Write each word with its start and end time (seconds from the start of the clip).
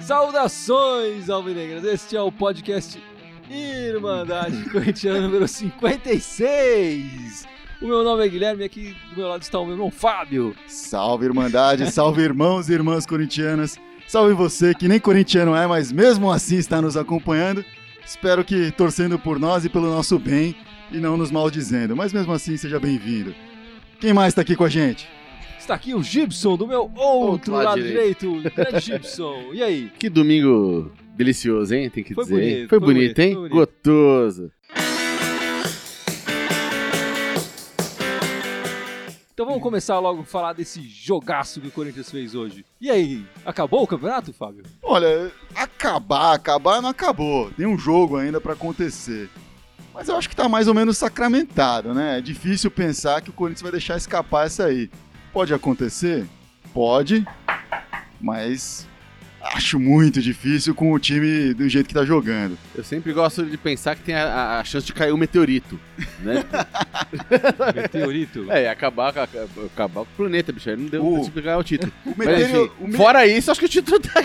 Saudações, 0.00 1.30
Alvinegras! 1.30 1.84
Este 1.84 2.16
é 2.16 2.20
o 2.20 2.30
podcast 2.30 3.02
Irmandade 3.50 4.68
Corintiana 4.70 5.20
número 5.22 5.48
56. 5.48 7.46
O 7.80 7.86
meu 7.86 8.04
nome 8.04 8.26
é 8.26 8.28
Guilherme 8.28 8.62
e 8.62 8.66
aqui 8.66 8.94
do 9.10 9.16
meu 9.16 9.28
lado 9.28 9.40
está 9.40 9.58
o 9.58 9.64
meu 9.64 9.74
irmão 9.74 9.90
Fábio. 9.90 10.54
Salve 10.66 11.24
Irmandade, 11.24 11.90
salve 11.90 12.20
irmãos 12.20 12.68
e 12.68 12.74
irmãs 12.74 13.06
corintianas. 13.06 13.78
Salve 14.06 14.34
você 14.34 14.74
que 14.74 14.88
nem 14.88 15.00
corintiano 15.00 15.54
é, 15.54 15.66
mas 15.66 15.90
mesmo 15.90 16.30
assim 16.30 16.56
está 16.56 16.82
nos 16.82 16.98
acompanhando. 16.98 17.64
Espero 18.04 18.44
que 18.44 18.70
torcendo 18.72 19.18
por 19.18 19.38
nós 19.38 19.64
e 19.64 19.68
pelo 19.70 19.86
nosso 19.86 20.18
bem 20.18 20.54
e 20.90 20.98
não 20.98 21.16
nos 21.16 21.30
maldizendo. 21.30 21.96
Mas 21.96 22.12
mesmo 22.12 22.32
assim, 22.32 22.56
seja 22.56 22.78
bem-vindo. 22.80 23.34
Quem 24.00 24.12
mais 24.12 24.28
está 24.32 24.42
aqui 24.42 24.56
com 24.56 24.64
a 24.64 24.68
gente? 24.68 25.08
Está 25.58 25.74
aqui 25.74 25.94
o 25.94 26.02
Gibson 26.02 26.56
do 26.56 26.66
meu 26.66 26.82
outro, 26.82 27.00
Outro 27.00 27.52
lado 27.52 27.64
lado 27.66 27.82
direito. 27.82 28.42
Grande 28.54 28.80
Gibson. 28.84 29.50
E 29.52 29.62
aí? 29.62 29.90
Que 29.98 30.08
domingo 30.08 30.90
delicioso, 31.14 31.74
hein? 31.74 31.90
Tem 31.90 32.02
que 32.02 32.14
Foi 32.14 32.24
dizer. 32.24 32.34
bonito, 32.34 32.68
foi 32.68 32.78
foi 32.78 32.80
bonito, 32.80 32.94
bonito, 33.02 33.18
hein? 33.20 33.34
foi 33.34 33.48
bonito. 33.48 33.54
Gostoso. 33.54 34.50
Então 39.32 39.46
vamos 39.46 39.62
começar 39.62 39.98
logo 39.98 40.20
a 40.20 40.24
falar 40.24 40.52
desse 40.52 40.82
jogaço 40.82 41.62
que 41.62 41.68
o 41.68 41.70
Corinthians 41.70 42.10
fez 42.10 42.34
hoje. 42.34 42.62
E 42.78 42.90
aí, 42.90 43.24
acabou 43.44 43.82
o 43.82 43.86
campeonato, 43.86 44.34
Fábio? 44.34 44.64
Olha, 44.82 45.32
acabar, 45.54 46.34
acabar 46.34 46.82
não 46.82 46.90
acabou. 46.90 47.50
Tem 47.52 47.64
um 47.66 47.78
jogo 47.78 48.16
ainda 48.18 48.38
para 48.38 48.52
acontecer. 48.52 49.30
Mas 49.92 50.08
eu 50.08 50.16
acho 50.16 50.28
que 50.28 50.36
tá 50.36 50.48
mais 50.48 50.68
ou 50.68 50.74
menos 50.74 50.96
sacramentado, 50.98 51.92
né? 51.92 52.18
É 52.18 52.20
difícil 52.20 52.70
pensar 52.70 53.20
que 53.20 53.30
o 53.30 53.32
Corinthians 53.32 53.62
vai 53.62 53.72
deixar 53.72 53.96
escapar 53.96 54.46
essa 54.46 54.64
aí. 54.64 54.90
Pode 55.32 55.52
acontecer? 55.52 56.26
Pode. 56.72 57.26
Mas 58.20 58.86
acho 59.42 59.78
muito 59.80 60.20
difícil 60.20 60.74
com 60.74 60.92
o 60.92 60.98
time 60.98 61.52
do 61.54 61.68
jeito 61.68 61.86
que 61.88 61.94
tá 61.94 62.04
jogando. 62.04 62.56
Eu 62.74 62.84
sempre 62.84 63.12
gosto 63.12 63.44
de 63.44 63.56
pensar 63.56 63.96
que 63.96 64.02
tem 64.02 64.14
a, 64.14 64.58
a- 64.60 64.64
chance 64.64 64.86
de 64.86 64.92
cair 64.92 65.12
um 65.12 65.16
meteorito, 65.16 65.78
né? 66.20 66.44
Meteorito. 67.74 68.50
é, 68.50 68.68
acabar, 68.68 69.08
acabar, 69.08 69.46
acabar 69.66 69.94
com 69.94 70.00
o 70.12 70.16
planeta, 70.16 70.52
bicho. 70.52 70.70
Aí 70.70 70.76
não 70.76 70.86
deu 70.86 71.04
O- 71.04 71.30
pra 71.30 71.42
ganhar 71.42 71.58
o 71.58 71.64
título. 71.64 71.92
O, 72.04 72.12
Mas, 72.16 72.28
meteoro- 72.28 72.64
enfim, 72.66 72.72
o 72.80 72.88
me- 72.88 72.96
fora 72.96 73.26
isso, 73.26 73.50
acho 73.50 73.60
que 73.60 73.66
o 73.66 73.68
título 73.68 73.98
tá... 74.00 74.20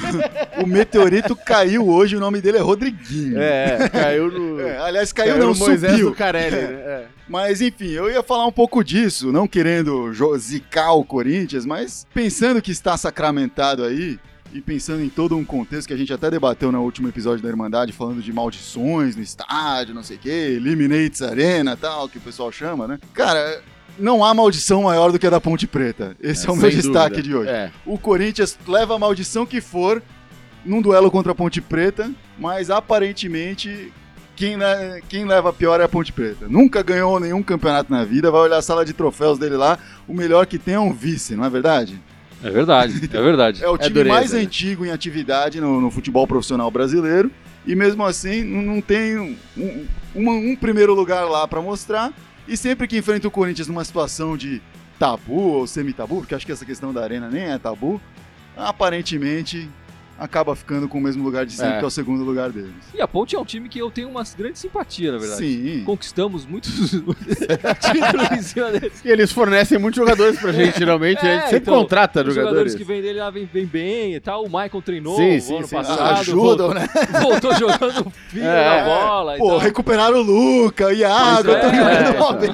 o 0.62 0.66
meteorito 0.66 1.36
caiu 1.36 1.88
hoje, 1.88 2.16
o 2.16 2.20
nome 2.20 2.40
dele 2.40 2.58
é 2.58 2.60
Rodriguinho. 2.60 3.38
é, 3.38 3.88
caiu 3.88 4.30
no... 4.30 4.60
É, 4.60 4.78
aliás, 4.78 5.12
caiu, 5.12 5.32
caiu 5.34 5.44
não, 5.46 5.52
no 5.52 5.58
Moisés 5.58 5.92
subiu. 5.92 6.10
do 6.10 6.16
Carelli, 6.16 6.56
né? 6.56 6.62
É. 6.62 7.04
Mas 7.28 7.60
enfim, 7.62 7.90
eu 7.90 8.10
ia 8.10 8.22
falar 8.22 8.46
um 8.46 8.52
pouco 8.52 8.84
disso, 8.84 9.32
não 9.32 9.48
querendo 9.48 10.12
zicar 10.36 10.92
o 10.92 11.02
Corinthians, 11.04 11.64
mas 11.64 12.06
pensando 12.12 12.60
que 12.60 12.70
está 12.70 12.98
sacramentado 12.98 13.82
aí, 13.82 14.18
e 14.54 14.60
pensando 14.60 15.02
em 15.02 15.08
todo 15.08 15.36
um 15.36 15.44
contexto 15.44 15.88
que 15.88 15.92
a 15.94 15.96
gente 15.96 16.12
até 16.12 16.30
debateu 16.30 16.70
no 16.70 16.80
último 16.82 17.08
episódio 17.08 17.42
da 17.42 17.48
Irmandade, 17.48 17.92
falando 17.92 18.22
de 18.22 18.32
maldições 18.32 19.16
no 19.16 19.22
estádio, 19.22 19.94
não 19.94 20.02
sei 20.04 20.16
o 20.16 20.20
quê, 20.20 20.28
Eliminates 20.56 21.20
Arena 21.20 21.76
tal, 21.76 22.08
que 22.08 22.18
o 22.18 22.20
pessoal 22.20 22.52
chama, 22.52 22.86
né? 22.86 22.98
Cara, 23.12 23.60
não 23.98 24.24
há 24.24 24.32
maldição 24.32 24.84
maior 24.84 25.10
do 25.10 25.18
que 25.18 25.26
a 25.26 25.30
da 25.30 25.40
Ponte 25.40 25.66
Preta. 25.66 26.16
Esse 26.20 26.48
é, 26.48 26.52
o 26.52 26.56
meu 26.56 26.70
destaque 26.70 27.16
dúvida. 27.16 27.22
de 27.22 27.34
hoje. 27.34 27.50
É. 27.50 27.70
O 27.84 27.98
Corinthians 27.98 28.56
leva 28.66 28.94
a 28.94 28.98
maldição 28.98 29.44
que 29.44 29.60
for 29.60 30.00
num 30.64 30.80
duelo 30.80 31.10
contra 31.10 31.32
a 31.32 31.34
Ponte 31.34 31.60
Preta, 31.60 32.10
mas 32.38 32.70
aparentemente 32.70 33.92
quem, 34.36 34.56
le- 34.56 35.02
quem 35.08 35.24
leva 35.24 35.50
a 35.50 35.52
pior 35.52 35.80
é 35.80 35.84
a 35.84 35.88
Ponte 35.88 36.12
Preta. 36.12 36.46
Nunca 36.48 36.82
ganhou 36.82 37.18
nenhum 37.20 37.42
campeonato 37.42 37.90
na 37.92 38.04
vida, 38.04 38.30
vai 38.30 38.40
olhar 38.42 38.58
a 38.58 38.62
sala 38.62 38.84
de 38.84 38.92
troféus 38.92 39.38
dele 39.38 39.56
lá, 39.56 39.78
o 40.08 40.14
melhor 40.14 40.46
que 40.46 40.58
tem 40.58 40.74
é 40.74 40.80
um 40.80 40.92
vice, 40.92 41.34
não 41.36 41.44
é 41.44 41.50
verdade? 41.50 42.00
É 42.44 42.50
verdade, 42.50 43.08
é 43.12 43.22
verdade. 43.22 43.64
É 43.64 43.68
o 43.68 43.74
É 43.76 43.78
time 43.78 43.94
dureza, 43.94 44.14
mais 44.14 44.32
né? 44.32 44.40
antigo 44.40 44.84
em 44.84 44.90
atividade 44.90 45.60
no, 45.60 45.80
no 45.80 45.90
futebol 45.90 46.26
profissional 46.26 46.70
brasileiro, 46.70 47.30
e 47.66 47.74
mesmo 47.74 48.04
assim 48.04 48.44
não, 48.44 48.80
tem 48.82 49.18
um, 49.18 49.36
um- 50.14 50.50
um 50.52 50.54
primeiro 50.56 50.92
lugar 50.94 51.24
lá 51.24 51.48
pra 51.48 51.60
mostrar, 51.62 52.12
e 52.46 52.56
sempre 52.56 52.86
que 52.86 52.98
enfrenta 52.98 53.26
o 53.26 53.30
Corinthians 53.30 53.66
numa 53.68 53.84
situação 53.84 54.36
de 54.36 54.60
tabu 54.98 55.32
ou 55.40 55.66
semi-tabu, 55.66 56.18
porque 56.18 56.34
acho 56.34 56.44
que 56.44 56.52
essa 56.52 56.64
questão 56.66 56.92
da 56.92 57.02
arena 57.02 57.28
nem 57.30 57.44
é 57.44 57.58
tabu, 57.58 58.00
aparentemente 58.56 59.68
acaba 60.18 60.54
ficando 60.54 60.88
com 60.88 60.98
o 60.98 61.00
mesmo 61.00 61.24
lugar 61.24 61.44
de 61.44 61.52
sempre, 61.52 61.74
É. 61.74 61.78
que 61.78 61.84
é 61.84 61.86
o 61.86 61.90
segundo 61.90 62.22
lugar 62.22 62.50
deles. 62.50 62.70
E 62.94 63.00
a 63.00 63.08
Ponte 63.08 63.34
é 63.34 63.38
um 63.38 63.44
time 63.44 63.68
que 63.68 63.78
eu 63.78 63.90
tenho 63.90 64.08
uma 64.08 64.22
grande 64.38 64.58
simpatia, 64.58 65.10
na 65.12 65.18
verdade. 65.18 65.40
Sim. 65.40 65.82
Conquistamos 65.84 66.46
muitos 66.46 66.72
títulos 66.92 68.30
em 68.32 68.42
cima 68.42 68.70
deles. 68.70 69.04
E 69.04 69.08
eles 69.08 69.32
fornecem 69.32 69.76
muitos 69.78 69.96
jogadores 69.98 70.38
pra 70.38 70.52
gente, 70.52 70.78
geralmente. 70.78 71.18
É, 71.26 71.30
a 71.30 71.34
gente 71.40 71.44
sempre 71.50 71.56
então, 71.58 71.74
contrata 71.80 72.20
Os 72.20 72.26
jogadores 72.34 72.44
jogadores. 72.50 72.74
que 72.76 72.84
vêm 72.84 73.02
dele 73.02 73.18
lá 73.18 73.30
vêm 73.30 73.44
vêm 73.52 73.66
bem 73.66 74.14
e 74.14 74.20
tal. 74.20 74.42
O 74.44 74.46
Michael 74.46 74.82
treinou 74.84 75.16
Sim, 75.16 75.36
o 75.36 75.40
sim, 75.40 75.56
ano 75.58 75.66
sim. 75.66 75.76
passado. 75.76 76.00
Ajudam, 76.20 76.74
né? 76.74 76.88
Voltou, 77.20 77.52
voltou 77.52 77.54
jogando 77.56 78.10
filho 78.30 78.44
É, 78.44 78.78
na 78.78 78.84
bola. 78.84 79.34
e 79.36 79.38
Pô, 79.38 79.48
tal. 79.48 79.58
recuperaram 79.58 80.18
o 80.18 80.22
Luca, 80.22 80.86
o 80.86 80.92
Iago, 80.92 81.42
Pois 81.44 81.54
é. 81.56 81.58
estão 81.58 81.74
jogando 81.74 82.18
mal 82.18 82.34
bem. 82.38 82.50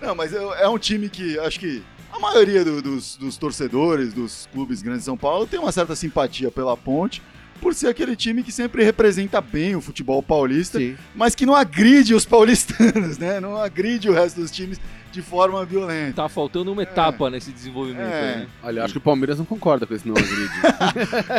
Não, 0.00 0.14
mas 0.14 0.34
é 0.34 0.38
é 0.62 0.68
um 0.68 0.78
time 0.78 1.08
que 1.08 1.38
acho 1.38 1.58
que 1.58 1.82
a 2.14 2.18
maioria 2.20 2.64
do- 2.64 2.80
dos, 2.80 3.16
dos 3.16 3.36
torcedores 3.36 4.12
dos 4.12 4.48
clubes 4.52 4.80
grandes 4.82 5.00
de 5.02 5.06
São 5.06 5.16
Paulo 5.16 5.46
tem 5.46 5.58
uma 5.58 5.72
certa 5.72 5.96
simpatia 5.96 6.50
pela 6.50 6.76
Ponte, 6.76 7.22
por 7.60 7.74
ser 7.74 7.88
aquele 7.88 8.14
time 8.14 8.42
que 8.42 8.52
sempre 8.52 8.84
representa 8.84 9.40
bem 9.40 9.74
o 9.74 9.80
futebol 9.80 10.22
paulista, 10.22 10.78
Sim. 10.78 10.96
mas 11.14 11.34
que 11.34 11.46
não 11.46 11.54
agride 11.54 12.14
os 12.14 12.24
paulistanos, 12.26 13.16
né? 13.18 13.40
Não 13.40 13.56
agride 13.56 14.08
o 14.08 14.12
resto 14.12 14.40
dos 14.40 14.50
times 14.50 14.78
de 15.10 15.22
forma 15.22 15.64
violenta. 15.64 16.22
Tá 16.22 16.28
faltando 16.28 16.72
uma 16.72 16.82
etapa 16.82 17.30
nesse 17.30 17.52
desenvolvimento 17.52 18.02
É. 18.12 18.30
aí, 18.32 18.36
né? 18.40 18.46
Olha, 18.62 18.80
eu 18.80 18.84
acho 18.84 18.92
que 18.94 18.98
o 18.98 19.00
Palmeiras 19.00 19.38
não 19.38 19.44
concorda 19.44 19.86
com 19.86 19.94
esse 19.94 20.06
não 20.06 20.14
agride. 20.16 20.52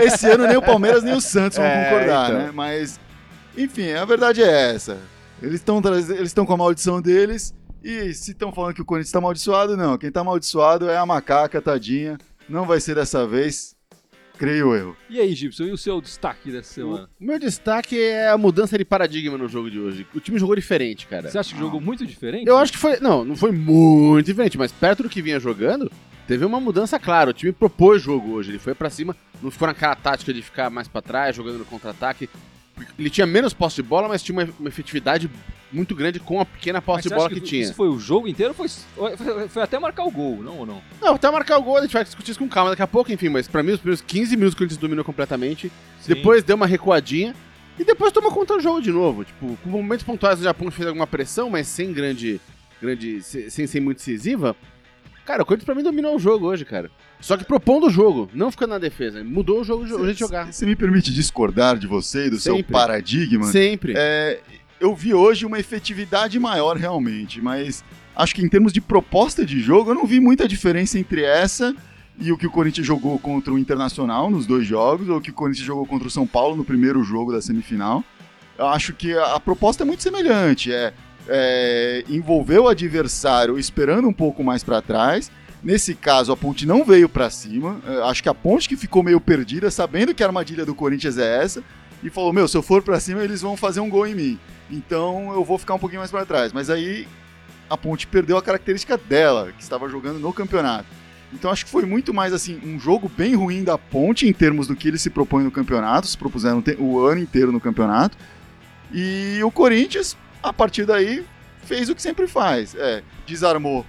Esse 0.08 0.26
ano 0.28 0.48
nem 0.48 0.56
o 0.58 0.62
Palmeiras 0.62 1.04
nem 1.04 1.14
o 1.14 1.22
Santos 1.22 1.58
vão 1.58 1.68
É, 1.68 1.84
concordar, 1.90 2.30
então. 2.30 2.40
né? 2.46 2.52
Mas, 2.54 3.00
enfim, 3.58 3.92
a 3.92 4.06
verdade 4.06 4.42
é 4.42 4.74
essa. 4.74 4.98
Eles 5.42 5.56
estão 5.56 5.82
eles 5.86 6.28
estão 6.28 6.46
com 6.46 6.54
a 6.54 6.58
maldição 6.58 7.02
deles 7.02 7.54
e 7.86 8.14
se 8.16 8.32
estão 8.32 8.52
falando 8.52 8.74
que 8.74 8.82
o 8.82 8.86
Corinthians 8.86 9.10
está 9.10 9.20
amaldiçoado, 9.20 9.78
não. 9.78 9.96
Quem 9.96 10.10
está 10.10 10.22
amaldiçoado 10.22 10.90
é 10.90 10.98
a 10.98 11.06
macaca, 11.06 11.62
tadinha. 11.62 12.18
Não 12.50 12.66
vai 12.66 12.80
ser 12.80 12.96
dessa 12.96 13.28
vez, 13.28 13.76
creio 14.40 14.76
eu. 14.76 14.98
E 15.08 15.20
aí, 15.20 15.36
Gibson, 15.36 15.66
e 15.66 15.72
o 15.72 15.78
seu 15.78 16.02
destaque 16.02 16.52
dessa 16.52 16.74
semana? 16.74 17.08
O 17.22 17.24
meu 17.24 17.38
destaque 17.38 18.00
é 18.00 18.30
a 18.30 18.38
mudança 18.40 18.76
de 18.76 18.84
paradigma 18.84 19.38
no 19.38 19.48
jogo 19.48 19.70
de 19.70 19.80
hoje. 19.80 20.08
O 20.16 20.20
time 20.20 20.40
jogou 20.40 20.56
diferente, 20.56 21.06
cara. 21.06 21.30
Você 21.30 21.38
acha 21.38 21.54
que 21.54 21.60
jogou 21.60 21.80
muito 21.80 22.04
diferente? 22.08 22.48
Eu 22.48 22.58
acho 22.58 22.72
que 22.72 22.78
foi. 22.80 23.00
Não, 23.00 23.24
não 23.24 23.36
foi 23.36 23.52
muito 23.52 24.26
diferente, 24.26 24.58
mas 24.58 24.72
perto 24.72 25.04
do 25.04 25.10
que 25.10 25.22
vinha 25.22 25.40
jogando, 25.40 25.92
teve 26.28 26.44
uma 26.44 26.60
mudança 26.60 27.00
clara. 27.00 27.30
O 27.30 27.34
time 27.34 27.52
propôs 27.52 28.02
jogo 28.02 28.32
hoje. 28.32 28.50
Ele 28.50 28.60
foi 28.60 28.74
pra 28.74 28.90
cima, 28.90 29.16
não 29.44 29.52
ficou 29.52 29.68
naquela 29.68 29.96
tática 29.96 30.34
de 30.34 30.42
ficar 30.42 30.72
mais 30.72 30.88
pra 30.88 31.04
trás, 31.04 31.36
jogando 31.36 31.60
no 31.60 31.66
contra-ataque. 31.66 32.28
Ele 33.00 33.10
tinha 33.10 33.26
menos 33.26 33.54
posse 33.54 33.78
de 33.78 33.84
bola, 33.84 34.08
mas 34.08 34.22
tinha 34.24 34.38
uma, 34.38 34.48
uma 34.60 34.70
efetividade 34.70 35.30
muito 35.72 35.94
grande 35.96 36.20
com 36.20 36.40
a 36.40 36.46
pequena 36.46 36.82
posse 36.82 37.04
de 37.04 37.10
bola 37.16 37.30
que, 37.30 37.36
que 37.36 37.42
tinha. 37.48 37.62
Isso 37.64 37.74
foi 37.74 37.88
o 37.90 38.00
jogo 38.00 38.28
inteiro? 38.28 38.54
Foi, 38.54 38.68
foi, 38.70 39.48
foi 39.50 39.64
até 39.64 39.78
marcar 39.80 40.04
o 40.06 40.12
gol, 40.12 40.42
não 40.44 40.60
ou 40.60 40.66
não? 40.66 40.82
Não, 41.02 41.16
até 41.16 41.30
marcar 41.32 41.58
o 41.58 41.64
gol, 41.64 41.78
a 41.78 41.82
gente 41.82 41.94
vai 41.94 42.04
discutir 42.04 42.32
isso 42.32 42.40
com 42.40 42.48
calma 42.48 42.70
daqui 42.72 42.82
a 42.82 42.88
pouco, 42.88 43.12
enfim, 43.12 43.30
mas 43.30 43.48
pra 43.48 43.62
mim 43.64 43.72
os 43.72 43.80
primeiros 43.80 44.02
15 44.02 44.36
minutos 44.36 44.54
que 44.54 44.60
Corinthians 44.60 44.78
dominou 44.80 45.04
completamente. 45.04 45.72
Depois 46.16 46.44
deu 46.44 46.56
uma 46.56 46.68
recuadinha 46.68 47.36
e 47.80 47.84
depois 47.84 48.12
tomou 48.14 48.32
conta 48.32 48.56
do 48.56 48.62
jogo 48.62 48.82
de 48.82 48.92
novo. 48.92 49.24
Tipo, 49.26 49.58
com 49.64 49.70
momentos 49.70 50.06
pontuais 50.06 50.40
o 50.40 50.44
Japão 50.44 50.70
fez 50.72 50.88
alguma 50.88 51.08
pressão, 51.08 51.50
mas 51.50 51.68
sem 51.68 51.92
grande. 51.92 52.40
grande 52.82 53.22
se- 53.22 53.50
sem 53.50 53.66
ser 53.68 53.80
muito 53.82 53.98
decisiva. 53.98 54.56
Cara, 55.26 55.42
o 55.42 55.46
Corinthians 55.46 55.66
pra 55.66 55.76
mim 55.76 55.82
dominou 55.82 56.16
o 56.16 56.20
jogo 56.20 56.46
hoje, 56.46 56.64
cara. 56.64 56.92
Só 57.20 57.36
que 57.36 57.44
propondo 57.44 57.88
o 57.88 57.90
jogo, 57.90 58.30
não 58.34 58.52
ficando 58.52 58.72
na 58.72 58.78
defesa. 58.78 59.24
Mudou 59.24 59.62
o 59.62 59.64
jogo, 59.64 59.84
o 59.84 59.88
jeito 59.88 60.14
de 60.14 60.20
jogar. 60.20 60.54
Você 60.54 60.66
me 60.66 60.76
permite 60.76 61.12
discordar 61.12 61.78
de 61.78 61.88
você 61.88 62.28
e 62.28 62.30
do 62.30 62.40
seu 62.40 62.58
Sempre. 62.58 62.72
paradigma? 62.72 63.46
Sempre. 63.46 63.94
É, 63.98 64.40
eu 64.80 64.96
vi 64.96 65.16
hoje 65.16 65.46
uma 65.46 65.60
efetividade 65.60 66.40
maior 66.40 66.78
realmente, 66.78 67.42
mas 67.42 67.84
acho 68.16 68.36
que 68.36 68.44
em 68.44 68.50
termos 68.50 68.72
de 68.72 68.80
proposta 68.80 69.44
de 69.44 69.60
jogo, 69.60 69.92
eu 69.92 69.96
não 69.96 70.06
vi 70.06 70.20
muita 70.20 70.48
diferença 70.48 71.00
entre 71.00 71.24
essa 71.24 71.76
e 72.20 72.32
o 72.32 72.38
que 72.38 72.46
o 72.46 72.52
Corinthians 72.52 72.86
jogou 72.86 73.18
contra 73.18 73.52
o 73.52 73.58
Internacional 73.58 74.30
nos 74.30 74.46
dois 74.46 74.66
jogos, 74.66 75.10
ou 75.10 75.18
o 75.18 75.22
que 75.22 75.32
o 75.32 75.34
Corinthians 75.34 75.66
jogou 75.66 75.86
contra 75.86 76.08
o 76.08 76.12
São 76.12 76.28
Paulo 76.28 76.56
no 76.56 76.64
primeiro 76.64 77.04
jogo 77.04 77.32
da 77.32 77.42
semifinal. 77.42 78.04
Eu 78.58 78.68
acho 78.68 78.94
que 78.94 79.18
a, 79.18 79.36
a 79.36 79.40
proposta 79.40 79.84
é 79.84 79.86
muito 79.86 80.04
semelhante, 80.04 80.72
é, 80.72 80.94
é 81.28 82.04
o 82.60 82.68
adversário 82.68 83.58
esperando 83.58 84.08
um 84.08 84.14
pouco 84.14 84.44
mais 84.44 84.64
para 84.64 84.82
trás. 84.82 85.32
Nesse 85.64 85.96
caso, 85.96 86.32
a 86.32 86.38
ponte 86.38 86.66
não 86.66 86.84
veio 86.84 87.10
para 87.10 87.30
cima. 87.30 87.82
É, 87.88 88.04
acho 88.04 88.22
que 88.22 88.30
a 88.30 88.36
ponte 88.36 88.70
que 88.70 88.78
ficou 88.78 89.02
meio 89.02 89.20
perdida, 89.20 89.72
sabendo 89.72 90.14
que 90.14 90.22
a 90.22 90.28
armadilha 90.28 90.66
do 90.66 90.76
Corinthians 90.76 91.18
é 91.18 91.44
essa, 91.44 91.64
e 92.04 92.10
falou: 92.10 92.32
Meu, 92.32 92.48
se 92.48 92.56
eu 92.56 92.62
for 92.62 92.84
para 92.84 93.00
cima, 93.00 93.24
eles 93.24 93.42
vão 93.42 93.58
fazer 93.58 93.80
um 93.80 93.90
gol 93.90 94.06
em 94.06 94.14
mim. 94.14 94.40
Então 94.70 95.34
eu 95.34 95.44
vou 95.44 95.58
ficar 95.58 95.74
um 95.74 95.80
pouquinho 95.80 96.02
mais 96.02 96.12
para 96.12 96.26
trás. 96.26 96.54
Mas 96.54 96.70
aí 96.70 97.08
a 97.70 97.76
Ponte 97.76 98.06
perdeu 98.06 98.38
a 98.38 98.44
característica 98.44 98.98
dela, 98.98 99.52
que 99.52 99.64
estava 99.64 99.90
jogando 99.90 100.20
no 100.20 100.32
campeonato. 100.32 100.86
Então 101.34 101.52
acho 101.52 101.66
que 101.66 101.72
foi 101.72 101.86
muito 101.86 102.14
mais 102.14 102.32
assim 102.32 102.62
um 102.64 102.80
jogo 102.80 103.10
bem 103.10 103.36
ruim 103.36 103.64
da 103.64 103.78
Ponte 103.78 104.28
em 104.28 104.34
termos 104.34 104.68
do 104.68 104.76
que 104.76 104.88
ele 104.88 104.98
se 104.98 105.10
propõe 105.10 105.44
no 105.44 105.52
campeonato, 105.52 106.08
se 106.08 106.18
propuseram 106.18 106.64
o 106.78 107.00
ano 107.00 107.22
inteiro 107.22 107.52
no 107.52 107.60
campeonato. 107.60 108.18
E 108.94 109.40
o 109.44 109.50
Corinthians 109.50 110.16
a 110.46 110.54
partir 110.54 110.86
daí 110.86 111.26
fez 111.64 111.90
o 111.90 111.96
que 111.96 112.02
sempre 112.02 112.28
faz. 112.28 112.76
É, 112.76 113.04
desarmou. 113.26 113.86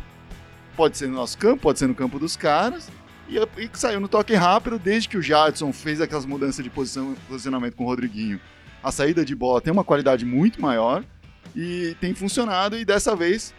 Pode 0.76 0.96
ser 0.98 1.06
no 1.08 1.14
nosso 1.14 1.38
campo, 1.38 1.62
pode 1.62 1.78
ser 1.78 1.86
no 1.86 1.94
campo 1.94 2.18
dos 2.18 2.36
caras. 2.36 2.90
E, 3.28 3.36
e 3.38 3.70
saiu 3.74 3.98
no 4.00 4.08
toque 4.08 4.34
rápido, 4.34 4.78
desde 4.78 5.08
que 5.08 5.16
o 5.16 5.22
Jadson 5.22 5.72
fez 5.72 6.00
aquelas 6.00 6.24
mudanças 6.24 6.62
de 6.62 6.70
posição, 6.70 7.14
posicionamento 7.28 7.74
com 7.74 7.84
o 7.84 7.86
Rodriguinho. 7.86 8.40
A 8.82 8.92
saída 8.92 9.24
de 9.24 9.34
bola 9.34 9.60
tem 9.60 9.72
uma 9.72 9.82
qualidade 9.84 10.24
muito 10.24 10.60
maior 10.60 11.02
e 11.54 11.96
tem 12.00 12.14
funcionado. 12.14 12.78
E 12.78 12.84
dessa 12.84 13.16
vez 13.16 13.52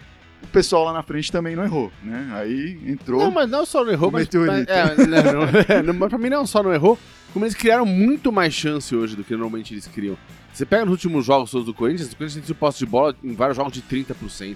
o 0.43 0.47
pessoal 0.47 0.85
lá 0.85 0.93
na 0.93 1.03
frente 1.03 1.31
também 1.31 1.55
não 1.55 1.63
errou, 1.63 1.91
né? 2.03 2.29
Aí 2.33 2.79
entrou. 2.85 3.21
Não, 3.21 3.31
mas 3.31 3.49
não 3.49 3.65
só 3.65 3.83
não 3.83 3.91
errou, 3.91 4.09
o 4.09 4.11
mas, 4.13 4.23
meteorito. 4.23 4.69
mas- 4.71 4.99
é, 4.99 5.07
não, 5.07 5.23
não, 5.33 5.41
é, 5.75 5.83
não, 5.83 5.93
mas 5.93 6.09
pra 6.09 6.17
mim 6.17 6.29
não 6.29 6.45
só 6.45 6.61
não 6.63 6.73
errou, 6.73 6.97
como 7.37 7.45
eles 7.45 7.53
criaram 7.53 7.85
muito 7.85 8.31
mais 8.31 8.51
chance 8.51 8.95
hoje 8.95 9.15
do 9.15 9.23
que 9.23 9.31
normalmente 9.33 9.71
eles 9.71 9.85
criam. 9.85 10.17
Você 10.51 10.65
pega 10.65 10.83
nos 10.85 10.93
últimos 10.93 11.23
jogos 11.23 11.51
todos 11.51 11.67
do 11.67 11.73
Corinthians, 11.73 12.11
o 12.11 12.15
Corinthians 12.15 12.47
tem 12.47 12.55
posse 12.55 12.79
de 12.79 12.87
bola 12.87 13.15
em 13.23 13.35
vários 13.35 13.55
jogos 13.55 13.71
de 13.73 13.83
30%. 13.83 14.55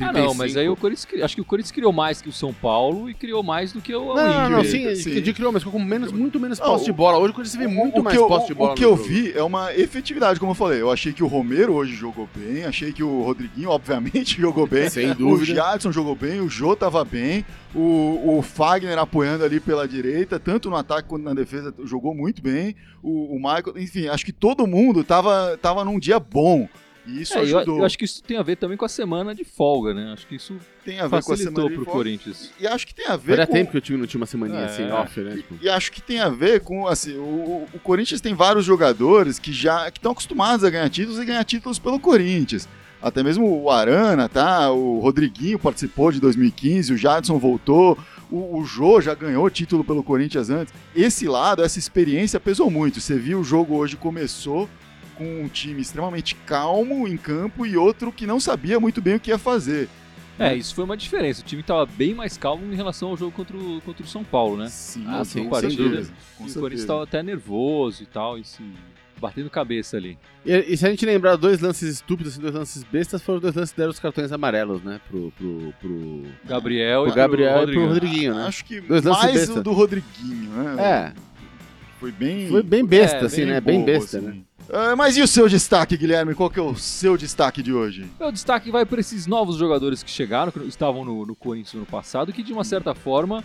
Ah, 0.00 0.12
não, 0.12 0.34
mas 0.34 0.56
aí 0.56 0.68
o 0.68 0.76
Corinthians, 0.76 1.22
acho 1.22 1.34
que 1.34 1.40
o 1.40 1.44
Corinthians 1.44 1.72
criou 1.72 1.92
mais 1.92 2.20
que 2.22 2.28
o 2.28 2.32
São 2.32 2.52
Paulo 2.52 3.08
e 3.10 3.14
criou 3.14 3.42
mais 3.42 3.72
do 3.72 3.80
que 3.80 3.94
o, 3.94 4.02
o 4.12 4.14
Não, 4.14 4.26
não, 4.42 4.50
não, 4.58 4.64
sim, 4.64 4.94
sim. 4.94 5.20
de 5.20 5.32
criou, 5.32 5.52
mas 5.52 5.62
ficou 5.62 5.78
com 5.78 5.84
menos, 5.84 6.12
muito 6.12 6.38
menos 6.38 6.58
posse 6.60 6.84
de 6.84 6.90
o- 6.90 6.94
bola. 6.94 7.18
Hoje 7.18 7.30
o 7.30 7.34
Corinthians 7.34 7.56
vê 7.58 7.66
O- 7.66 7.70
muito 7.70 8.00
o 8.00 8.04
mais 8.04 8.16
eu, 8.16 8.26
posse 8.26 8.46
de 8.48 8.54
bola 8.54 8.72
O 8.72 8.74
que 8.74 8.84
eu 8.84 8.96
jogo. 8.96 9.08
vi 9.08 9.32
é 9.32 9.42
uma 9.42 9.74
efetividade, 9.74 10.38
como 10.38 10.52
eu 10.52 10.54
falei. 10.56 10.80
Eu 10.80 10.90
achei 10.90 11.12
que 11.12 11.22
o 11.22 11.26
Romero 11.26 11.72
hoje 11.74 11.94
jogou 11.94 12.28
bem, 12.34 12.64
achei 12.64 12.92
que 12.92 13.02
o 13.02 13.22
Rodriguinho, 13.22 13.70
obviamente, 13.70 14.38
jogou 14.40 14.66
bem. 14.66 14.88
Sem 14.88 15.10
O 15.10 15.14
dúvida. 15.14 15.54
Jadson 15.54 15.90
jogou 15.92 16.14
bem, 16.14 16.40
o 16.40 16.48
Jô 16.48 16.76
tava 16.76 17.04
bem, 17.04 17.44
o, 17.74 18.38
o 18.38 18.42
Fagner 18.42 18.98
apoiando 18.98 19.44
ali 19.44 19.60
pela 19.60 19.86
direita, 19.86 20.38
tanto 20.38 20.70
no 20.70 20.76
ataque 20.76 21.08
quanto 21.08 21.22
na 21.24 21.34
defesa, 21.34 21.74
jogou 21.84 22.14
muito 22.14 22.40
bem. 22.42 22.74
O, 23.02 23.34
o 23.34 23.36
Michael, 23.36 23.74
enfim, 23.78 24.08
acho 24.08 24.24
que 24.24 24.32
todo 24.32 24.66
mundo 24.66 25.02
tava, 25.04 25.58
tava 25.60 25.84
num 25.84 25.98
dia 25.98 26.18
bom. 26.18 26.68
E 27.08 27.22
isso 27.22 27.34
É, 27.34 27.38
eu, 27.38 27.58
ajudou. 27.58 27.78
eu 27.78 27.84
acho 27.84 27.96
que 27.98 28.04
isso 28.04 28.22
tem 28.22 28.36
a 28.36 28.42
ver 28.42 28.56
também 28.56 28.76
com 28.76 28.84
a 28.84 28.88
semana 28.88 29.34
de 29.34 29.42
folga, 29.44 29.94
né? 29.94 30.12
Acho 30.12 30.26
que 30.26 30.36
isso 30.36 30.56
tem 30.84 31.00
a 31.00 31.04
ver 31.04 31.10
com 31.10 31.16
a 31.16 31.22
facilitou 31.22 31.54
semana 31.64 31.74
pro 31.74 31.84
folga. 31.84 31.90
Corinthians. 31.98 32.52
E 32.60 32.66
acho 32.66 32.86
que 32.86 32.94
tem 32.94 33.06
a 33.06 33.16
ver 33.16 33.32
Fazia 33.38 33.46
com... 33.46 33.52
tempo 33.54 33.70
que 33.72 33.78
o 33.78 33.80
time 33.80 33.98
não 33.98 34.06
tinha 34.06 34.20
uma 34.20 34.26
semaninha 34.26 34.60
É. 34.60 34.64
assim, 34.66 34.90
off, 34.90 35.20
né? 35.20 35.36
Tipo, 35.36 35.54
E 35.62 35.68
acho 35.68 35.90
que 35.90 36.02
tem 36.02 36.20
a 36.20 36.28
ver 36.28 36.60
com, 36.60 36.86
assim, 36.86 37.16
o, 37.16 37.66
o 37.72 37.78
Corinthians 37.82 38.20
tem 38.20 38.34
vários 38.34 38.64
jogadores 38.64 39.38
que 39.38 39.52
já 39.52 39.88
estão 39.88 40.12
acostumados 40.12 40.64
a 40.64 40.70
ganhar 40.70 40.88
títulos 40.90 41.18
e 41.18 41.24
ganhar 41.24 41.44
títulos 41.44 41.78
pelo 41.78 41.98
Corinthians. 41.98 42.68
Até 43.00 43.22
mesmo 43.22 43.62
o 43.62 43.70
Arana, 43.70 44.28
tá? 44.28 44.70
O 44.72 44.98
Rodriguinho 44.98 45.56
participou 45.58 46.10
de 46.10 46.18
2015, 46.20 46.92
o 46.92 46.96
Jadson 46.96 47.38
voltou, 47.38 47.96
o, 48.28 48.58
o 48.58 48.64
Jô 48.64 49.00
já 49.00 49.14
ganhou 49.14 49.48
título 49.48 49.84
pelo 49.84 50.02
Corinthians 50.02 50.50
antes. 50.50 50.74
Esse 50.96 51.28
lado, 51.28 51.62
essa 51.62 51.78
experiência 51.78 52.40
pesou 52.40 52.68
muito. 52.68 53.00
Você 53.00 53.16
viu 53.16 53.38
o 53.38 53.44
jogo 53.44 53.76
hoje 53.76 53.94
começou 53.96 54.68
com 55.18 55.42
um 55.42 55.48
time 55.48 55.82
extremamente 55.82 56.34
calmo 56.34 57.06
em 57.08 57.16
campo 57.16 57.66
e 57.66 57.76
outro 57.76 58.12
que 58.12 58.26
não 58.26 58.38
sabia 58.40 58.78
muito 58.80 59.02
bem 59.02 59.16
o 59.16 59.20
que 59.20 59.30
ia 59.30 59.38
fazer. 59.38 59.88
É, 60.38 60.54
isso 60.54 60.72
foi 60.72 60.84
uma 60.84 60.96
diferença. 60.96 61.42
O 61.42 61.44
time 61.44 61.64
tava 61.64 61.84
bem 61.84 62.14
mais 62.14 62.38
calmo 62.38 62.72
em 62.72 62.76
relação 62.76 63.08
ao 63.08 63.16
jogo 63.16 63.32
contra 63.32 63.56
o, 63.56 63.80
contra 63.80 64.04
o 64.04 64.06
São 64.06 64.22
Paulo, 64.22 64.56
né? 64.56 64.68
Sim, 64.68 65.04
Ah, 65.08 65.18
com 65.18 65.24
sim, 65.24 65.50
sem 65.50 65.70
certeza, 65.72 66.12
com 66.38 66.46
E 66.46 66.50
o. 66.50 66.54
Corinthians 66.54 66.86
tava 66.86 67.02
até 67.02 67.22
nervoso 67.24 68.04
e 68.04 68.06
tal, 68.06 68.38
e 68.38 68.44
se 68.44 68.62
batendo 69.20 69.50
cabeça 69.50 69.96
ali. 69.96 70.16
E, 70.46 70.56
e 70.72 70.76
se 70.76 70.86
a 70.86 70.90
gente 70.90 71.04
lembrar 71.04 71.34
dois 71.34 71.58
lances 71.60 71.92
estúpidos, 71.92 72.34
assim, 72.34 72.40
dois 72.40 72.54
lances 72.54 72.84
bestas, 72.84 73.20
foram 73.20 73.40
dois 73.40 73.52
lances 73.56 73.72
que 73.72 73.78
deram 73.78 73.90
os 73.90 73.98
cartões 73.98 74.30
amarelos, 74.30 74.80
né? 74.84 75.00
Pro, 75.08 75.32
pro, 75.36 75.74
pro, 75.80 76.22
Gabriel 76.44 77.02
pro 77.02 77.10
e 77.12 77.14
Gabriel 77.16 77.62
pro 77.62 77.70
e 77.72 77.74
pro 77.74 77.86
Rodriguinho. 77.88 78.34
Né? 78.36 78.46
Acho 78.46 78.64
que 78.64 78.80
Dois 78.80 79.02
lances 79.02 79.22
mais 79.24 79.34
besta. 79.40 79.58
o 79.58 79.62
do 79.64 79.72
Rodriguinho, 79.72 80.50
né? 80.52 80.76
É, 80.80 81.12
Foi 81.98 82.12
bem. 82.12 82.48
foi 82.48 82.62
bem 82.62 82.86
besta, 82.86 83.16
É, 83.16 83.24
assim, 83.24 83.36
bem 83.38 83.46
né? 83.46 83.60
Bem 83.60 83.80
bobo, 83.80 83.86
besta, 83.92 84.18
assim. 84.18 84.26
né? 84.28 84.36
Ah, 84.70 84.94
mas 84.94 85.16
e 85.16 85.22
o 85.22 85.28
seu 85.28 85.48
destaque, 85.48 85.96
Guilherme? 85.96 86.34
Qual 86.34 86.50
que 86.50 86.60
é 86.60 86.62
o 86.62 86.74
seu 86.74 87.16
destaque 87.16 87.62
de 87.62 87.72
hoje? 87.72 88.06
Meu 88.20 88.30
destaque 88.30 88.70
vai 88.70 88.84
para 88.84 89.00
esses 89.00 89.26
novos 89.26 89.56
jogadores 89.56 90.02
que 90.02 90.10
chegaram, 90.10 90.52
que 90.52 90.58
estavam 90.60 91.04
no, 91.04 91.24
no 91.24 91.34
Corinthians 91.34 91.80
no 91.80 91.86
passado, 91.86 92.32
que 92.32 92.42
de 92.42 92.52
uma 92.52 92.64
certa 92.64 92.94
forma 92.94 93.42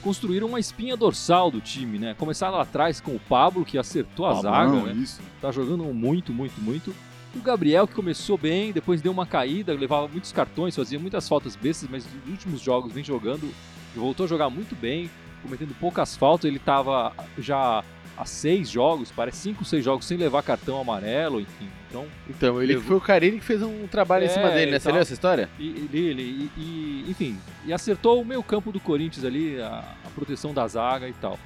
construíram 0.00 0.46
uma 0.46 0.60
espinha 0.60 0.96
dorsal 0.96 1.50
do 1.50 1.60
time, 1.60 1.98
né? 1.98 2.14
Começaram 2.14 2.56
lá 2.56 2.62
atrás 2.62 3.00
com 3.00 3.14
o 3.14 3.20
Pablo, 3.20 3.64
que 3.64 3.76
acertou 3.76 4.26
a 4.26 4.34
zaga, 4.34 4.50
Pablão, 4.50 4.86
né? 4.86 4.92
Isso. 4.94 5.20
Tá 5.40 5.50
jogando 5.50 5.84
muito, 5.84 6.32
muito, 6.32 6.60
muito. 6.60 6.94
O 7.34 7.40
Gabriel, 7.40 7.86
que 7.86 7.94
começou 7.94 8.38
bem, 8.38 8.72
depois 8.72 9.02
deu 9.02 9.12
uma 9.12 9.26
caída, 9.26 9.72
levava 9.72 10.08
muitos 10.08 10.32
cartões, 10.32 10.74
fazia 10.74 10.98
muitas 10.98 11.28
faltas 11.28 11.54
bestas, 11.54 11.88
mas 11.90 12.04
nos 12.04 12.32
últimos 12.32 12.60
jogos 12.60 12.92
vem 12.92 13.04
jogando, 13.04 13.52
voltou 13.94 14.24
a 14.24 14.28
jogar 14.28 14.50
muito 14.50 14.74
bem, 14.74 15.10
cometendo 15.42 15.74
poucas 15.78 16.16
faltas. 16.16 16.46
Ele 16.46 16.58
tava 16.58 17.12
já 17.38 17.84
há 18.20 18.24
seis 18.26 18.68
jogos, 18.68 19.10
parece 19.10 19.38
cinco, 19.38 19.64
seis 19.64 19.82
jogos 19.84 20.04
sem 20.04 20.18
levar 20.18 20.42
cartão 20.42 20.78
amarelo, 20.80 21.40
enfim. 21.40 21.68
Então, 21.88 22.06
Então, 22.28 22.62
ele 22.62 22.74
Levou- 22.74 22.86
foi 22.88 22.96
o 22.98 23.00
Carilli 23.00 23.38
que 23.38 23.44
fez 23.44 23.62
um 23.62 23.86
trabalho 23.86 24.24
em 24.24 24.26
É, 24.26 24.30
cima 24.30 24.50
dele, 24.50 24.70
né? 24.72 24.78
Você 24.78 24.84
tal. 24.84 24.92
leu 24.92 25.02
essa 25.02 25.12
história? 25.12 25.48
E, 25.58 25.68
ele, 25.68 25.98
ele- 25.98 26.50
e, 26.56 26.60
e- 26.60 27.04
enfim, 27.10 27.38
e 27.64 27.72
acertou 27.72 28.20
o 28.20 28.24
meio 28.24 28.42
campo 28.42 28.70
do 28.70 28.78
Corinthians 28.78 29.24
ali, 29.24 29.60
a, 29.60 29.82
a 30.04 30.10
proteção 30.14 30.52
da 30.52 30.68
zaga 30.68 31.08
e 31.08 31.12
tal. 31.14 31.38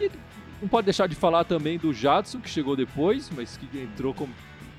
E 0.00 0.10
não 0.60 0.68
pode 0.68 0.86
deixar 0.86 1.06
de 1.06 1.14
falar 1.14 1.44
também 1.44 1.78
do 1.78 1.92
Jadson, 1.92 2.40
que 2.40 2.48
chegou 2.48 2.74
depois, 2.74 3.30
mas 3.36 3.56
que 3.56 3.66
entrou 3.78 4.12
como 4.14 4.32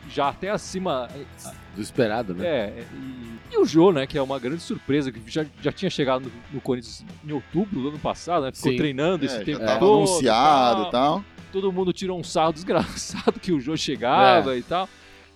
já 0.09 0.29
até 0.29 0.49
acima. 0.49 1.07
Do 1.75 1.81
esperado, 1.81 2.33
né? 2.33 2.45
É, 2.45 2.83
e, 2.93 3.53
e 3.53 3.57
o 3.57 3.65
Jô, 3.65 3.91
né, 3.93 4.05
que 4.05 4.17
é 4.17 4.21
uma 4.21 4.37
grande 4.39 4.61
surpresa, 4.61 5.11
que 5.11 5.21
já, 5.27 5.45
já 5.61 5.71
tinha 5.71 5.89
chegado 5.89 6.23
no, 6.23 6.31
no 6.55 6.59
Corinthians 6.61 7.05
em 7.25 7.31
outubro 7.31 7.79
do 7.81 7.87
ano 7.89 7.99
passado, 7.99 8.43
né? 8.45 8.51
Ficou 8.51 8.71
Sim. 8.71 8.77
treinando 8.77 9.23
esse 9.25 9.37
É, 9.37 9.43
tempo 9.43 9.59
já 9.59 9.65
tava 9.67 9.79
todo. 9.79 9.97
anunciado 9.99 10.81
tal. 10.81 10.87
e 10.87 10.91
tal. 10.91 11.25
Todo 11.53 11.71
mundo 11.71 11.93
tirou 11.93 12.19
um 12.19 12.23
sarro 12.23 12.51
desgraçado 12.51 13.39
que 13.39 13.53
o 13.53 13.61
Jô 13.61 13.77
chegava 13.77 14.57
e 14.57 14.63
tal. 14.63 14.89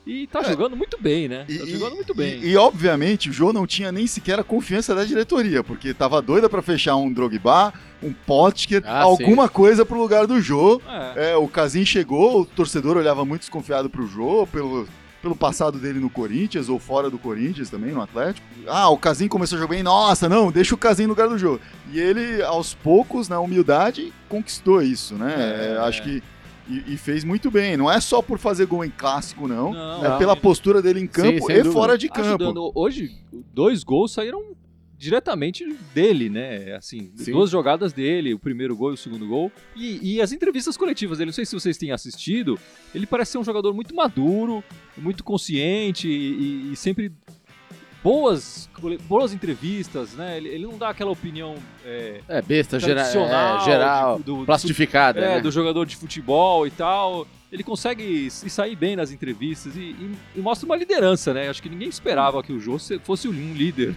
E 0.05 0.25
tá 0.25 0.39
É. 0.39 0.45
jogando 0.45 0.75
muito 0.75 0.97
bem, 1.01 1.27
né? 1.27 1.45
E, 1.49 1.57
Tá 1.59 1.65
e- 1.65 1.69
jogando 1.71 1.95
muito 1.95 2.15
bem. 2.15 2.39
E, 2.39 2.51
e, 2.51 2.57
obviamente 2.57 3.29
o 3.29 3.33
Jô 3.33 3.51
não 3.53 3.67
tinha 3.67 3.91
nem 3.91 4.07
sequer 4.07 4.39
a 4.39 4.43
confiança 4.43 4.95
da 4.95 5.03
diretoria, 5.03 5.63
porque 5.63 5.93
tava 5.93 6.21
doida 6.21 6.49
pra 6.49 6.61
fechar 6.61 6.95
um 6.95 7.11
Drogba, 7.11 7.73
um 8.01 8.13
Potker, 8.13 8.81
Ah, 8.85 9.01
alguma 9.01 9.47
coisa 9.49 9.85
pro 9.85 9.99
lugar 9.99 10.25
do 10.25 10.39
Jô. 10.41 10.81
É. 11.15 11.31
É, 11.31 11.35
o 11.35 11.47
Casim 11.47 11.83
chegou, 11.85 12.41
o 12.41 12.45
torcedor 12.45 12.95
olhava 12.97 13.23
muito 13.25 13.41
desconfiado 13.41 13.89
pro 13.89 14.07
Jô, 14.07 14.47
pelo, 14.47 14.87
pelo 15.27 15.35
passado 15.35 15.77
dele 15.77 15.99
no 15.99 16.09
Corinthians, 16.09 16.69
ou 16.69 16.79
fora 16.79 17.09
do 17.09 17.17
Corinthians 17.17 17.69
também, 17.69 17.91
no 17.91 18.01
Atlético. 18.01 18.47
Ah, 18.65 18.89
o 18.89 18.97
Casim 18.97 19.27
começou 19.27 19.57
a 19.57 19.59
jogar 19.61 19.75
bem, 19.75 19.83
nossa, 19.83 20.29
não, 20.29 20.49
deixa 20.49 20.73
o 20.73 20.77
Casim 20.77 21.03
no 21.03 21.09
lugar 21.09 21.27
do 21.27 21.37
Jô. 21.37 21.59
E 21.91 21.99
ele, 21.99 22.41
aos 22.41 22.73
poucos, 22.73 23.27
na 23.27 23.39
humildade, 23.39 24.13
conquistou 24.29 24.81
isso, 24.81 25.15
né? 25.15 25.35
É. 25.37 25.73
É, 25.73 25.77
acho 25.79 26.01
que. 26.01 26.23
E, 26.69 26.93
e 26.93 26.97
fez 26.97 27.23
muito 27.23 27.49
bem. 27.49 27.77
Não 27.77 27.89
é 27.89 27.99
só 28.01 28.21
por 28.21 28.37
fazer 28.37 28.65
gol 28.65 28.83
em 28.83 28.89
clássico, 28.89 29.47
não. 29.47 29.71
Não, 29.71 30.05
é 30.05 30.09
não. 30.09 30.17
pela 30.17 30.35
postura 30.35 30.81
dele 30.81 30.99
em 30.99 31.07
campo 31.07 31.45
sem 31.45 31.55
e 31.55 31.63
dúvida. 31.63 31.71
fora 31.71 31.97
de 31.97 32.09
campo. 32.09 32.27
ajudando. 32.27 32.71
Hoje, 32.75 33.15
dois 33.53 33.83
gols 33.85 34.11
saíram 34.11 34.41
diretamente 34.97 35.63
dele, 35.93 36.29
né? 36.29 36.75
Assim, 36.75 37.11
Sim. 37.15 37.31
duas 37.31 37.49
jogadas 37.49 37.93
dele, 37.93 38.33
o 38.33 38.39
primeiro 38.39 38.75
gol 38.75 38.91
e 38.91 38.93
o 38.95 38.97
segundo 38.97 39.27
gol. 39.27 39.51
E, 39.75 40.15
e 40.15 40.21
as 40.21 40.31
entrevistas 40.31 40.75
coletivas 40.75 41.17
dele, 41.19 41.27
não 41.29 41.33
sei 41.33 41.45
se 41.45 41.53
vocês 41.53 41.77
têm 41.77 41.91
assistido, 41.91 42.57
ele 42.95 43.05
parece 43.05 43.33
ser 43.33 43.37
um 43.37 43.43
jogador 43.43 43.73
muito 43.73 43.93
maduro, 43.95 44.63
muito 44.97 45.23
consciente 45.23 46.07
e, 46.07 46.71
e 46.71 46.75
sempre 46.75 47.11
boas, 48.03 48.69
boas 49.07 49.33
entrevistas, 49.33 50.13
né? 50.13 50.37
Ele, 50.37 50.49
ele 50.49 50.63
não 50.65 50.77
dá 50.77 50.89
aquela 50.89 51.11
opinião 51.11 51.55
é, 51.85 52.21
É, 52.27 52.41
besta, 52.41 52.79
gera, 52.79 52.95
tradicional, 53.01 53.57
é, 53.61 53.65
geral, 53.65 54.17
de- 54.17 54.23
do- 54.23 54.45
plastificada, 54.45 55.19
é, 55.19 55.35
né? 55.35 55.41
do 55.41 55.51
jogador 55.51 55.85
de 55.85 55.95
futebol 55.95 56.65
e 56.65 56.71
tal. 56.71 57.27
Ele 57.51 57.63
consegue 57.63 58.29
se 58.29 58.49
sair 58.49 58.75
bem 58.75 58.95
nas 58.95 59.11
entrevistas 59.11 59.75
e, 59.75 59.79
e- 59.79 60.11
e 60.35 60.39
mostra 60.39 60.65
uma 60.65 60.75
liderança, 60.75 61.33
né? 61.33 61.49
Acho 61.49 61.61
que 61.61 61.69
ninguém 61.69 61.87
esperava 61.87 62.41
que 62.43 62.51
o 62.51 62.59
Jô 62.59 62.77
se- 62.77 62.99
fosse 62.99 63.27
um 63.27 63.53
líder 63.53 63.95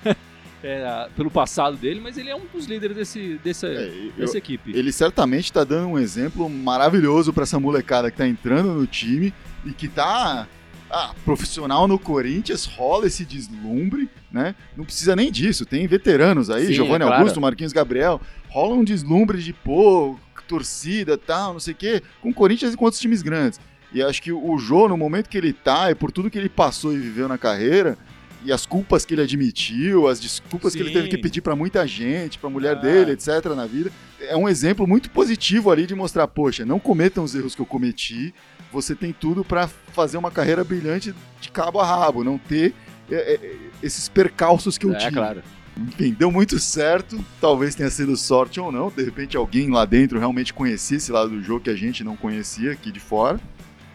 é, 0.63 1.09
pelo 1.17 1.31
passado 1.31 1.77
dele, 1.77 2.01
mas 2.01 2.19
ele 2.19 2.29
é 2.31 2.37
um 2.37 2.43
dos 2.53 2.67
líderes 2.67 2.97
desse, 2.97 3.41
dessa, 3.43 3.67
É, 3.67 3.89
eu- 3.89 4.13
dessa 4.19 4.37
equipe. 4.39 4.73
ele 4.77 4.93
certamente 4.93 5.45
está 5.45 5.65
dando 5.65 5.89
um 5.89 5.99
exemplo 5.99 6.49
maravilhoso 6.51 7.33
para 7.33 7.45
essa 7.45 7.59
molecada 7.59 8.11
que 8.11 8.17
tá 8.19 8.27
entrando 8.29 8.73
no 8.75 8.87
time 8.87 9.33
e 9.65 9.73
que 9.73 9.89
tá 9.89 10.47
ah, 10.93 11.15
profissional 11.25 11.87
no 11.87 11.99
Corinthians, 12.01 12.67
rola 12.67 13.07
esse 13.07 13.25
deslumbre, 13.25 14.11
né? 14.33 14.57
Não 14.77 14.85
precisa 14.85 15.15
nem 15.15 15.31
disso, 15.31 15.65
tem 15.65 15.87
veteranos 15.87 16.51
aí, 16.51 16.67
Sim, 16.67 16.73
Giovanni 16.73 17.05
é 17.05 17.07
claro. 17.07 17.21
Augusto, 17.21 17.41
Marquinhos 17.41 17.73
Gabriel, 17.73 18.21
rola 18.49 18.75
um 18.75 18.83
deslumbre 18.83 19.41
de 19.41 19.53
pô, 19.53 20.19
torcida, 20.49 21.17
tal, 21.17 21.53
não 21.53 21.61
sei 21.61 21.75
o 21.75 21.77
quê, 21.77 22.03
com 22.21 22.31
o 22.31 22.35
Corinthians 22.35 22.75
e 22.75 22.77
com 22.77 22.85
outros 22.85 23.01
times 23.01 23.23
grandes. 23.23 23.61
E 23.93 24.03
acho 24.03 24.21
que 24.21 24.33
o 24.33 24.59
Jô, 24.59 24.89
no 24.89 24.97
momento 24.97 25.29
que 25.29 25.39
ele 25.39 25.53
tá, 25.53 25.93
e 25.93 25.95
por 25.95 26.11
tudo 26.11 26.29
que 26.29 26.37
ele 26.37 26.49
passou 26.49 26.93
e 26.93 26.99
viveu 26.99 27.29
na 27.29 27.39
carreira, 27.39 27.97
e 28.45 28.53
as 28.53 28.65
culpas 28.65 29.05
que 29.05 29.15
ele 29.15 29.23
admitiu, 29.23 30.09
as 30.09 30.19
desculpas 30.21 30.75
que 30.75 30.81
ele 30.81 30.89
Sim. 30.89 30.95
teve 30.95 31.09
que 31.09 31.19
pedir 31.19 31.41
pra 31.43 31.55
muita 31.55 31.87
gente, 31.87 32.39
pra 32.39 32.49
mulher 32.49 32.77
Ah. 32.77 32.81
dele, 32.81 33.13
etc, 33.13 33.45
na 33.55 33.67
vida, 33.67 33.91
é 34.21 34.37
um 34.37 34.49
exemplo 34.49 34.87
muito 34.87 35.11
positivo 35.11 35.71
ali 35.71 35.87
de 35.87 35.95
mostrar, 35.95 36.27
poxa, 36.29 36.65
não 36.65 36.79
cometam 36.81 37.23
os 37.25 37.35
erros 37.35 37.55
que 37.55 37.61
eu 37.61 37.67
cometi, 37.67 38.35
você 38.73 38.95
tem 38.95 39.13
tudo 39.13 39.45
pra 39.45 39.69
fazer 39.93 40.17
uma 40.17 40.31
carreira 40.31 40.63
brilhante 40.65 41.15
de 41.41 41.51
cabo 41.51 41.81
a 41.81 41.87
rabo, 41.87 42.25
não 42.25 42.39
ter 42.39 42.73
é, 43.11 43.15
é, 43.35 43.57
esses 43.83 44.09
percalços 44.09 44.79
que 44.79 44.87
eu 44.87 44.93
É, 44.95 44.99
tive. 44.99 45.13
claro. 45.17 45.43
Enfim, 45.77 46.15
deu 46.17 46.31
muito 46.31 46.59
certo, 46.59 47.19
talvez 47.41 47.75
tenha 47.75 47.91
sido 47.91 48.17
sorte 48.17 48.61
ou 48.61 48.71
não, 48.71 48.91
de 48.91 49.03
repente 49.03 49.37
alguém 49.37 49.71
lá 49.71 49.85
dentro 49.85 50.19
realmente 50.19 50.53
conhecia 50.55 50.97
esse 50.97 51.11
lado 51.11 51.31
do 51.31 51.43
jogo 51.43 51.61
que 51.65 51.71
a 51.71 51.77
gente 51.77 52.05
não 52.05 52.17
conhecia 52.17 52.73
aqui 52.73 52.93
de 52.93 53.01
fora, 53.01 53.41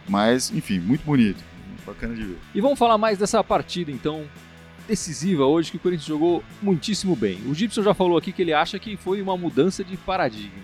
mas 0.08 0.52
enfim, 0.52 0.80
muito 0.80 1.04
bonito. 1.06 1.44
Bacana 1.86 2.15
de 2.15 2.24
ver. 2.24 2.38
E 2.54 2.62
vamos 2.62 2.80
falar 2.80 2.98
mais 2.98 3.18
dessa 3.18 3.44
partida, 3.44 3.92
então, 3.92 4.25
decisiva 4.88 5.46
hoje, 5.46 5.72
que 5.72 5.77
o 5.77 5.80
Corinthians 5.80 6.08
jogou 6.08 6.44
muitíssimo 6.62 7.15
bem. 7.15 7.39
O 7.48 7.54
Gibson 7.54 7.84
já 7.84 7.94
falou 7.94 8.18
aqui 8.18 8.32
que 8.32 8.42
ele 8.42 8.54
acha 8.54 8.77
que 8.80 8.96
foi 8.98 9.22
uma 9.22 9.36
mudança 9.38 9.84
de 9.84 9.98
paradigma. 9.98 10.63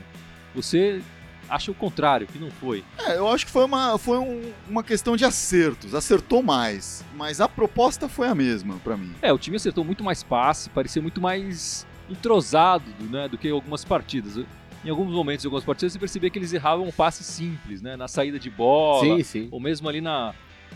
Você 0.56 1.02
acha 1.50 1.70
o 1.72 1.74
contrário, 1.76 2.28
que 2.28 2.40
não 2.40 2.50
foi. 2.52 2.84
É, 3.00 3.18
eu 3.18 3.28
acho 3.28 3.46
que 3.46 3.52
foi 3.52 3.66
uma, 3.66 3.98
foi 3.98 4.18
um- 4.18 4.52
uma 4.70 4.84
questão 4.84 5.18
de 5.18 5.26
acertos. 5.26 5.94
Acertou 5.94 6.42
mais, 6.42 7.04
mas 7.16 7.42
a 7.42 7.48
proposta 7.50 8.08
foi 8.08 8.28
a 8.28 8.36
mesma 8.36 8.76
pra 8.84 8.96
mim. 8.96 9.12
É, 9.22 9.34
o 9.34 9.38
time 9.38 9.58
acertou 9.58 9.84
muito 9.84 10.04
mais 10.04 10.24
passe, 10.24 10.70
parecia 10.70 11.02
muito 11.02 11.20
mais 11.20 11.86
entrosado 12.10 12.86
né, 13.10 13.28
do 13.28 13.38
que 13.38 13.50
algumas 13.50 13.84
partidas. 13.84 14.38
Em 14.84 14.90
alguns 14.90 15.12
momentos, 15.14 15.44
em 15.44 15.48
algumas 15.48 15.64
partidas, 15.66 15.94
você 15.94 16.00
percebia 16.00 16.30
que 16.30 16.40
eles 16.40 16.54
erravam 16.54 16.88
um 16.88 16.92
passe 16.92 17.24
simples, 17.24 17.82
né? 17.82 17.96
Na 17.96 18.08
saída 18.08 18.40
de 18.40 18.50
bola, 18.50 19.04
Sim, 19.18 19.24
sim. 19.24 19.48
ou 19.52 19.60
mesmo 19.60 19.88
ali 19.90 20.02
na 20.02 20.34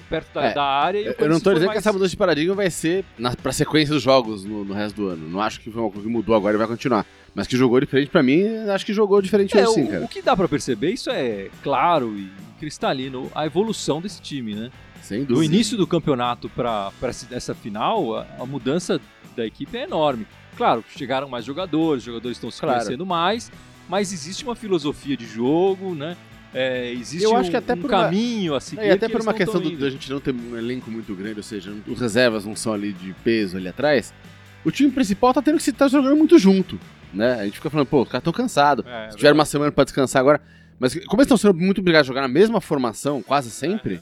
perto 0.09 0.33
da, 0.33 0.45
É, 0.45 0.53
da 0.53 0.63
área. 0.63 0.99
e 0.99 1.09
o 1.09 1.15
Eu 1.17 1.29
não 1.29 1.39
foi 1.39 1.53
dizendo 1.53 1.67
mais- 1.67 1.71
que 1.71 1.77
essa 1.79 1.93
mudança 1.93 2.09
de 2.11 2.17
paradigma 2.17 2.55
vai 2.55 2.69
ser 2.69 3.03
na, 3.17 3.35
pra 3.35 3.51
sequência 3.51 3.93
dos 3.93 4.03
jogos 4.03 4.43
no, 4.45 4.63
no 4.65 4.73
resto 4.73 4.95
do 4.95 5.07
ano. 5.09 5.27
Não 5.29 5.41
acho 5.41 5.59
que 5.59 5.69
foi 5.71 5.81
uma 5.81 5.89
coisa 5.91 6.07
que 6.07 6.13
mudou 6.13 6.35
agora 6.35 6.55
e 6.55 6.57
vai 6.57 6.67
continuar. 6.67 7.05
Mas 7.33 7.47
que 7.47 7.57
jogou 7.57 7.79
diferente 7.79 8.09
pra 8.09 8.23
mim, 8.23 8.45
acho 8.69 8.85
que 8.85 8.93
jogou 8.93 9.21
diferente 9.21 9.57
É, 9.57 9.63
hoje 9.63 9.73
sim, 9.73 9.83
o, 9.83 9.87
cara. 9.89 10.05
o 10.05 10.07
que 10.07 10.21
dá 10.21 10.35
pra 10.37 10.47
perceber, 10.47 10.91
isso 10.91 11.09
é 11.09 11.49
claro 11.61 12.15
e 12.17 12.31
cristalino, 12.59 13.29
a 13.35 13.45
evolução 13.45 14.01
desse 14.01 14.21
time, 14.21 14.55
né? 14.55 14.71
Sem 15.01 15.19
Do 15.23 15.35
dúvida. 15.35 15.53
início 15.53 15.77
do 15.77 15.85
campeonato 15.85 16.49
para 16.49 16.91
essa 17.31 17.53
final, 17.53 18.15
a, 18.17 18.25
a 18.39 18.45
mudança 18.45 18.99
da 19.35 19.45
equipe 19.45 19.77
é 19.77 19.83
enorme. 19.83 20.25
Claro, 20.57 20.83
chegaram 20.95 21.27
mais 21.27 21.43
jogadores, 21.45 22.01
os 22.01 22.05
jogadores 22.05 22.37
estão 22.37 22.49
se 22.49 22.59
Claro. 22.61 22.77
conhecendo 22.79 23.05
mais, 23.05 23.51
mas 23.89 24.13
existe 24.13 24.43
uma 24.45 24.55
filosofia 24.55 25.17
de 25.17 25.25
jogo, 25.25 25.93
né? 25.93 26.15
É, 26.57 26.91
existe 26.93 27.23
Eu 27.23 27.35
acho 27.35 27.49
um, 27.49 27.51
que 27.51 27.57
até 27.57 27.73
um 27.73 27.77
por 27.77 27.91
uma- 27.91 28.03
caminho 28.03 28.55
a 28.55 28.59
seguir. 28.61 28.81
É, 28.81 28.87
e 28.87 28.91
até 28.91 29.09
por 29.09 29.21
uma 29.21 29.33
questão 29.33 29.61
tão 29.61 29.69
do, 29.71 29.77
da 29.77 29.89
gente 29.89 30.09
não 30.09 30.19
ter 30.21 30.33
um 30.33 30.57
elenco 30.57 30.89
muito 30.89 31.13
grande, 31.13 31.37
ou 31.37 31.43
seja, 31.43 31.73
os 31.87 31.99
reservas 31.99 32.45
não 32.45 32.55
são 32.55 32.73
ali 32.73 32.93
de 32.93 33.13
peso 33.23 33.57
ali 33.57 33.67
atrás, 33.67 34.13
o 34.63 34.71
time 34.71 34.89
principal 34.91 35.33
tá 35.33 35.41
tendo 35.41 35.57
que 35.57 35.63
se 35.63 35.73
tá 35.73 35.87
jogando 35.87 36.15
muito 36.15 36.39
junto, 36.39 36.79
né? 37.13 37.33
A 37.41 37.43
gente 37.45 37.55
fica 37.55 37.69
falando, 37.69 37.87
pô, 37.87 38.01
os 38.03 38.07
caras 38.07 38.21
estão 38.21 38.33
cansados. 38.33 38.85
É, 38.87 39.11
Se 39.11 39.17
tiver 39.17 39.33
uma 39.33 39.45
semana 39.45 39.71
pra 39.71 39.83
descansar 39.83 40.19
agora. 40.21 40.41
Mas 40.79 40.93
como 41.05 41.21
eles 41.21 41.27
estão 41.31 41.37
sendo 41.37 41.53
muito 41.59 41.79
obrigados 41.81 42.05
a 42.05 42.09
jogar 42.09 42.21
na 42.21 42.27
mesma 42.27 42.59
formação, 42.59 43.21
quase 43.21 43.49
sempre, 43.51 44.01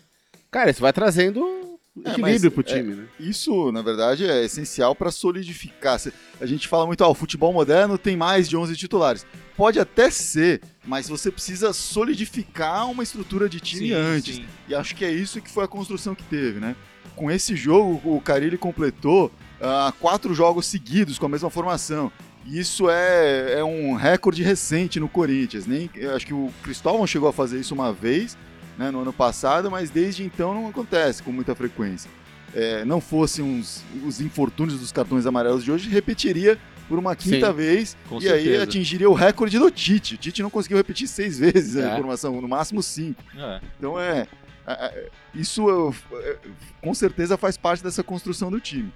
cara, 0.49 0.69
isso 0.71 0.81
vai 0.81 0.91
trazendo 0.93 1.39
É, 1.39 1.62
equilíbrio 2.01 2.21
mas, 2.21 2.53
pro 2.53 2.61
é, 2.61 2.63
time, 2.63 2.95
né? 2.95 3.05
Isso, 3.19 3.71
na 3.71 3.81
verdade, 3.81 4.25
é 4.25 4.43
essencial 4.43 4.95
para 4.95 5.11
solidificar. 5.11 5.99
A 6.41 6.45
gente 6.45 6.67
fala 6.67 6.85
muito, 6.85 7.03
ah, 7.03 7.07
o 7.07 7.13
futebol 7.13 7.53
moderno 7.53 7.97
tem 7.97 8.17
mais 8.17 8.49
de 8.49 8.57
11 8.57 8.75
titulares. 8.75 9.25
Pode 9.55 9.79
até 9.79 10.09
ser, 10.09 10.61
mas 10.83 11.07
você 11.07 11.31
precisa 11.31 11.71
solidificar 11.71 12.89
uma 12.89 13.03
estrutura 13.03 13.47
de 13.47 13.59
time 13.59 13.89
sim, 13.89 13.93
antes. 13.93 14.35
sim. 14.37 14.45
E 14.67 14.73
acho 14.73 14.95
que 14.95 15.05
é 15.05 15.11
isso 15.11 15.41
que 15.41 15.51
foi 15.51 15.65
a 15.65 15.67
construção 15.67 16.15
que 16.15 16.23
teve, 16.23 16.59
né? 16.59 16.75
Com 17.15 17.29
esse 17.29 17.55
jogo, 17.55 18.01
o 18.03 18.19
Carilli 18.19 18.57
completou 18.57 19.31
ah, 19.61 19.93
quatro 19.99 20.33
jogos 20.33 20.65
seguidos 20.65 21.19
com 21.19 21.27
a 21.27 21.29
mesma 21.29 21.51
formação. 21.51 22.11
E 22.45 22.59
isso 22.59 22.89
é, 22.89 23.59
é 23.59 23.63
um 23.63 23.93
recorde 23.93 24.43
recente 24.43 24.99
no 24.99 25.07
Corinthians. 25.07 25.65
Nem, 25.65 25.89
eu 25.95 26.15
acho 26.15 26.25
que 26.25 26.33
o 26.33 26.51
Cristóvão 26.63 27.05
chegou 27.05 27.29
a 27.29 27.33
fazer 27.33 27.59
isso 27.59 27.73
uma 27.73 27.93
vez 27.93 28.35
né, 28.77 28.91
no 28.91 29.01
ano 29.01 29.13
passado, 29.13 29.69
mas 29.69 29.89
desde 29.89 30.23
então 30.23 30.53
não 30.53 30.67
acontece 30.67 31.21
com 31.23 31.31
muita 31.31 31.53
frequência. 31.55 32.09
É, 32.55 32.85
não 32.85 33.01
fossem 33.01 33.43
uns, 33.43 33.83
os 34.05 34.21
infortúnios 34.21 34.79
dos 34.79 34.91
cartões 34.91 35.25
amarelos 35.25 35.63
de 35.63 35.71
hoje, 35.71 35.89
repetiria 35.89 36.57
por 36.87 36.99
uma 36.99 37.15
quinta 37.15 37.47
Sim, 37.47 37.53
vez 37.53 37.97
e 38.11 38.15
aí 38.29 38.43
certeza. 38.43 38.63
atingiria 38.63 39.09
o 39.09 39.13
recorde 39.13 39.57
do 39.57 39.71
Tite. 39.71 40.15
O 40.15 40.17
Tite 40.17 40.43
não 40.43 40.49
conseguiu 40.49 40.77
repetir 40.77 41.07
seis 41.07 41.39
vezes 41.39 41.77
a 41.77 41.89
É. 41.89 41.93
informação, 41.93 42.39
no 42.39 42.47
máximo 42.47 42.83
cinco. 42.83 43.23
É. 43.35 43.61
Então 43.79 43.99
é. 43.99 44.27
é, 44.67 44.73
é, 44.73 45.09
Isso 45.33 45.67
é, 46.13 46.37
com 46.81 46.93
certeza 46.93 47.37
faz 47.37 47.57
parte 47.57 47.81
dessa 47.83 48.03
construção 48.03 48.51
do 48.51 48.59
time. 48.59 48.91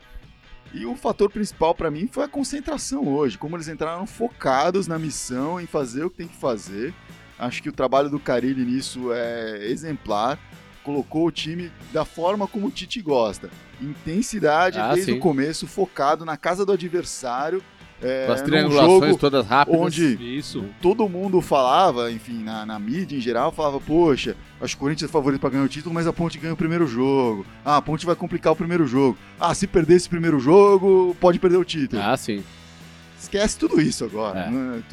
E 0.74 0.86
o 0.86 0.96
fator 0.96 1.32
principal 1.32 1.74
para 1.74 1.90
mim 1.90 2.08
foi 2.12 2.26
a 2.26 2.28
concentração 2.28 3.08
hoje, 3.08 3.38
como 3.38 3.56
eles 3.56 3.70
entraram 3.70 4.06
focados 4.06 4.86
na 4.86 5.00
missão, 5.00 5.60
em 5.60 5.66
fazer 5.66 6.04
o 6.04 6.10
que 6.10 6.18
tem 6.18 6.28
que 6.28 6.36
fazer. 6.36 6.94
Acho 7.40 7.62
que 7.62 7.70
o 7.70 7.74
trabalho 7.74 8.10
do 8.10 8.20
Carilli 8.20 8.66
nisso 8.66 9.12
é 9.14 9.66
exemplar. 9.68 10.40
Colocou 10.84 11.28
o 11.28 11.32
time 11.32 11.70
da 11.92 12.06
forma 12.06 12.48
como 12.48 12.68
o 12.68 12.72
Tite 12.72 13.02
gosta. 13.02 13.50
Intensidade 13.82 14.80
Ah, 14.80 14.94
desde 14.94 15.12
sim. 15.12 15.18
o 15.18 15.22
começo, 15.22 15.68
focado 15.68 16.24
na 16.26 16.38
casa 16.38 16.66
do 16.66 16.72
adversário. 16.72 17.62
É, 18.02 18.28
as 18.32 18.42
triangulações 18.44 19.08
jogo 19.10 19.18
todas 19.18 19.46
rápidas. 19.48 19.82
onde 19.82 20.38
Isso. 20.38 20.64
todo 20.82 21.10
mundo 21.10 21.42
falava, 21.42 22.12
enfim, 22.12 22.44
na, 22.44 22.64
na 22.64 22.78
mídia 22.78 23.18
em 23.18 23.20
geral, 23.20 23.52
falava, 23.52 23.82
poxa, 23.82 24.36
acho 24.62 24.76
que 24.76 24.80
o 24.80 24.86
Corinthians 24.86 25.10
é 25.10 25.12
favorito 25.12 25.42
pra 25.42 25.50
ganhar 25.50 25.64
o 25.64 25.68
título, 25.68 25.96
mas 25.96 26.06
a 26.06 26.14
Ponte 26.14 26.38
ganha 26.38 26.54
o 26.54 26.58
primeiro 26.58 26.86
jogo. 26.86 27.44
Ah, 27.66 27.78
a 27.78 27.82
Ponte 27.82 28.06
vai 28.06 28.16
complicar 28.16 28.54
o 28.54 28.56
primeiro 28.56 28.86
jogo. 28.86 29.18
Ah, 29.40 29.54
se 29.56 29.66
perder 29.66 29.96
esse 29.96 30.08
primeiro 30.08 30.40
jogo, 30.40 31.18
pode 31.20 31.40
perder 31.40 31.58
o 31.58 31.66
título. 31.66 32.00
Ah, 32.02 32.16
sim. 32.16 32.44
Esquece 33.20 33.58
tudo 33.58 33.82
isso 33.82 34.06
agora. 34.06 34.42
É. 34.42 34.50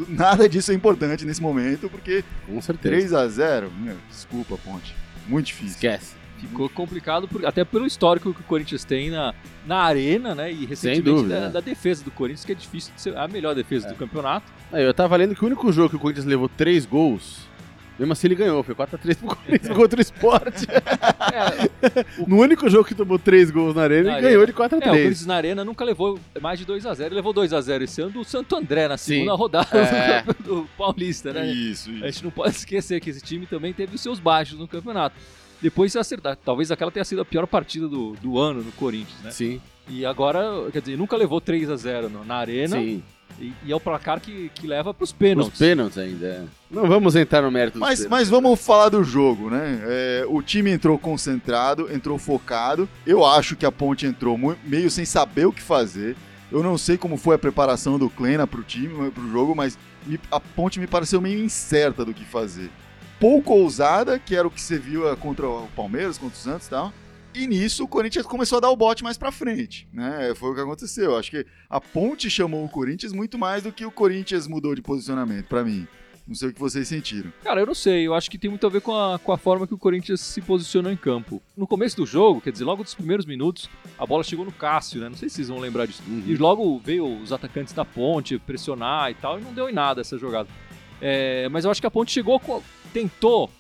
Nada 0.09 0.49
disso 0.49 0.73
é 0.73 0.75
importante 0.75 1.25
nesse 1.25 1.43
momento, 1.43 1.89
porque 1.89 2.25
Com 2.47 2.61
certeza. 2.61 2.95
3 2.95 3.13
a 3.13 3.29
0 3.29 3.71
meu, 3.79 3.97
desculpa, 4.09 4.57
Ponte. 4.59 4.95
Muito 5.29 5.47
difícil. 5.47 5.73
Esquece. 5.75 6.15
Ficou 6.39 6.69
complicado, 6.69 7.27
por- 7.27 7.47
até 7.47 7.65
pelo 7.65 7.87
histórico 7.87 8.35
que 8.35 8.41
o 8.41 8.45
Corinthians 8.45 8.85
tem 8.85 9.09
na, 9.11 9.33
na 9.67 9.79
arena, 9.79 10.35
né? 10.35 10.53
E 10.53 10.67
recentemente 10.67 11.03
dúvida, 11.03 11.41
da, 11.41 11.47
é. 11.47 11.51
da 11.51 11.61
defesa 11.61 12.05
do 12.05 12.11
Corinthians, 12.11 12.45
que 12.45 12.53
é 12.53 12.55
difícil 12.55 12.93
de 12.95 13.01
ser 13.01 13.17
a 13.17 13.27
melhor 13.27 13.55
defesa 13.55 13.89
do 13.89 13.95
campeonato. 13.95 14.53
Aí, 14.71 14.85
eu 14.85 14.93
tava 14.93 15.17
lendo 15.17 15.35
que 15.35 15.43
o 15.43 15.47
único 15.47 15.73
jogo 15.73 15.91
que 15.91 15.97
o 15.97 15.99
Corinthians 15.99 16.27
levou 16.27 16.49
três 16.49 16.85
gols, 16.85 17.49
mesmo 17.99 18.13
assim 18.13 18.27
ele 18.27 18.35
ganhou. 18.35 18.63
Foi 18.63 18.75
4x3 18.75 19.17
pro 19.17 19.37
Corinthians 19.37 19.69
contra 19.77 19.99
o 19.99 20.03
Sport. 20.03 20.65
É, 21.33 22.05
no 22.27 22.39
único 22.41 22.69
jogo 22.69 22.85
que 22.85 22.95
tomou 22.95 23.19
três 23.19 23.51
gols 23.51 23.75
na 23.75 23.83
arena, 23.83 24.11
Na 24.13 24.19
ele 24.19 24.29
ganhou 24.29 24.47
de 24.47 24.53
4x3. 24.53 24.73
É, 24.73 24.77
o 24.77 24.91
Corinthians 24.91 25.27
na 25.27 25.35
Arena 25.37 25.65
nunca 25.65 25.85
levou 25.85 26.19
mais 26.41 26.59
de 26.59 26.67
2x0. 26.67 27.07
Ele 27.07 27.15
levou 27.17 27.33
2x0 27.35 27.83
esse 27.83 28.01
ano 28.03 28.11
do 28.13 28.25
Santo 28.25 28.57
André 28.57 28.89
na 28.89 28.97
segunda 28.97 29.33
Sim. 29.33 29.39
rodada 29.39 29.79
É. 29.79 30.23
do, 30.43 30.69
Paulista, 30.77 31.33
né? 31.33 31.47
Isso, 31.47 31.91
A 31.91 31.93
isso. 31.93 32.05
gente 32.07 32.25
não 32.25 32.31
pode 32.31 32.57
esquecer 32.57 33.01
que 33.01 33.11
esse 33.11 33.21
time 33.21 33.47
também 33.47 33.73
teve 33.73 33.95
os 33.95 34.01
seus 34.01 34.19
baixos 34.19 34.59
no 34.59 34.67
campeonato. 34.69 35.17
Depois 35.63 35.91
se 35.93 35.99
acertar. 35.99 36.37
Talvez 36.37 36.71
aquela 36.71 36.91
tenha 36.91 37.05
sido 37.05 37.23
a 37.23 37.25
pior 37.25 37.47
partida 37.47 37.89
do, 37.89 38.13
do 38.21 38.39
ano 38.39 38.63
no 38.63 38.73
Corinthians, 38.73 39.21
né? 39.23 39.31
Sim, 39.31 39.61
E 39.89 40.05
agora, 40.05 40.43
quer 40.73 40.81
dizer, 40.81 40.97
nunca 40.99 41.17
levou 41.17 41.41
3x0 41.41 42.09
no- 42.09 42.25
na 42.25 42.37
Arena. 42.37 42.77
sim. 42.77 43.03
E, 43.41 43.53
e 43.65 43.73
é 43.73 43.75
o 43.77 43.81
placar 43.81 44.21
que, 44.21 44.51
que 44.55 44.67
leva 44.67 44.95
pros 44.95 45.11
Os 45.11 45.13
pênaltis. 45.17 45.59
pênaltis 45.59 45.99
ainda. 45.99 46.27
é. 46.27 46.43
Não 46.71 46.87
vamos 46.87 47.17
entrar 47.17 47.43
no 47.43 47.51
mérito 47.51 47.79
dos 47.79 47.81
Mas, 47.81 47.99
pênaltis. 48.01 48.11
mas 48.11 48.29
vamos 48.29 48.61
falar 48.65 48.89
do 48.91 49.03
jogo, 49.03 49.51
né? 49.51 49.81
É, 49.85 50.25
o 50.29 50.41
time 50.43 50.71
entrou 50.71 50.97
concentrado, 50.99 51.93
entrou 51.93 52.17
focado. 52.19 52.89
Eu 53.07 53.25
acho 53.27 53.57
que 53.57 53.67
a 53.67 53.73
Ponte 53.73 54.07
entrou 54.07 54.39
meio 54.65 54.91
sem 54.91 55.05
saber 55.05 55.47
o 55.47 55.53
que 55.53 55.61
fazer. 55.63 56.17
Eu 56.53 56.63
não 56.63 56.79
sei 56.79 56.97
como 56.97 57.17
foi 57.17 57.35
a 57.35 57.39
preparação 57.39 57.99
do 57.99 58.09
Kleina 58.09 58.47
pro 58.47 58.63
time, 58.63 59.11
pro 59.11 59.29
jogo, 59.31 59.55
mas 59.57 59.77
me- 60.07 60.21
a 60.31 60.39
Ponte 60.39 60.79
me 60.79 60.87
pareceu 60.87 61.21
meio 61.21 61.43
incerta 61.43 62.05
do 62.05 62.15
que 62.15 62.25
fazer. 62.25 62.71
Pouco 63.19 63.55
ousada, 63.55 64.19
que 64.19 64.37
era 64.37 64.47
o 64.47 64.51
que 64.51 64.61
você 64.61 64.79
viu 64.79 65.09
eh, 65.09 65.17
contra 65.17 65.49
o 65.49 65.67
Palmeiras, 65.75 66.19
contra 66.19 66.37
o 66.37 66.41
Santos 66.41 66.67
e 66.67 66.71
tal. 66.71 66.93
E 67.35 67.47
nisso 67.49 67.85
o 67.85 67.89
Corinthians 67.89 68.27
começou 68.27 68.59
a 68.59 68.61
dar 68.61 68.71
o 68.71 68.77
bote 68.77 69.03
mais 69.03 69.19
pra 69.19 69.33
frente, 69.33 69.89
né? 69.93 70.33
Foi 70.37 70.51
o 70.51 70.55
que 70.55 70.61
aconteceu. 70.61 71.17
Acho 71.17 71.33
que 71.33 71.47
a 71.69 71.81
Ponte 71.81 72.31
chamou 72.31 72.65
o 72.65 72.69
Corinthians 72.69 73.13
muito 73.13 73.37
mais 73.37 73.65
do 73.65 73.73
que 73.73 73.85
o 73.85 73.91
Corinthians 73.91 74.47
mudou 74.47 74.75
de 74.75 74.81
posicionamento, 74.81 75.47
pra 75.47 75.65
mim. 75.65 75.87
Não 76.27 76.35
sei 76.35 76.49
o 76.49 76.55
que 76.55 76.61
vocês 76.61 76.89
sentiram. 76.89 77.31
Cara, 77.43 77.61
eu 77.61 77.67
não 77.67 77.75
sei. 77.75 78.07
Eu 78.07 78.15
acho 78.15 78.31
que 78.31 78.39
tem 78.39 78.49
muito 78.49 78.67
a 78.67 78.71
ver 78.71 78.81
com 78.81 78.97
a, 78.97 79.19
com 79.19 79.31
a 79.33 79.37
forma 79.37 79.67
que 79.67 79.75
o 79.75 79.79
Corinthians 79.79 80.21
se 80.21 80.41
posicionou 80.41 80.91
em 80.91 80.97
campo. 80.97 81.43
No 81.55 81.67
começo 81.67 81.97
do 81.97 82.07
jogo, 82.07 82.41
quer 82.41 82.51
dizer, 82.51 82.65
logo 82.65 82.83
dos 82.83 82.95
primeiros 82.95 83.27
minutos, 83.27 83.69
a 83.99 84.07
bola 84.07 84.25
chegou 84.25 84.45
no 84.45 84.53
Cássio, 84.53 85.01
né? 85.01 85.09
Não 85.09 85.17
sei 85.17 85.29
se 85.29 85.35
vocês 85.35 85.49
vão 85.49 85.59
lembrar 85.59 85.87
disso. 85.87 86.03
Uhum. 86.07 86.23
E 86.27 86.37
logo 86.37 86.79
veio 86.79 87.21
os 87.21 87.31
atacantes 87.31 87.75
da 87.75 87.85
ponte 87.85 88.39
pressionar 88.39 89.11
e 89.11 89.15
tal, 89.15 89.39
e 89.39 89.43
não 89.43 89.53
deu 89.53 89.69
em 89.69 89.75
nada 89.75 90.01
essa 90.01 90.17
jogada. 90.17 90.49
É, 90.99 91.47
mas 91.51 91.67
eu 91.67 91.71
acho 91.71 91.81
que 91.81 91.87
a 91.87 91.91
ponte 91.91 92.13
chegou, 92.13 92.41
tentou 92.93 93.51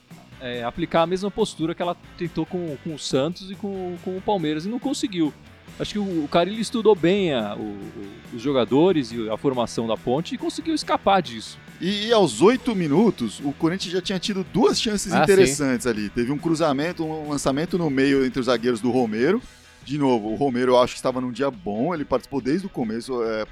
é, 0.41 0.63
aplicar 0.65 1.03
a 1.03 1.07
mesma 1.07 1.31
postura 1.31 1.75
que 1.75 1.83
ela 1.83 1.97
tentou 2.19 2.45
com, 2.47 2.77
com 2.85 2.95
o 2.95 2.99
Santos 2.99 3.51
e 3.51 3.55
com, 3.55 3.97
com 4.05 4.17
o 4.17 4.21
Palmeiras 4.21 4.65
e 4.67 4.69
não 4.69 4.79
conseguiu. 4.79 5.33
Acho 5.79 5.93
que 5.95 5.99
o, 5.99 6.25
o 6.25 6.29
Carilli 6.29 6.61
estudou 6.61 6.95
bem 6.95 7.33
a- 7.33 7.57
o- 7.57 7.61
o- 7.61 8.37
os 8.37 8.43
jogadores 8.43 9.11
e 9.11 9.29
a 9.29 9.37
formação 9.37 9.87
da 9.87 9.97
ponte 9.97 10.35
e 10.35 10.39
conseguiu 10.39 10.75
escapar 10.75 11.21
disso. 11.23 11.59
E, 11.81 12.07
e 12.07 12.13
aos 12.13 12.41
oito 12.41 12.75
minutos, 12.77 13.41
o 13.41 13.53
Corinthians 13.53 13.93
já 13.93 14.01
tinha 14.01 14.19
tido 14.19 14.47
duas 14.53 14.81
chances 14.81 15.13
Ah, 15.13 15.23
interessantes 15.25 15.87
ali. 15.87 16.09
Teve 16.09 16.31
um 16.31 16.39
cruzamento, 16.39 17.05
um 17.05 17.29
lançamento 17.29 17.77
no 17.77 17.91
meio 17.91 18.25
entre 18.25 18.39
os 18.39 18.47
zagueiros 18.47 18.81
do 18.81 18.91
Romero. 18.93 19.43
De 19.85 19.99
novo, 19.99 20.29
o 20.29 20.35
Romero 20.35 20.73
eu 20.73 20.79
acho 20.83 20.95
que 20.95 20.99
estava 20.99 21.21
num 21.21 21.31
dia 21.31 21.51
bom, 21.51 21.95
ele 21.95 22.05
participou 22.07 22.41
desde 22.41 22.67
o 22.67 22.71
começo, 22.71 23.23
é, 23.23 23.45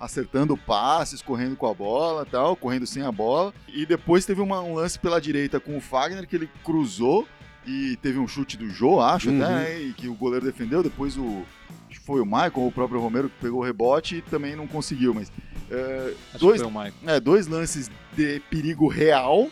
acertando 0.00 0.56
passes, 0.56 1.22
correndo 1.22 1.54
com 1.56 1.66
a 1.66 1.72
bola 1.74 2.26
tal, 2.26 2.56
correndo 2.56 2.86
sem 2.86 3.02
a 3.04 3.12
bola. 3.12 3.54
E 3.68 3.86
depois 3.86 4.26
teve 4.26 4.40
uma- 4.40 4.60
um 4.60 4.74
lance 4.74 4.98
pela 4.98 5.20
direita 5.20 5.60
com 5.60 5.76
o 5.76 5.80
Fagner 5.80 6.26
que 6.26 6.34
ele 6.34 6.50
cruzou 6.64 7.26
e 7.64 7.96
teve 8.02 8.18
um 8.18 8.26
chute 8.26 8.56
do 8.56 8.68
Jô, 8.68 9.00
acho 9.00 9.30
Uhum. 9.30 9.42
até, 9.42 9.52
né, 9.54 9.80
e 9.80 9.92
que 9.92 10.08
o 10.08 10.14
goleiro 10.14 10.44
defendeu. 10.46 10.82
Depois 10.82 11.16
o. 11.16 11.42
Foi 12.04 12.20
o 12.20 12.24
Michael 12.26 12.52
o 12.68 12.70
próprio 12.72 13.00
Romero 13.00 13.28
que 13.28 13.34
pegou 13.40 13.60
o 13.60 13.64
rebote 13.64 14.16
e 14.16 14.22
também 14.22 14.54
não 14.54 14.66
conseguiu, 14.68 15.12
mas. 15.14 15.30
é, 15.68 16.12
dois, 16.38 16.60
é, 17.04 17.18
dois 17.18 17.48
lances 17.48 17.90
de 18.16 18.38
perigo 18.48 18.86
real, 18.86 19.48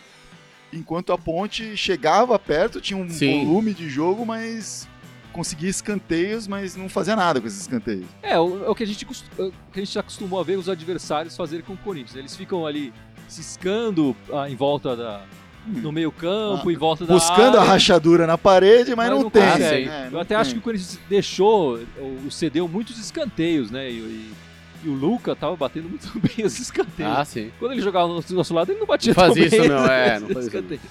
enquanto 0.73 1.12
a 1.12 1.19
ponte 1.19 1.76
chegava 1.76 2.38
perto, 2.38 2.81
tinha 2.81 2.97
um 2.97 3.09
Sim. 3.09 3.45
volume 3.45 3.75
de 3.75 3.88
jogo, 3.88 4.25
mas 4.25 4.87
conseguia 5.35 5.69
escanteios, 5.69 6.47
mas 6.49 6.75
não 6.76 6.88
fazia 6.88 7.14
nada 7.14 7.41
com 7.41 7.47
esses 7.47 7.61
escanteios. 7.61 8.07
É, 8.23 8.38
o, 8.38 8.64
é 8.64 8.69
o 8.71 8.75
que 8.75 8.85
a 8.85 8.87
gente 8.87 9.05
é 9.38 9.43
o 9.43 9.53
que 9.73 9.81
a 9.81 9.85
gente 9.85 9.99
acostumou 9.99 10.41
a 10.41 10.43
ver 10.43 10.57
os 10.57 10.69
adversários 10.69 11.37
fazerem 11.37 11.64
com 11.64 11.75
o 11.75 11.76
Corinthians. 11.76 12.17
Eles 12.17 12.35
ficam 12.37 12.67
ali 12.67 12.93
ciscando 13.29 14.17
ah, 14.33 14.49
em 14.49 14.55
volta 14.57 14.95
da. 14.97 15.23
no 15.67 15.91
meio 15.93 16.12
campo, 16.12 16.69
Ah, 16.69 16.73
em 16.73 16.76
volta 16.76 17.05
da 17.05 17.12
Buscando 17.14 17.57
a 17.57 17.61
área. 17.61 17.73
rachadura 17.73 18.26
na 18.26 18.38
parede, 18.38 18.95
mas, 18.95 19.09
Mas 19.09 19.11
não, 19.11 19.23
não 19.25 19.31
tem. 19.31 19.43
consegue. 19.43 19.88
É, 19.88 20.07
Eu 20.07 20.11
não 20.12 20.21
até 20.21 20.29
tem. 20.29 20.37
acho 20.37 20.53
que 20.53 20.59
o 20.59 20.62
Corinthians 20.62 20.99
deixou, 21.09 21.81
ou 21.99 22.31
cedeu 22.31 22.69
muitos 22.69 22.99
escanteios, 22.99 23.71
né? 23.71 23.91
E, 23.91 23.95
e- 23.95 24.33
e 24.85 24.88
o 24.88 24.93
Luca 24.93 25.35
tava 25.35 25.57
batendo 25.57 25.88
muito 25.88 26.07
bem 26.21 26.45
os 26.45 26.59
escanteios. 26.61 27.11
Ah, 27.17 27.25
sim. 27.25 27.50
Quando 27.59 27.73
ele 27.73 27.81
jogava 27.81 28.07
no 28.07 28.23
nosso 28.31 28.53
lado, 28.55 28.71
ele 28.71 28.79
não 28.81 28.87
batia 28.87 29.14
Não 29.17 29.23
fazia 29.29 29.49
tão 29.49 29.59
bem 29.59 29.67
isso 29.67 29.75
não, 29.75 29.87
é, 29.91 30.21
não 30.21 30.29
fazia 30.29 30.41
isso 30.41 30.49
escanteios. 30.57 30.83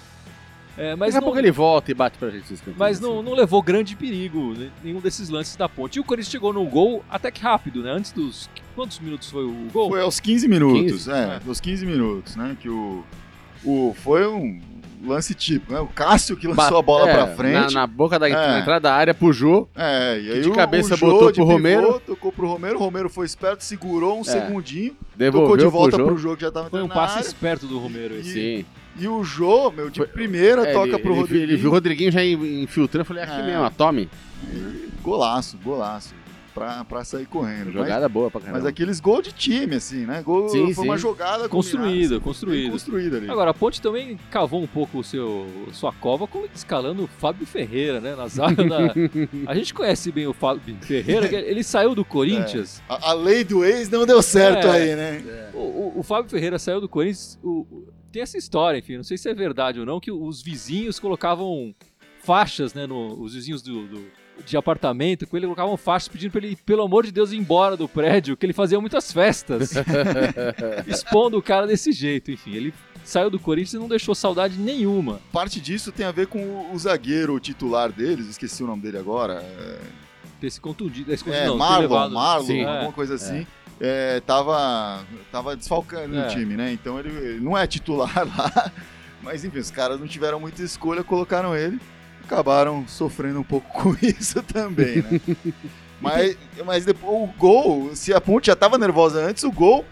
É, 0.77 0.95
mas 0.95 1.13
Daqui 1.13 1.17
a 1.17 1.21
não, 1.21 1.25
pouco 1.25 1.39
ele 1.39 1.51
volta 1.51 1.91
e 1.91 1.93
bate 1.93 2.17
pra 2.17 2.29
gente 2.31 2.45
mas 2.75 2.97
assim. 2.97 3.05
não, 3.07 3.21
não 3.21 3.33
levou 3.33 3.61
grande 3.61 3.95
perigo 3.95 4.53
né, 4.57 4.69
nenhum 4.83 4.99
desses 4.99 5.29
lances 5.29 5.55
da 5.55 5.69
ponte. 5.69 5.97
E 5.97 5.99
o 5.99 6.03
Corinthians 6.03 6.31
chegou 6.31 6.51
no 6.51 6.65
gol 6.65 7.03
até 7.09 7.29
que 7.29 7.41
rápido, 7.41 7.83
né? 7.83 7.91
Antes 7.91 8.11
dos. 8.11 8.49
Quantos 8.75 8.99
minutos 8.99 9.29
foi 9.29 9.43
o 9.45 9.67
gol? 9.71 9.89
Foi 9.91 10.01
aos 10.01 10.19
15 10.19 10.47
minutos, 10.47 11.05
15? 11.05 11.11
é, 11.11 11.39
aos 11.47 11.59
15 11.59 11.85
minutos, 11.85 12.35
né? 12.35 12.57
Que 12.59 12.69
o, 12.69 13.03
o. 13.63 13.95
Foi 14.03 14.25
um 14.27 14.59
lance 15.05 15.35
típico, 15.35 15.73
né? 15.73 15.79
O 15.79 15.85
Cássio 15.87 16.35
que 16.35 16.47
lançou 16.47 16.71
Ba- 16.71 16.79
a 16.79 16.81
bola 16.81 17.09
é, 17.09 17.13
pra 17.13 17.27
frente. 17.35 17.73
Na, 17.75 17.81
na 17.81 17.87
boca 17.87 18.17
da 18.17 18.27
É. 18.27 18.31
na 18.31 18.59
entrada 18.61 18.79
da 18.79 18.95
área, 18.95 19.13
pujou. 19.13 19.69
É, 19.75 20.19
e 20.19 20.31
aí 20.31 20.41
de 20.41 20.49
o- 20.49 20.53
cabeça 20.53 20.95
o 20.95 20.97
Jô 20.97 21.05
botou 21.11 21.31
de 21.31 21.35
pro 21.35 21.45
pivô, 21.45 21.51
Romero. 21.57 21.99
Tocou 21.99 22.31
pro 22.31 22.47
Romero, 22.47 22.77
o 22.77 22.79
Romero 22.79 23.09
foi 23.09 23.27
esperto, 23.27 23.63
segurou 23.63 24.17
um 24.17 24.21
É. 24.21 24.23
segundinho, 24.23 24.95
Devolveu 25.15 25.41
tocou 25.49 25.57
de 25.57 25.65
volta 25.65 25.97
pro 26.03 26.17
jogo 26.17 26.37
que 26.37 26.41
já 26.43 26.51
tava 26.51 26.69
Foi 26.71 26.81
um 26.81 26.87
passe 26.87 27.19
esperto 27.19 27.67
do 27.67 27.77
Romero 27.77 28.15
esse. 28.15 28.33
Sim. 28.33 28.65
E 28.97 29.07
o 29.07 29.23
Jô, 29.23 29.71
meu, 29.71 29.89
de 29.89 29.97
Foi- 29.99 30.07
primeira, 30.07 30.67
É, 30.67 30.73
toca 30.73 30.89
ele, 30.89 30.97
pro 30.99 31.11
ele, 31.13 31.19
Rodrigo. 31.21 31.43
ele 31.43 31.57
viu 31.57 31.69
o 31.69 31.73
Rodriguinho 31.73 32.11
já 32.11 32.23
in- 32.23 32.61
infiltrando. 32.63 33.01
Eu 33.01 33.05
falei, 33.05 33.23
aqui 33.23 33.39
É. 33.41 33.43
mesmo, 33.43 33.61
ó, 33.63 33.69
tome. 33.69 34.07
Golaço, 35.01 35.57
golaço. 35.63 36.13
Pra, 36.53 36.85
pra 36.85 37.03
sair 37.03 37.25
correndo. 37.25 37.65
Mas- 37.65 37.73
Jogada 37.73 38.07
boa 38.07 38.29
pra 38.29 38.39
caramba. 38.39 38.59
Mas 38.59 38.67
aqueles 38.67 38.99
gols 38.99 39.23
de 39.23 39.31
time, 39.31 39.73
assim, 39.77 40.05
né? 40.05 40.21
Gol, 40.21 40.47
Sim, 40.49 40.65
foi 40.71 40.83
sim. 40.83 40.89
uma 40.91 40.97
jogada 40.99 41.49
Construída, 41.49 41.87
combinada, 41.89 42.15
assim, 42.15 42.23
construída. 42.23 42.71
construída 42.71 43.17
ali. 43.17 43.27
Agora, 43.31 43.49
a 43.49 43.53
Ponte 43.55 43.81
também 43.81 44.19
cavou 44.29 44.61
um 44.61 44.67
pouco 44.67 44.99
o 44.99 45.03
seu, 45.03 45.47
sua 45.71 45.91
cova 45.91 46.27
com 46.27 46.45
escalando 46.53 47.05
o 47.05 47.07
Fábio 47.07 47.47
Ferreira, 47.47 47.99
né? 47.99 48.15
Na 48.15 48.27
zaga 48.27 48.63
da... 48.63 48.77
A 49.51 49.55
gente 49.55 49.73
conhece 49.73 50.11
bem 50.11 50.27
o 50.27 50.33
Fábio 50.33 50.75
Ferreira, 50.81 51.27
que 51.27 51.33
ele 51.33 51.63
saiu 51.63 51.95
do 51.95 52.05
Corinthians. 52.05 52.83
a, 52.87 53.09
a 53.09 53.13
lei 53.13 53.43
do 53.43 53.65
ex 53.65 53.89
não 53.89 54.05
deu 54.05 54.21
certo 54.21 54.67
É. 54.67 54.69
aí, 54.69 54.95
né? 54.95 55.49
O, 55.55 55.57
o- 55.57 55.93
o 56.01 56.03
Fábio 56.03 56.29
Ferreira 56.29 56.59
saiu 56.59 56.79
do 56.79 56.87
Corinthians. 56.87 57.39
o- 57.41 57.61
o- 57.61 57.92
tem 58.13 58.21
essa 58.21 58.37
história, 58.37 58.77
enfim, 58.77 58.95
não 58.95 59.03
sei 59.03 59.17
se 59.17 59.27
é 59.29 59.33
verdade 59.33 59.79
ou 59.79 59.85
não, 59.85 59.99
que 59.99 60.11
os 60.11 60.41
vizinhos 60.41 60.99
colocavam 60.99 61.75
faixas, 62.23 62.73
né? 62.73 62.87
No, 62.87 63.19
os 63.21 63.33
vizinhos 63.33 63.61
do, 63.61 63.85
do- 63.87 64.23
de 64.45 64.55
apartamento, 64.57 65.27
com 65.27 65.35
ele 65.37 65.45
colocavam 65.45 65.75
faixas 65.77 66.07
pedindo 66.07 66.31
pra 66.31 66.41
ele, 66.43 66.55
pelo 66.55 66.81
amor 66.83 67.05
de 67.05 67.11
Deus, 67.11 67.31
ir 67.31 67.37
embora 67.37 67.75
do 67.77 67.87
prédio, 67.87 68.35
que 68.37 68.45
ele 68.45 68.53
fazia 68.53 68.79
muitas 68.81 69.11
festas, 69.13 69.71
expondo 70.87 71.37
o 71.37 71.41
cara 71.41 71.67
desse 71.67 71.91
jeito, 71.91 72.31
enfim. 72.31 72.53
Ele 72.53 72.73
saiu 73.03 73.29
do 73.29 73.39
Corinthians 73.39 73.73
e 73.73 73.77
não 73.77 73.87
deixou 73.87 74.15
saudade 74.15 74.57
nenhuma. 74.57 75.19
Parte 75.31 75.59
disso 75.59 75.91
tem 75.91 76.05
a 76.05 76.11
ver 76.11 76.27
com 76.27 76.39
o, 76.39 76.73
o 76.73 76.79
zagueiro 76.79 77.39
titular 77.39 77.91
deles, 77.91 78.27
esqueci 78.27 78.63
o 78.63 78.67
nome 78.67 78.81
dele 78.81 78.97
agora. 78.97 79.35
É, 79.43 79.79
Ter 80.39 80.49
se 80.49 80.59
contundido. 80.59 81.13
é, 81.13 81.17
contundido, 81.17 81.45
não, 81.45 81.53
ter 81.53 81.57
Marlon, 81.59 81.81
levado- 81.81 82.13
Marlon, 82.13 82.45
Sim. 82.45 82.63
alguma 82.63 82.89
É. 82.89 82.91
coisa 82.91 83.15
assim. 83.15 83.41
É, 83.41 83.47
tava, 84.25 85.05
tava 85.31 85.55
desfalcando 85.55 86.17
É. 86.17 86.25
o 86.27 86.29
time, 86.29 86.55
né? 86.55 86.71
Então 86.71 86.99
ele, 86.99 87.09
ele 87.09 87.39
não 87.39 87.57
é 87.57 87.65
titular 87.67 88.13
lá. 88.37 88.71
Mas 89.21 89.43
enfim, 89.45 89.59
os 89.59 89.71
caras 89.71 89.99
não 89.99 90.07
tiveram 90.07 90.39
muita 90.39 90.61
escolha, 90.61 91.03
colocaram 91.03 91.55
ele. 91.55 91.79
Acabaram 92.23 92.87
sofrendo 92.87 93.39
um 93.39 93.43
pouco 93.43 93.67
com 93.81 93.95
isso 94.05 94.41
também, 94.43 95.01
né? 95.01 95.21
mas, 95.99 96.37
mas 96.65 96.85
depois 96.85 97.13
o 97.29 97.33
gol, 97.37 97.95
se 97.95 98.13
a 98.13 98.21
Ponte 98.21 98.47
já 98.47 98.55
tava 98.55 98.77
nervosa 98.77 99.19
antes, 99.25 99.43
o 99.43 99.51
gol 99.51 99.85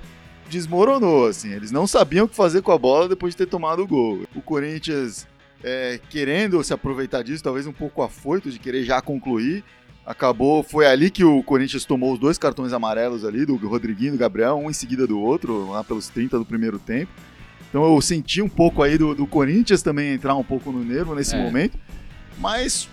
desmoronou, 0.50 1.28
assim. 1.28 1.52
Eles 1.54 1.72
não 1.72 1.88
sabiam 1.88 2.26
o 2.26 2.30
que 2.30 2.36
fazer 2.36 2.62
com 2.62 2.72
a 2.72 2.78
bola 2.78 3.08
depois 3.08 3.34
de 3.34 3.38
ter 3.38 3.46
tomado 3.48 3.82
o 3.84 3.88
gol. 3.88 4.24
O 4.36 4.42
Corinthians 4.42 5.26
é, 5.64 6.00
querendo 6.10 6.62
se 6.64 6.74
aproveitar 6.74 7.24
disso, 7.24 7.44
talvez 7.44 7.66
um 7.68 7.72
pouco 7.74 8.02
afoito 8.02 8.50
de 8.52 8.60
querer 8.60 8.84
já 8.84 9.02
concluir. 9.02 9.64
Acabou, 10.06 10.64
foi 10.64 10.86
ali 10.88 11.12
que 11.12 11.24
o 11.24 11.44
Corinthians 11.44 11.86
tomou 11.86 12.14
os 12.14 12.20
dois 12.20 12.38
cartões 12.38 12.74
amarelos 12.74 13.24
ali, 13.24 13.46
do 13.46 13.56
Rodriguinho 13.56 14.10
e 14.10 14.12
do 14.14 14.18
Gabriel, 14.18 14.58
um 14.58 14.70
em 14.70 14.74
seguida 14.74 15.06
do 15.06 15.20
outro, 15.20 15.70
lá 15.70 15.84
pelos 15.84 16.10
30 16.10 16.40
do 16.40 16.46
primeiro 16.46 16.80
tempo. 16.80 17.12
Então 17.70 17.84
eu 17.86 18.02
senti 18.02 18.42
um 18.42 18.50
pouco 18.50 18.82
aí 18.84 18.98
do, 18.98 19.14
do 19.14 19.28
Corinthians 19.28 19.82
também 19.82 20.14
entrar 20.14 20.36
um 20.36 20.44
pouco 20.44 20.72
no 20.72 20.84
nervo 20.84 21.14
nesse 21.16 21.36
É. 21.36 21.42
momento, 21.42 21.78
mas 22.40 22.90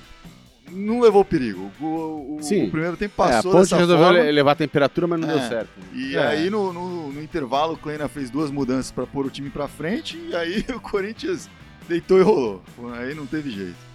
não 0.71 1.01
levou 1.01 1.25
perigo. 1.25 1.71
O, 1.81 2.37
o- 2.37 2.39
Sim. 2.43 2.67
o 2.67 2.71
primeiro 2.71 2.97
tempo 2.97 3.15
É, 3.23 3.25
a 3.25 3.29
passou 3.37 3.53
Ponte 3.53 3.63
dessa 3.63 3.77
resolveu 3.79 4.05
forma. 4.05 4.21
ele- 4.21 4.29
elevar 4.29 4.53
a 4.53 4.57
temperatura, 4.57 5.07
mas 5.07 5.19
não 5.21 5.31
É. 5.31 5.33
deu 5.39 5.49
certo. 5.49 5.71
E 5.95 6.15
É. 6.15 6.27
aí, 6.27 6.51
no, 6.51 6.73
no- 6.75 7.11
no 7.11 7.23
intervalo, 7.23 7.73
o 7.73 7.77
Kleina 7.79 8.07
fez 8.07 8.29
duas 8.31 8.51
mudanças 8.51 8.93
para 8.93 9.07
pôr 9.07 9.25
o 9.27 9.31
time 9.31 9.49
para 9.49 9.67
frente. 9.67 10.17
E 10.29 10.37
aí, 10.37 10.63
o 10.77 10.79
Corinthians 10.79 11.49
deitou 11.89 12.19
e 12.19 12.23
rolou. 12.23 12.63
Aí 12.99 13.15
não 13.15 13.25
teve 13.27 13.51
jeito. 13.51 13.88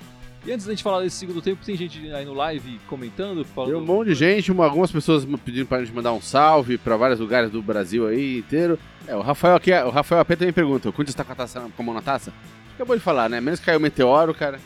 E 0.46 0.52
antes 0.52 0.66
da 0.66 0.74
gente 0.74 0.84
falar 0.84 1.02
desse 1.02 1.16
segundo 1.16 1.42
tempo, 1.42 1.64
tem 1.66 1.76
gente 1.78 2.12
aí 2.12 2.26
no 2.26 2.34
live 2.34 2.80
comentando, 2.88 3.46
falando. 3.46 3.72
Tem 3.72 3.80
um 3.82 3.86
monte 3.86 4.08
de 4.10 4.16
gente, 4.16 4.52
uma- 4.52 4.66
algumas 4.66 4.92
pessoas 4.92 5.26
pedindo 5.46 5.66
pra 5.66 5.80
gente 5.80 5.94
mandar 5.96 6.12
um 6.12 6.22
salve 6.22 6.78
pra 6.78 6.98
vários 6.98 7.20
lugares 7.20 7.50
do 7.50 7.62
Brasil 7.62 8.06
aí 8.08 8.40
inteiro. 8.40 8.78
É, 9.08 9.16
o 9.16 9.22
Rafael 9.22 9.56
aqui, 9.56 9.72
o 9.72 9.90
Rafael 9.90 10.20
AP 10.22 10.36
também 10.36 10.54
pergunta, 10.54 10.90
o 10.90 10.94
Corinthians 10.94 11.16
tá 11.16 11.24
com 11.24 11.32
a, 11.32 11.36
taça, 11.36 11.62
com 11.76 11.82
a 11.82 11.86
mão 11.86 11.96
na 11.96 12.02
taça? 12.02 12.34
Acabou 12.76 12.96
de 12.96 13.02
falar, 13.02 13.30
né? 13.30 13.40
Menos 13.40 13.60
que 13.62 13.66
caiu 13.68 13.80
o 13.80 13.82
meteoro, 13.82 14.34
cara. 14.34 14.60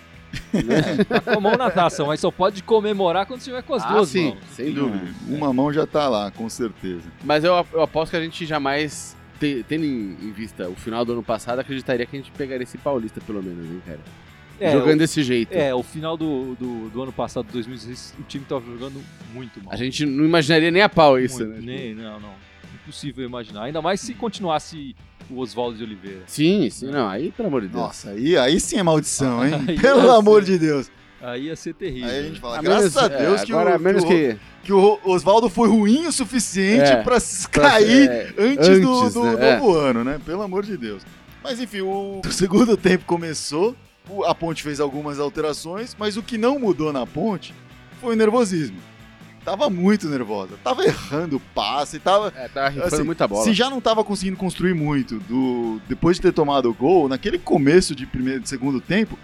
Né? 0.52 1.04
Tá 1.08 1.22
com 1.22 1.32
a 1.32 1.40
mão 1.40 1.56
na 1.56 1.70
taça, 1.70 2.04
mas 2.06 2.20
só 2.20 2.32
pode 2.32 2.64
comemorar 2.64 3.26
quando 3.28 3.42
tiver 3.42 3.62
com 3.62 3.74
as 3.76 3.84
ah, 3.84 3.88
duas 3.94 4.10
sim, 4.10 4.30
mãos. 4.30 4.40
sem 4.54 4.74
dúvida. 4.74 5.08
É, 5.30 5.36
uma 5.36 5.54
mão 5.54 5.72
já 5.72 5.86
tá 5.86 6.10
lá, 6.10 6.32
com 6.32 6.50
certeza. 6.50 7.04
Mas 7.24 7.44
eu, 7.44 7.54
eu 7.72 7.82
aposto 7.84 8.12
que 8.12 8.18
a 8.18 8.22
gente 8.22 8.46
jamais, 8.48 9.16
te- 9.40 9.64
tendo 9.68 9.86
em, 9.86 10.18
em 10.22 10.32
vista 10.32 10.68
o 10.70 10.76
final 10.76 11.06
do 11.06 11.14
ano 11.14 11.24
passado, 11.24 11.60
acreditaria 11.60 12.06
que 12.06 12.16
a 12.16 12.20
gente 12.20 12.32
pegaria 12.32 12.64
esse 12.64 12.78
paulista, 12.80 13.22
pelo 13.22 13.42
menos, 13.44 13.66
hein, 13.66 13.82
cara? 13.86 14.00
É, 14.60 14.72
Jogando 14.72 15.00
desse 15.00 15.22
jeito. 15.24 15.52
É, 15.54 15.74
o 15.74 15.84
final 15.84 16.18
do, 16.18 16.56
do, 16.56 16.90
do 16.90 17.04
ano 17.04 17.12
passado, 17.14 17.48
2016, 17.52 18.16
o 18.20 18.24
time 18.24 18.44
tava 18.48 18.66
jogando 18.66 19.02
muito 19.34 19.64
mal. 19.64 19.74
A 19.74 19.78
gente 19.78 20.06
não 20.06 20.26
imaginaria 20.26 20.72
nem 20.72 20.82
a 20.82 20.90
pau 20.90 21.20
isso, 21.20 21.46
Muito, 21.46 21.62
né? 21.62 21.76
nem, 21.78 21.94
não, 21.96 22.20
não. 22.20 22.34
Impossível 22.84 23.26
imaginar. 23.26 23.64
Ainda 23.64 23.82
mais 23.82 24.00
se 24.02 24.14
continuasse 24.14 24.96
o 25.30 25.40
Oswaldo 25.40 25.78
de 25.78 25.84
Oliveira. 25.84 26.22
Sim, 26.26 26.70
sim, 26.70 26.88
não. 26.88 27.08
Aí, 27.08 27.32
pelo 27.32 27.50
amor 27.50 27.62
de 27.62 27.68
Deus. 27.68 27.84
Nossa, 27.84 28.12
aí, 28.12 28.38
aí 28.38 28.60
sim 28.60 28.78
é 28.78 28.84
maldição, 28.84 29.44
hein? 29.46 29.78
Pelo 29.80 30.10
amor 30.12 30.44
ser. 30.44 30.52
de 30.54 30.58
Deus. 30.60 30.90
Aí 31.22 31.46
ia 31.46 31.56
ser 31.56 31.74
terrível. 31.74 32.10
Aí 32.10 32.20
a 32.20 32.24
gente 32.24 32.40
fala, 32.40 32.60
A 32.60 32.62
graças 32.62 32.96
menos- 32.96 33.12
a 33.12 33.18
Deus 33.18 33.42
é, 33.42 33.46
que, 33.46 33.52
agora, 33.52 33.72
o, 33.72 33.76
a 33.76 33.80
menos 33.80 34.04
que, 34.06 34.38
que, 34.64 34.72
o, 34.74 34.98
que 34.98 35.08
o 35.08 35.12
Oswaldo 35.12 35.50
foi 35.50 35.68
ruim 35.68 36.06
o 36.08 36.12
suficiente 36.12 36.90
É, 36.92 37.04
pra- 37.04 37.18
cair 37.52 38.10
é, 38.10 38.34
antes, 38.38 38.80
do, 38.82 39.02
antes, 39.02 39.14
do 39.16 39.24
né? 39.24 39.50
É. 39.52 39.58
novo 39.58 39.76
ano, 39.76 40.04
né? 40.04 40.20
Pelo 40.26 40.42
amor 40.44 40.64
de 40.64 40.78
Deus. 40.78 41.04
Mas 41.44 41.60
enfim, 41.60 41.82
o, 41.82 42.22
o 42.26 42.30
segundo 42.32 42.78
tempo 42.78 43.04
começou, 43.06 43.72
o- 43.72 43.76
a 44.26 44.34
Ponte 44.34 44.64
fez 44.64 44.80
algumas 44.80 45.20
alterações, 45.20 45.96
mas 45.98 46.18
o 46.18 46.24
que 46.24 46.38
não 46.38 46.60
mudou 46.60 46.92
na 46.92 47.06
Ponte 47.06 47.54
foi 48.00 48.14
o 48.14 48.18
nervosismo. 48.18 48.78
Tava 49.44 49.70
muito 49.70 50.10
nervosa, 50.10 50.56
tava 50.62 50.84
errando 50.84 51.40
passe, 51.56 52.00
tava... 52.00 52.34
É, 52.36 52.50
tá 52.50 52.68
rifando 52.68 52.96
Assim, 52.96 53.04
muita 53.04 53.26
bola. 53.26 53.46
Se 53.46 53.54
já 53.54 53.70
não 53.70 53.80
tava 53.80 54.04
conseguindo 54.04 54.36
construir 54.36 54.74
muito 54.74 55.20
do 55.20 55.80
depois 55.88 56.18
de 56.18 56.24
ter 56.24 56.34
tomado 56.34 56.70
o 56.70 56.74
gol, 56.74 57.08
naquele 57.08 57.40
começo 57.40 57.96
de 57.96 58.06
primeiro 58.06 58.42
de 58.42 58.50
segundo 58.50 58.82
tempo, 58.82 59.18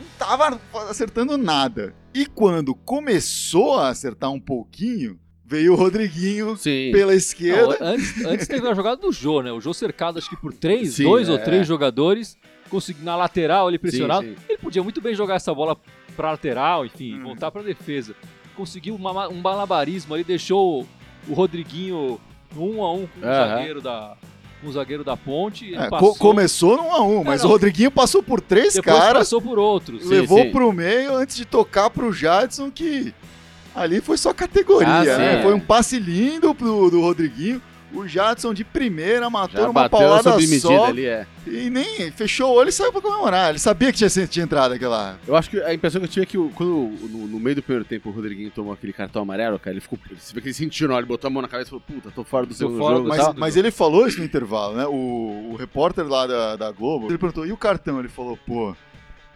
não 0.00 0.06
tava 0.18 0.58
acertando 0.88 1.36
nada. 1.36 1.94
E 2.14 2.24
quando 2.24 2.74
começou 2.74 3.78
a 3.78 3.88
acertar 3.88 4.30
um 4.30 4.40
pouquinho, 4.40 5.18
veio 5.52 5.74
o 5.74 5.76
Rodriguinho 5.76 6.56
Sim. 6.56 6.90
pela 6.92 7.14
esquerda. 7.14 7.76
Não, 7.78 7.86
antes, 7.88 8.24
antes 8.24 8.48
teve 8.48 8.66
a 8.66 8.72
jogada 8.74 8.96
do 8.96 9.12
Jô, 9.12 9.42
né? 9.42 9.52
O 9.52 9.60
Jô 9.60 9.74
cercado, 9.74 10.18
acho 10.18 10.28
que 10.30 10.36
por 10.36 10.52
três, 10.52 10.94
Sim, 10.94 11.04
dois 11.04 11.28
ou 11.28 11.36
é. 11.36 11.38
três 11.38 11.66
jogadores, 11.66 12.36
na 13.00 13.14
lateral 13.16 13.68
ele 13.68 13.78
pressionado. 13.78 14.26
Sim. 14.26 14.34
Ele 14.48 14.58
podia 14.58 14.82
muito 14.82 15.00
bem 15.00 15.14
jogar 15.14 15.34
essa 15.34 15.54
bola 15.54 15.76
pra 16.16 16.30
lateral, 16.30 16.86
enfim, 16.86 17.18
Hum. 17.18 17.24
voltar 17.24 17.50
pra 17.50 17.60
defesa. 17.62 18.14
Conseguiu 18.56 18.94
uma- 18.94 19.28
um 19.28 19.40
malabarismo 19.40 20.14
ali, 20.14 20.24
deixou 20.24 20.86
o 21.28 21.34
Rodriguinho 21.34 22.18
um 22.56 22.82
a 22.82 22.92
um 22.92 23.06
com 23.06 23.20
o 23.20 23.28
Aham. 23.28 23.48
zagueiro 23.48 23.80
da 23.82 24.16
com 24.62 24.68
o 24.68 24.72
zagueiro 24.72 25.02
da 25.02 25.16
ponte. 25.16 25.74
É, 25.74 25.90
passou, 25.90 26.14
começou 26.14 26.76
no 26.76 26.84
1 26.84 26.92
a 26.92 27.02
1 27.02 27.24
mas 27.24 27.42
não. 27.42 27.48
o 27.48 27.52
Rodriguinho 27.52 27.90
passou 27.90 28.22
por 28.22 28.40
três 28.40 28.74
depois 28.74 28.96
caras, 28.96 29.18
passou 29.22 29.42
por 29.42 29.58
outros. 29.58 30.02
Sim, 30.04 30.08
levou 30.08 30.38
sim. 30.42 30.50
pro 30.52 30.72
meio 30.72 31.16
antes 31.16 31.34
de 31.36 31.44
tocar 31.44 31.90
pro 31.90 32.12
Jadson, 32.12 32.70
que 32.70 33.12
ali 33.74 34.00
foi 34.00 34.16
só 34.16 34.32
categoria, 34.32 34.88
Ah, 34.88 35.18
né? 35.18 35.42
Foi 35.42 35.54
um 35.54 35.60
passe 35.60 35.98
lindo 35.98 36.54
pro, 36.54 36.90
do 36.90 37.00
Rodriguinho. 37.00 37.60
O 37.94 38.08
Jadson 38.08 38.54
de 38.54 38.64
primeira 38.64 39.28
matou 39.28 39.60
Já 39.60 39.66
numa 39.66 39.82
bateu 39.82 39.98
paulada 39.98 40.22
só. 40.58 40.84
ali, 40.86 41.04
é. 41.04 41.26
E 41.46 41.68
nem 41.68 42.10
fechou 42.10 42.50
o 42.50 42.54
olho 42.54 42.70
e 42.70 42.72
saiu 42.72 42.90
pra 42.90 43.02
comemorar. 43.02 43.50
Ele 43.50 43.58
sabia 43.58 43.92
que 43.92 43.98
tinha, 44.08 44.26
tinha 44.26 44.44
entrado 44.44 44.72
aquela. 44.72 45.18
Eu 45.28 45.36
acho 45.36 45.50
que 45.50 45.60
a 45.60 45.74
impressão 45.74 46.00
que 46.00 46.06
eu 46.06 46.10
tive 46.10 46.22
é 46.22 46.26
que 46.26 46.38
o- 46.38 46.48
quando 46.54 46.70
no, 46.70 47.26
no 47.26 47.38
meio 47.38 47.56
do 47.56 47.62
primeiro 47.62 47.84
tempo 47.84 48.08
o 48.08 48.12
Rodriguinho 48.12 48.50
tomou 48.50 48.72
aquele 48.72 48.94
cartão 48.94 49.20
amarelo, 49.20 49.58
cara, 49.58 49.74
ele 49.74 49.82
ficou. 49.82 49.98
Você 50.18 50.32
vê 50.32 50.40
que 50.40 50.46
ele 50.46 50.54
sentiu 50.54 50.88
na 50.88 50.94
hora, 50.94 51.02
ele 51.02 51.08
botou 51.08 51.28
a 51.28 51.30
mão 51.30 51.42
na 51.42 51.48
cabeça 51.48 51.68
e 51.68 51.70
falou, 51.70 51.84
puta, 51.86 52.10
tô 52.10 52.24
fora 52.24 52.46
do 52.46 52.54
segundo 52.54 52.78
fora 52.78 52.96
jogo 52.96 53.08
Mas, 53.10 53.18
tal. 53.18 53.34
mas 53.36 53.56
ele 53.58 53.70
falou 53.70 54.06
isso 54.06 54.20
no 54.20 54.24
intervalo, 54.24 54.74
né? 54.74 54.86
O, 54.86 55.50
o 55.52 55.56
repórter 55.58 56.06
lá 56.08 56.26
da, 56.26 56.56
da 56.56 56.70
Globo, 56.72 57.08
ele 57.08 57.18
perguntou, 57.18 57.44
e 57.46 57.52
o 57.52 57.58
cartão? 57.58 57.98
Ele 57.98 58.08
falou, 58.08 58.38
pô, 58.46 58.74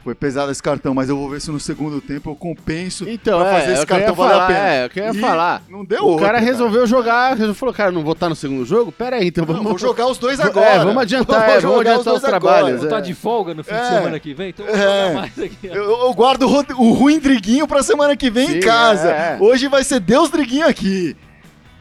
foi 0.07 0.15
pesado 0.15 0.53
esse 0.53 0.63
cartão, 0.63 0.95
mas 0.95 1.09
eu 1.09 1.17
vou 1.17 1.29
ver 1.29 1.41
se 1.41 1.51
no 1.51 1.59
segundo 1.59 2.01
tempo 2.01 2.31
eu 2.31 2.37
compenso 2.37 3.09
Então, 3.09 3.41
pra 3.41 3.49
é, 3.49 3.61
fazer 3.61 3.71
é 3.71 3.75
esse 3.75 3.87
cartão 3.87 4.15
valer 4.15 4.31
a 4.31 4.35
falar, 4.37 4.47
pena. 4.47 4.59
é, 4.61 4.77
é 4.85 4.91
eu 4.95 5.05
ia 5.05 5.11
E 5.11 5.21
falar. 5.21 5.63
Não 5.69 5.85
deu 5.85 6.05
O 6.05 6.07
outra, 6.11 6.27
cara 6.27 6.39
resolveu 6.39 6.87
jogar, 6.87 7.31
resolveu, 7.31 7.55
falou, 7.57 7.75
cara, 7.75 7.91
não 7.91 8.05
vou 8.05 8.13
estar 8.13 8.29
no 8.29 8.37
segundo 8.37 8.65
jogo? 8.65 8.93
Pera 8.93 9.17
aí, 9.17 9.27
então 9.27 9.45
Não, 9.45 9.53
vamos... 9.53 9.69
vou 9.69 9.79
jogar 9.79 10.07
os 10.07 10.17
dois 10.17 10.39
É, 10.39 10.45
agora. 10.45 10.85
vamos 10.85 11.03
adiantar, 11.03 11.43
é, 11.43 11.59
vamos 11.59 11.63
jogar 11.63 11.81
adiantar 11.81 11.99
os 11.99 12.05
dois 12.05 12.23
trabalhos, 12.23 12.59
agora. 12.69 12.77
Vou 12.77 12.85
estar 12.87 12.99
é. 12.99 13.01
de 13.01 13.15
folga 13.15 13.53
no 13.53 13.65
fim 13.65 13.75
de 13.75 13.81
É. 13.81 13.85
semana 13.89 14.21
que 14.21 14.33
vem, 14.33 14.49
então 14.51 14.65
eu 14.65 14.77
vou 14.77 14.81
É. 14.87 15.09
jogar 15.09 15.21
mais 15.21 15.39
aqui. 15.41 15.59
Eu, 15.65 15.75
eu 16.07 16.15
guardo 16.15 16.43
o, 16.45 16.83
o 16.85 16.93
ruim 16.93 17.19
Driguinho 17.19 17.67
pra 17.67 17.83
semana 17.83 18.17
que 18.17 18.31
vem 18.31 18.47
Sim, 18.47 18.57
em 18.59 18.61
casa. 18.61 19.11
é, 19.11 19.11
é. 19.11 19.39
Hoje 19.41 19.67
vai 19.67 19.83
ser 19.83 19.99
Deus 19.99 20.31
Driguinho 20.31 20.69
aqui. 20.69 21.17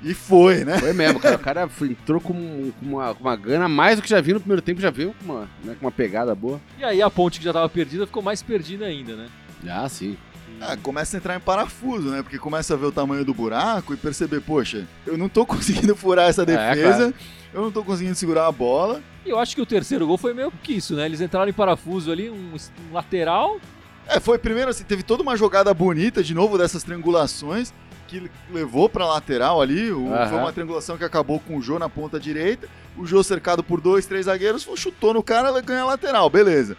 E 0.06 0.14
foi, 0.14 0.64
né? 0.64 0.78
Foi 0.78 0.94
mesmo, 0.94 1.20
cara. 1.20 1.36
O 1.36 1.40
cara 1.40 1.68
entrou 1.82 2.22
com, 2.22 2.72
uma, 2.80 3.16
com 3.16 3.24
uma 3.24 3.36
gana 3.36 3.68
mais 3.68 3.96
do 3.96 4.04
que 4.04 4.10
já 4.10 4.22
viu 4.22 4.36
no 4.36 4.40
primeiro 4.40 4.62
tempo, 4.62 4.80
já 4.80 4.92
viu 4.92 5.16
com 5.20 5.34
uma, 5.34 5.50
né, 5.64 5.76
com 5.80 5.84
uma 5.84 5.92
pegada 5.92 6.36
boa. 6.36 6.62
E 6.78 6.84
aí 6.84 7.02
a 7.02 7.10
ponte 7.10 7.40
que 7.40 7.46
já 7.46 7.52
tava 7.52 7.68
perdida 7.68 8.06
ficou 8.06 8.22
mais 8.22 8.44
perdida 8.44 8.86
ainda, 8.86 9.16
né? 9.16 9.28
Ah, 9.68 9.90
sim. 9.90 10.16
Ah, 10.62 10.78
começa 10.78 11.16
a 11.16 11.18
entrar 11.18 11.36
em 11.36 11.40
parafuso, 11.40 12.10
né? 12.10 12.22
Porque 12.22 12.38
começa 12.38 12.76
a 12.76 12.78
ver 12.78 12.86
o 12.86 12.92
tamanho 12.92 13.26
do 13.26 13.34
buraco 13.34 13.96
e 13.96 13.98
perceber, 13.98 14.42
poxa, 14.42 14.88
eu 15.08 15.18
não 15.18 15.28
tô 15.28 15.44
conseguindo 15.44 15.96
furar 15.96 16.30
essa 16.30 16.46
defesa, 16.46 17.12
eu 17.52 17.64
não 17.64 17.72
tô 17.72 17.84
conseguindo 17.84 18.14
segurar 18.14 18.46
a 18.46 18.52
bola. 18.52 19.02
E 19.26 19.32
eu 19.32 19.40
acho 19.40 19.56
que 19.56 19.62
o 19.62 19.66
terceiro 19.66 20.06
gol 20.06 20.20
foi 20.20 20.36
meio 20.36 20.54
que 20.62 20.74
isso, 20.74 20.96
né? 20.96 21.08
Eles 21.08 21.20
entraram 21.20 21.50
em 21.50 21.54
parafuso 21.54 22.12
ali, 22.12 22.30
um, 22.30 22.54
um 22.54 22.94
lateral. 22.94 23.60
É, 24.08 24.20
foi 24.20 24.38
primeiro 24.38 24.70
assim, 24.70 24.84
teve 24.84 25.02
toda 25.02 25.24
uma 25.24 25.36
jogada 25.36 25.74
bonita 25.74 26.24
de 26.24 26.36
novo 26.36 26.60
dessas 26.60 26.84
triangulações 26.84 27.74
que 28.08 28.30
levou 28.52 28.88
pra 28.90 29.06
lateral 29.06 29.62
ali. 29.62 29.92
O- 29.92 30.14
Aham. 30.14 30.28
Foi 30.30 30.38
uma 30.38 30.54
triangulação 30.54 30.98
que 30.98 31.04
acabou 31.04 31.40
com 31.40 31.58
o 31.58 31.62
Jô 31.62 31.78
na 31.80 31.90
ponta 31.90 32.20
direita. 32.20 32.68
O 32.98 33.06
Jô 33.06 33.24
cercado 33.24 33.64
por 33.64 33.82
dois, 33.82 34.06
três 34.06 34.26
zagueiros, 34.26 34.68
chutou 34.76 35.14
no 35.14 35.22
cara, 35.24 35.60
ganha 35.62 35.82
a 35.82 35.86
lateral, 35.86 36.30
beleza. 36.30 36.78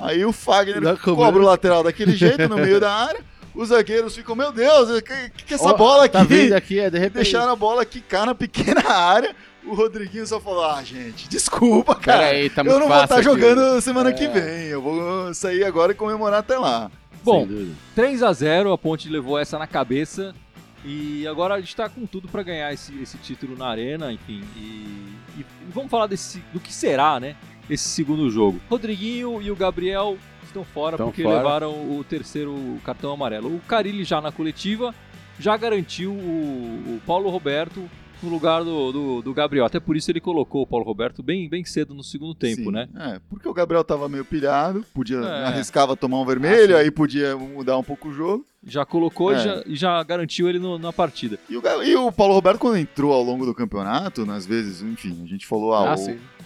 Aí 0.00 0.24
o 0.24 0.32
Fagner 0.32 0.80
Não, 0.80 0.96
cobra 0.96 1.40
o 1.42 1.44
lateral 1.44 1.82
daquele 1.82 2.12
jeito, 2.16 2.48
no 2.48 2.56
meio 2.56 2.80
da 2.80 2.90
área. 2.92 3.20
Os 3.54 3.68
zagueiros 3.68 4.14
ficam, 4.14 4.34
meu 4.36 4.52
Deus, 4.52 4.88
o 4.88 5.02
que, 5.02 5.30
que, 5.36 5.44
que 5.44 5.54
é 5.54 5.56
essa 5.56 5.68
Ó, 5.70 5.76
bola 5.76 6.04
aqui? 6.04 6.12
Tá 6.16 6.22
vindo 6.24 6.52
aqui, 6.54 6.78
é 6.78 6.88
de 6.88 6.98
repente. 6.98 7.14
Deixaram 7.24 7.52
a 7.52 7.56
bola 7.56 7.84
quicar 7.84 8.24
na 8.24 8.34
pequena 8.34 8.80
área. 8.88 9.34
O 9.66 9.74
Rodriguinho 9.74 10.26
só 10.26 10.40
falou: 10.40 10.64
Ah, 10.64 10.82
gente, 10.82 11.28
desculpa, 11.28 11.94
cara. 11.94 12.26
Aí, 12.28 12.48
tá 12.48 12.62
eu 12.62 12.78
não 12.78 12.88
vou 12.88 13.02
estar 13.02 13.16
aqui. 13.16 13.24
jogando 13.24 13.80
semana 13.82 14.08
É. 14.08 14.12
que 14.14 14.26
vem. 14.28 14.68
Eu 14.68 14.80
vou 14.80 15.34
sair 15.34 15.64
agora 15.64 15.92
e 15.92 15.94
comemorar 15.94 16.38
até 16.40 16.56
lá. 16.56 16.90
Bom, 17.22 17.40
Sem 17.40 17.48
dúvida. 17.48 17.74
3 17.94 18.22
a 18.22 18.32
0 18.32 18.72
a 18.72 18.78
ponte 18.78 19.08
levou 19.10 19.38
essa 19.38 19.58
na 19.58 19.66
cabeça. 19.66 20.34
E 20.84 21.26
agora 21.26 21.54
a 21.54 21.60
gente 21.60 21.76
tá 21.76 21.88
com 21.88 22.06
tudo 22.06 22.28
pra 22.28 22.42
ganhar 22.42 22.72
esse, 22.72 22.94
esse 23.02 23.18
título 23.18 23.56
na 23.56 23.66
arena, 23.68 24.12
enfim. 24.12 24.42
E, 24.56 25.14
e 25.38 25.46
vamos 25.72 25.90
falar 25.90 26.06
desse, 26.06 26.42
do 26.52 26.60
que 26.60 26.72
será, 26.72 27.20
né? 27.20 27.36
Esse 27.68 27.88
segundo 27.88 28.30
jogo. 28.30 28.60
Rodriguinho 28.68 29.40
e 29.42 29.50
o 29.50 29.56
Gabriel 29.56 30.16
estão 30.42 30.64
fora 30.64 30.94
Estão 30.96 31.06
porque 31.08 31.22
fora. 31.22 31.36
levaram 31.36 31.70
o 31.70 32.04
terceiro 32.08 32.78
cartão 32.84 33.12
amarelo. 33.12 33.54
O 33.54 33.60
Carilli 33.60 34.04
já 34.04 34.20
na 34.20 34.32
coletiva 34.32 34.94
já 35.38 35.56
garantiu 35.56 36.12
o, 36.12 36.96
o 36.96 37.00
Paulo 37.06 37.30
Roberto 37.30 37.88
no 38.22 38.28
lugar 38.30 38.62
do, 38.64 38.92
do, 38.92 39.22
do 39.22 39.34
Gabriel. 39.34 39.64
Até 39.64 39.78
por 39.80 39.96
isso 39.96 40.10
ele 40.10 40.20
colocou 40.20 40.62
o 40.62 40.66
Paulo 40.66 40.84
Roberto 40.84 41.22
bem, 41.22 41.48
bem 41.48 41.64
cedo 41.64 41.94
no 41.94 42.02
segundo 42.04 42.34
tempo, 42.34 42.64
Sim, 42.64 42.70
né? 42.70 42.88
É, 42.96 43.20
porque 43.28 43.48
o 43.48 43.52
Gabriel 43.54 43.82
tava 43.84 44.08
meio 44.08 44.24
pilhado, 44.24 44.84
podia 44.94 45.18
É. 45.18 45.44
arriscava 45.46 45.96
tomar 45.96 46.20
um 46.20 46.24
vermelho, 46.24 46.74
Ah, 46.74 46.78
sim. 46.78 46.84
aí 46.84 46.90
podia 46.90 47.36
mudar 47.36 47.76
um 47.78 47.82
pouco 47.82 48.08
o 48.08 48.12
jogo. 48.12 48.44
Já 48.66 48.84
colocou 48.84 49.32
É. 49.32 49.36
e, 49.36 49.42
já, 49.44 49.62
e 49.66 49.76
já 49.76 50.02
garantiu 50.02 50.48
ele 50.48 50.58
no- 50.58 50.78
na 50.78 50.92
partida. 50.92 51.38
E 51.48 51.56
o, 51.56 51.62
e 51.82 51.96
o 51.96 52.12
Paulo 52.12 52.34
Roberto, 52.34 52.58
quando 52.58 52.76
entrou 52.76 53.12
ao 53.12 53.22
longo 53.22 53.46
do 53.46 53.54
campeonato, 53.54 54.26
nas 54.26 54.44
vezes, 54.44 54.82
enfim, 54.82 55.22
a 55.24 55.26
gente 55.26 55.46
falou, 55.46 55.72
ah, 55.74 55.94
Ah, 55.94 55.96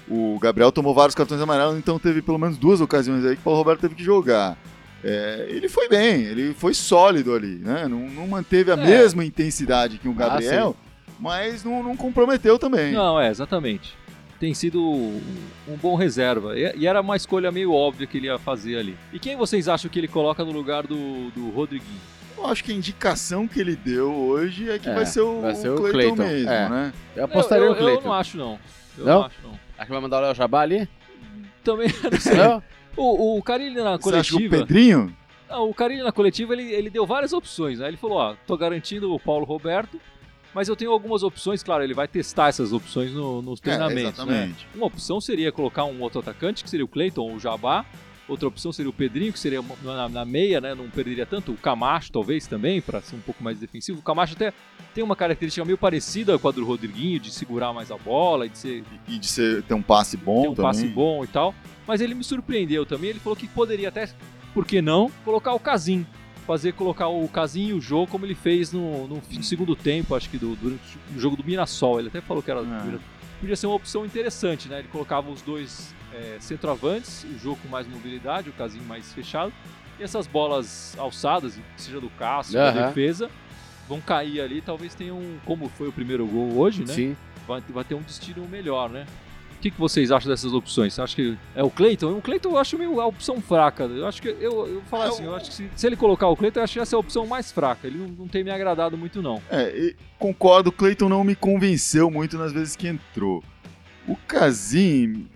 o, 0.09 0.37
o 0.37 0.39
Gabriel 0.39 0.71
tomou 0.71 0.95
vários 0.95 1.15
cartões 1.15 1.41
amarelos, 1.41 1.77
então 1.79 1.99
teve 1.99 2.23
pelo 2.23 2.39
menos 2.39 2.57
duas 2.57 2.81
ocasiões 2.81 3.25
aí 3.25 3.35
que 3.35 3.41
o 3.41 3.45
Paulo 3.45 3.59
Roberto 3.59 3.81
teve 3.81 3.95
que 3.95 4.05
jogar. 4.05 4.57
É, 5.03 5.47
ele 5.51 5.69
foi 5.69 5.87
bem, 5.89 6.23
ele 6.23 6.55
foi 6.55 6.73
sólido 6.73 7.35
ali, 7.35 7.57
né? 7.57 7.87
Não, 7.89 7.99
não 8.09 8.27
manteve 8.27 8.71
a 8.71 8.75
É. 8.75 8.77
mesma 8.77 9.23
intensidade 9.25 9.99
que 9.99 10.09
o 10.09 10.13
Ah, 10.13 10.15
Gabriel, 10.15 10.75
mas 11.19 11.65
não, 11.65 11.83
não 11.83 11.97
comprometeu 11.97 12.59
também. 12.59 12.93
Não, 12.93 13.21
é, 13.21 13.29
exatamente. 13.29 13.95
Tem 14.41 14.53
sido 14.53 14.83
um, 14.83 15.77
bom 15.81 15.95
reserva. 15.95 16.59
E, 16.59 16.79
e 16.79 16.87
era 16.87 17.01
uma 17.01 17.17
escolha 17.17 17.51
meio 17.53 17.73
óbvia 17.73 18.07
que 18.07 18.19
ele 18.19 18.27
ia 18.27 18.39
fazer 18.39 18.77
ali. 18.79 18.97
E 19.13 19.19
quem 19.19 19.37
vocês 19.37 19.69
acham 19.69 19.91
que 19.91 19.99
ele 19.99 20.09
coloca 20.09 20.45
no 20.45 20.53
lugar 20.53 20.87
do, 20.87 21.31
do 21.31 21.51
Rodriguinho? 21.51 22.01
Eu 22.37 22.47
acho 22.47 22.65
que 22.65 22.73
a 22.73 22.75
indicação 22.75 23.47
que 23.47 23.61
ele 23.61 23.77
deu 23.77 24.13
hoje 24.13 24.69
é 24.69 24.79
que 24.79 24.89
É, 24.89 24.95
vai 24.95 25.07
ser 25.07 25.21
o, 25.21 25.41
vai 25.41 25.55
ser 25.55 25.71
o 25.71 25.75
o 25.75 25.77
Cleiton 25.77 26.17
Cleiton, 26.17 26.23
mesmo, 26.23 26.51
é. 26.51 26.69
né? 26.69 26.93
Eu 27.15 27.25
apostaria 27.25 27.65
eu, 27.65 27.71
no 27.71 27.77
eu, 27.77 27.79
eu 27.79 27.85
Cleiton. 27.85 28.09
não 28.09 28.13
acho, 28.13 28.37
não. 28.37 28.59
Eu 28.99 29.05
Não? 29.05 29.15
não 29.15 29.25
acho, 29.27 29.37
não. 29.43 29.51
Acho 29.79 29.87
que 29.87 29.93
vai 29.93 30.01
mandar 30.01 30.19
o 30.19 30.21
Léo 30.21 30.35
Jabá 30.35 30.61
ali? 30.61 30.89
Também, 31.63 31.89
não 32.11 32.21
sei. 32.21 32.35
Não? 32.35 32.63
O, 32.97 33.39
o 33.39 33.43
Carilli 33.43 33.77
na 33.77 33.97
Você 33.97 34.15
acha 34.17 34.31
que 34.31 34.47
o 34.47 34.49
coletiva... 34.51 34.67
Pedrinho? 34.67 35.17
Não, 35.49 35.71
o 35.71 35.75
Carilli 35.75 36.03
na 36.03 36.13
coletiva, 36.13 36.53
ele, 36.53 36.73
ele 36.73 36.91
deu 36.91 37.07
várias 37.07 37.33
opções. 37.33 37.79
Né? 37.79 37.89
Ele 37.89 37.97
falou, 37.97 38.19
ó, 38.19 38.35
tô 38.47 38.57
garantindo 38.57 39.13
o 39.15 39.19
Paulo 39.21 39.45
Roberto, 39.45 40.01
mas 40.55 40.69
eu 40.69 40.77
tenho 40.77 40.93
algumas 40.93 41.23
opções. 41.23 41.63
Claro, 41.63 41.83
ele 41.83 41.95
vai 41.95 42.07
testar 42.09 42.49
essas 42.49 42.73
opções 42.73 43.13
no- 43.13 43.43
nos 43.43 43.61
treinamentos, 43.61 44.03
né? 44.03 44.09
exatamente. 44.35 44.67
Uma 44.75 44.87
opção 44.87 45.21
seria 45.21 45.51
colocar 45.53 45.85
um 45.85 46.01
outro 46.01 46.21
atacante, 46.21 46.63
que 46.65 46.71
seria 46.71 46.85
o 46.85 46.89
Cleiton 46.89 47.23
ou 47.23 47.35
o 47.35 47.41
Jabá. 47.41 47.85
Outra 48.27 48.49
opção 48.49 48.73
seria 48.73 48.89
o 48.89 48.93
Pedrinho, 48.93 49.35
que 49.35 49.39
seria 49.39 49.61
na, 49.83 50.09
na 50.09 50.25
meia, 50.25 50.59
né? 50.59 50.75
Não 50.75 50.89
perderia 50.89 51.27
tanto. 51.27 51.53
O 51.53 51.59
Camacho, 51.59 52.11
talvez, 52.11 52.47
também, 52.47 52.81
para 52.81 53.03
ser 53.03 53.17
um 53.17 53.21
pouco 53.21 53.45
mais 53.45 53.59
defensivo. 53.59 53.99
O 53.99 54.03
Camacho 54.03 54.33
até 54.33 54.51
tem 54.95 55.05
uma 55.05 55.15
característica 55.15 55.63
meio 55.63 55.77
parecida 55.77 56.39
com 56.39 56.49
a 56.49 56.51
do 56.51 56.65
Rodriguinho, 56.65 57.21
de 57.21 57.31
segurar 57.31 57.75
mais 57.75 57.91
a 57.91 57.99
bola, 57.99 58.47
e 58.47 58.49
de 58.49 58.57
ser, 58.57 58.85
E 59.07 59.19
de 59.19 59.27
ser, 59.27 59.63
ter 59.65 59.75
um 59.75 59.83
passe 59.83 60.17
bom 60.17 60.41
ter 60.41 60.49
um 60.49 60.55
também. 60.55 60.71
passe 60.71 60.87
bom 60.87 61.23
e 61.23 61.27
tal. 61.27 61.55
Mas 61.87 62.01
ele 62.01 62.15
me 62.15 62.25
surpreendeu 62.25 62.87
também. 62.87 63.11
Ele 63.11 63.21
falou 63.21 63.37
que 63.37 63.47
poderia 63.47 63.91
até, 63.91 64.09
por 64.55 64.65
que 64.65 64.81
não, 64.81 65.11
colocar 65.23 65.53
o 65.53 65.61
Casim. 65.61 66.07
Fazer 66.47 66.73
colocar 66.73 67.09
o 67.09 67.27
Casim 67.29 67.69
e 67.69 67.73
o 67.73 67.81
Jô 67.81 68.07
como 68.07 68.27
ele 68.27 68.35
fez 68.35 68.71
no, 68.71 69.09
no 69.09 69.23
segundo 69.43 69.75
tempo, 69.75 70.15
acho 70.15 70.29
que 70.29 70.37
do, 70.37 70.55
durante 70.57 70.99
o 71.15 71.19
jogo 71.19 71.37
do 71.37 71.45
Mirassol. 71.45 71.99
Ele 71.99 72.09
até 72.09 72.21
falou 72.21 72.43
que 72.43 72.51
era. 72.51 72.61
Ah. 72.61 72.99
Podia 73.41 73.57
ser 73.57 73.67
uma 73.67 73.77
opção 73.77 74.05
interessante, 74.05 74.69
né? 74.69 74.81
Ele 74.81 74.89
colocava 74.89 75.31
os 75.31 75.41
dois 75.43 75.95
é, 76.13 76.37
centroavantes, 76.41 77.25
o 77.25 77.39
jogo 77.39 77.59
com 77.63 77.69
mais 77.69 77.87
mobilidade, 77.87 78.51
o 78.51 78.53
Casim 78.53 78.81
mais 78.81 79.13
fechado. 79.13 79.53
E 79.99 80.03
essas 80.03 80.27
bolas 80.27 80.95
alçadas, 80.99 81.59
seja 81.77 82.01
do 82.01 82.11
Cássio, 82.11 82.55
da 82.55 82.69
Aham. 82.69 82.87
defesa, 82.89 83.31
vão 83.89 84.01
cair 84.01 84.41
ali. 84.41 84.61
Talvez 84.61 84.95
tenham, 84.95 85.21
como 85.45 85.69
foi 85.69 85.89
o 85.89 85.93
primeiro 85.93 86.27
gol 86.27 86.57
hoje, 86.59 86.85
né? 86.85 86.93
Sim. 86.93 87.17
vai, 87.47 87.63
vai 87.69 87.85
ter 87.85 87.95
um 87.95 88.03
destino 88.03 88.47
melhor, 88.49 88.91
né? 88.91 89.07
O 89.65 89.67
que, 89.67 89.71
que 89.71 89.81
vocês 89.81 90.13
acham 90.13 90.29
dessas 90.31 90.53
opções? 90.53 90.93
Você 90.93 91.01
acha 91.01 91.17
que 91.17 91.39
é 91.57 91.63
o 91.65 91.71
Cleiton? 91.71 92.19
O 92.19 92.21
Cleiton 92.21 92.51
eu 92.51 92.59
acho 92.59 92.77
meio 92.77 93.01
a 93.01 93.07
opção 93.07 93.41
fraca. 93.41 93.85
Eu 93.85 94.07
acho 94.07 94.21
que 94.21 94.29
eu, 94.29 94.37
eu 94.39 94.75
vou 94.75 94.83
falar 94.83 95.07
É, 95.07 95.09
assim, 95.09 95.23
o- 95.23 95.27
eu 95.29 95.35
acho 95.37 95.49
que 95.49 95.55
se, 95.55 95.71
se 95.75 95.87
ele 95.87 95.97
colocar 95.97 96.29
o 96.29 96.37
Cleiton, 96.37 96.61
eu 96.61 96.65
acho 96.65 96.75
que 96.75 96.81
essa 96.81 96.95
é 96.95 96.99
a 96.99 97.01
opção 97.01 97.27
mais 97.27 97.51
fraca. 97.51 97.87
Ele 97.87 97.97
não, 97.97 98.09
não 98.09 98.29
tem 98.29 98.45
me 98.45 98.51
agradado 98.51 98.95
muito, 98.99 99.23
não. 99.23 99.41
É, 99.51 99.71
e 99.75 99.97
concordo, 100.19 100.69
o 100.69 100.73
Cleiton 100.73 101.09
não 101.09 101.25
me 101.25 101.35
convenceu 101.35 102.11
muito 102.11 102.37
nas 102.37 102.53
vezes 102.53 102.77
que 102.77 102.87
entrou. 102.87 103.43
O 104.07 104.15
Casim, 104.29 105.27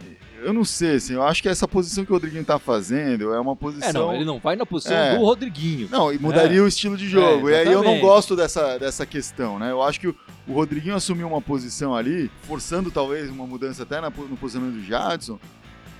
eu 0.44 0.53
não 0.53 0.64
sei, 0.64 0.96
assim, 0.96 1.14
eu 1.14 1.22
acho 1.22 1.42
que 1.42 1.48
essa 1.48 1.66
posição 1.68 2.05
que 2.05 2.11
o 2.11 2.14
Rodriguinho 2.14 2.44
tá 2.44 2.59
fazendo 2.59 3.33
é 3.35 3.40
uma 3.40 3.55
posição. 3.57 3.88
É, 3.88 3.92
não, 3.92 4.14
ele 4.14 4.24
não 4.24 4.38
vai 4.38 4.57
na 4.57 4.64
posição 4.66 4.96
É. 4.96 5.16
do 5.16 5.24
Rodriguinho. 5.24 5.88
Não, 5.90 6.12
e 6.12 6.18
mudaria 6.18 6.62
o 6.62 6.66
estilo 6.68 6.96
de 6.96 7.09
jogo. 7.09 7.48
É, 7.48 7.64
e 7.64 7.68
aí 7.68 7.72
eu 7.72 7.83
não 7.83 7.98
gosto 8.01 8.35
dessa, 8.37 8.79
dessa 8.79 9.05
questão, 9.07 9.59
né? 9.59 9.70
Eu 9.70 9.83
acho 9.83 9.98
que 10.01 10.09
o, 10.09 10.16
o 10.46 10.53
Rodriguinho 10.53 10.94
assumiu 10.94 11.27
uma 11.29 11.40
posição 11.40 11.94
ali, 11.94 12.31
forçando 12.42 12.90
talvez 12.90 13.31
uma 13.31 13.46
mudança 13.46 13.83
até 13.83 14.01
na, 14.01 14.11
no 14.11 14.37
posicionamento 14.37 14.77
do 14.81 14.85
Jadson, 14.85 15.38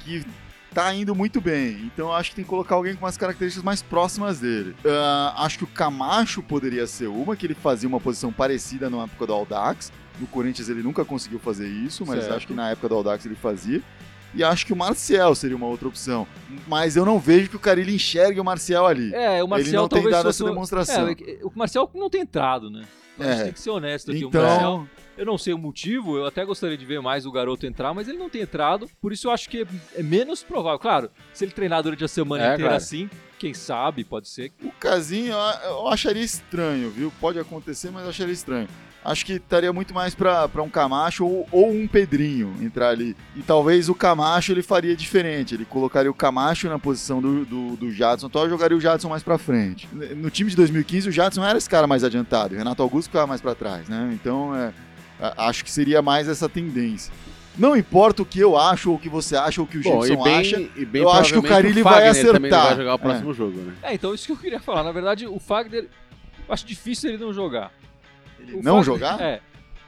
que 0.01 0.25
tá 0.75 0.93
indo 0.95 1.15
muito 1.15 1.41
bem. 1.41 1.91
Então 1.93 2.09
eu 2.09 2.13
acho 2.13 2.31
que 2.31 2.37
tem 2.37 2.45
que 2.45 2.51
colocar 2.51 2.75
alguém 2.75 2.95
com 2.95 3.05
umas 3.05 3.17
características 3.17 3.65
mais 3.65 3.83
próximas 3.83 4.39
dele. 4.39 4.77
Ah, 4.87 5.35
acho 5.45 5.59
que 5.59 5.65
o 5.65 5.69
Camacho 5.69 6.43
poderia 6.43 6.87
ser 6.87 7.09
uma, 7.09 7.35
que 7.37 7.47
ele 7.47 7.55
fazia 7.55 7.89
uma 7.89 7.99
posição 7.99 8.33
parecida 8.33 8.89
na 8.91 9.05
época 9.05 9.27
do 9.27 9.33
Aldax. 9.33 9.91
No 10.21 10.27
Corinthians 10.27 10.69
ele 10.69 10.83
nunca 10.83 11.05
conseguiu 11.05 11.39
fazer 11.39 11.69
isso, 11.69 12.05
mas 12.07 12.21
Certo. 12.21 12.35
acho 12.37 12.47
que 12.47 12.53
na 12.53 12.71
época 12.71 12.89
do 12.89 12.95
Aldax 12.97 13.25
ele 13.25 13.35
fazia. 13.37 13.83
E 14.35 14.45
acho 14.45 14.67
que 14.67 14.73
o 14.73 14.77
Marcial 14.77 15.35
seria 15.35 15.57
uma 15.57 15.67
outra 15.67 15.89
opção. 15.89 16.27
Mas 16.67 16.97
eu 16.97 17.05
não 17.05 17.19
vejo 17.19 17.49
que 17.49 17.57
o 17.57 17.61
Carilli 17.61 17.95
enxergue 17.95 18.39
o 18.39 18.45
Marcial 18.45 18.87
ali. 18.87 19.13
É, 19.15 19.43
o 19.43 19.49
Marcial 19.49 19.69
ele 19.69 19.77
não 19.77 19.89
tem 19.89 20.11
dado 20.11 20.29
essa 20.29 20.45
demonstração. 20.45 21.09
É, 21.09 21.17
o 21.43 21.51
Marcial 21.55 21.91
não 21.95 22.11
tem 22.11 22.21
entrado, 22.21 22.71
né? 22.71 22.85
A 23.19 23.25
gente 23.25 23.41
É. 23.41 23.45
tem 23.45 23.53
que 23.53 23.61
ser 23.61 23.71
honesto 23.71 24.11
aqui. 24.13 24.25
O 24.25 24.31
Marcial, 24.31 24.57
Então, 24.59 24.89
eu 25.17 25.27
não 25.27 25.37
sei 25.37 25.53
o 25.53 25.59
motivo, 25.59 26.17
eu 26.19 26.27
até 26.27 26.45
gostaria 26.45 26.77
de 26.79 26.85
ver 26.85 27.01
mais 27.01 27.27
o 27.27 27.33
garoto 27.33 27.67
entrar, 27.67 27.93
mas 27.93 28.07
ele 28.07 28.19
não 28.19 28.31
tem 28.31 28.43
entrado, 28.43 28.89
por 29.01 29.13
isso 29.13 29.27
eu 29.27 29.33
acho 29.33 29.49
que 29.49 29.63
é, 29.63 29.67
é 29.97 30.03
menos 30.03 30.45
provável. 30.45 30.79
Claro, 30.79 31.11
se 31.33 31.45
ele 31.45 31.51
treinar 31.51 31.83
durante 31.83 32.05
a 32.05 32.09
semana 32.09 32.45
É, 32.45 32.47
inteira 32.49 32.63
claro. 32.71 32.77
assim, 32.77 33.11
quem 33.39 33.55
sabe, 33.55 34.05
pode 34.05 34.29
ser. 34.29 34.53
o 34.63 34.71
Casinho 34.73 35.35
eu, 35.65 35.89
acharia 35.89 36.23
estranho, 36.23 36.91
viu? 36.91 37.13
Pode 37.21 37.39
acontecer, 37.39 37.91
mas 37.91 38.05
eu 38.05 38.11
acharia 38.11 38.35
estranho. 38.35 38.69
Acho 39.05 39.25
que 39.25 39.35
estaria 39.35 39.73
muito 39.73 39.95
mais 39.95 40.15
pra 40.15 40.51
um 40.57 40.69
Camacho 40.69 41.25
ou, 41.25 41.49
ou 41.51 41.71
um 41.71 41.87
Pedrinho 41.87 42.55
entrar 42.61 42.89
ali. 42.89 43.17
E 43.37 43.41
talvez 43.43 43.89
o 43.89 43.95
Camacho 43.95 44.53
ele 44.53 44.63
faria 44.63 44.95
diferente. 44.97 45.55
Ele 45.55 45.65
colocaria 45.65 46.11
o 46.11 46.15
Camacho 46.15 46.69
na 46.69 46.79
posição 46.79 47.23
do, 47.23 47.45
do, 47.45 47.77
do 47.77 47.93
Jadson, 47.93 48.27
então 48.27 48.49
jogaria 48.49 48.77
o 48.77 48.81
Jadson 48.81 49.09
mais 49.09 49.23
pra 49.23 49.39
frente. 49.39 49.89
No 49.93 50.31
time 50.31 50.51
de 50.51 50.57
2015, 50.57 51.09
o 51.09 51.13
Jadson 51.13 51.45
era 51.45 51.57
esse 51.57 51.71
cara 51.71 51.87
mais 51.87 52.05
adiantado. 52.05 52.55
O 52.55 52.59
Renato 52.59 52.83
Augusto 52.83 53.09
ficava 53.09 53.27
mais 53.27 53.41
pra 53.41 53.55
trás, 53.55 53.89
né? 53.89 54.11
Então, 54.13 54.55
é, 54.55 54.73
acho 55.39 55.65
que 55.65 55.71
seria 55.71 56.03
mais 56.03 56.29
essa 56.29 56.49
tendência. 56.49 57.13
Não 57.57 57.77
importa 57.77 58.23
o 58.23 58.27
que 58.27 58.39
eu 58.39 58.57
acho, 58.57 58.91
ou 58.91 58.97
o 58.97 58.99
que 58.99 59.09
você 59.09 59.35
acha, 59.37 59.61
ou 59.61 59.67
o 59.67 59.71
que 59.71 59.79
o 59.79 59.83
Bom, 59.83 60.03
Gibson 60.05 60.21
e 60.21 60.25
bem, 60.25 60.37
acha. 60.39 60.61
e 60.77 60.85
bem 60.85 61.03
eu 61.03 61.11
acho 61.11 61.33
que 61.33 61.39
o 61.39 61.43
provavelmente 61.43 61.83
Carille 61.83 61.83
vai 61.83 62.09
acertar. 62.09 62.67
vai 62.69 62.77
jogar 62.77 62.95
o 62.95 62.99
próximo 62.99 63.35
jogo, 63.35 63.59
né? 63.61 63.75
É, 63.83 63.95
então 63.95 64.15
isso 64.15 64.27
que 64.27 64.33
eu 64.33 64.37
queria 64.37 64.61
falar. 64.61 64.85
Na 64.85 64.93
verdade, 64.93 65.27
o 65.27 65.39
Fagner, 65.41 65.89
eu 66.47 66.55
acho 66.55 66.65
difícil 66.65 67.11
ele 67.11 67.19
não 67.19 67.33
jogar. 67.33 67.73
Ele 68.39 68.53
O 68.55 68.63
não 68.63 68.77
Fagner- 68.77 68.85
jogar? 68.85 69.21
É. 69.21 69.41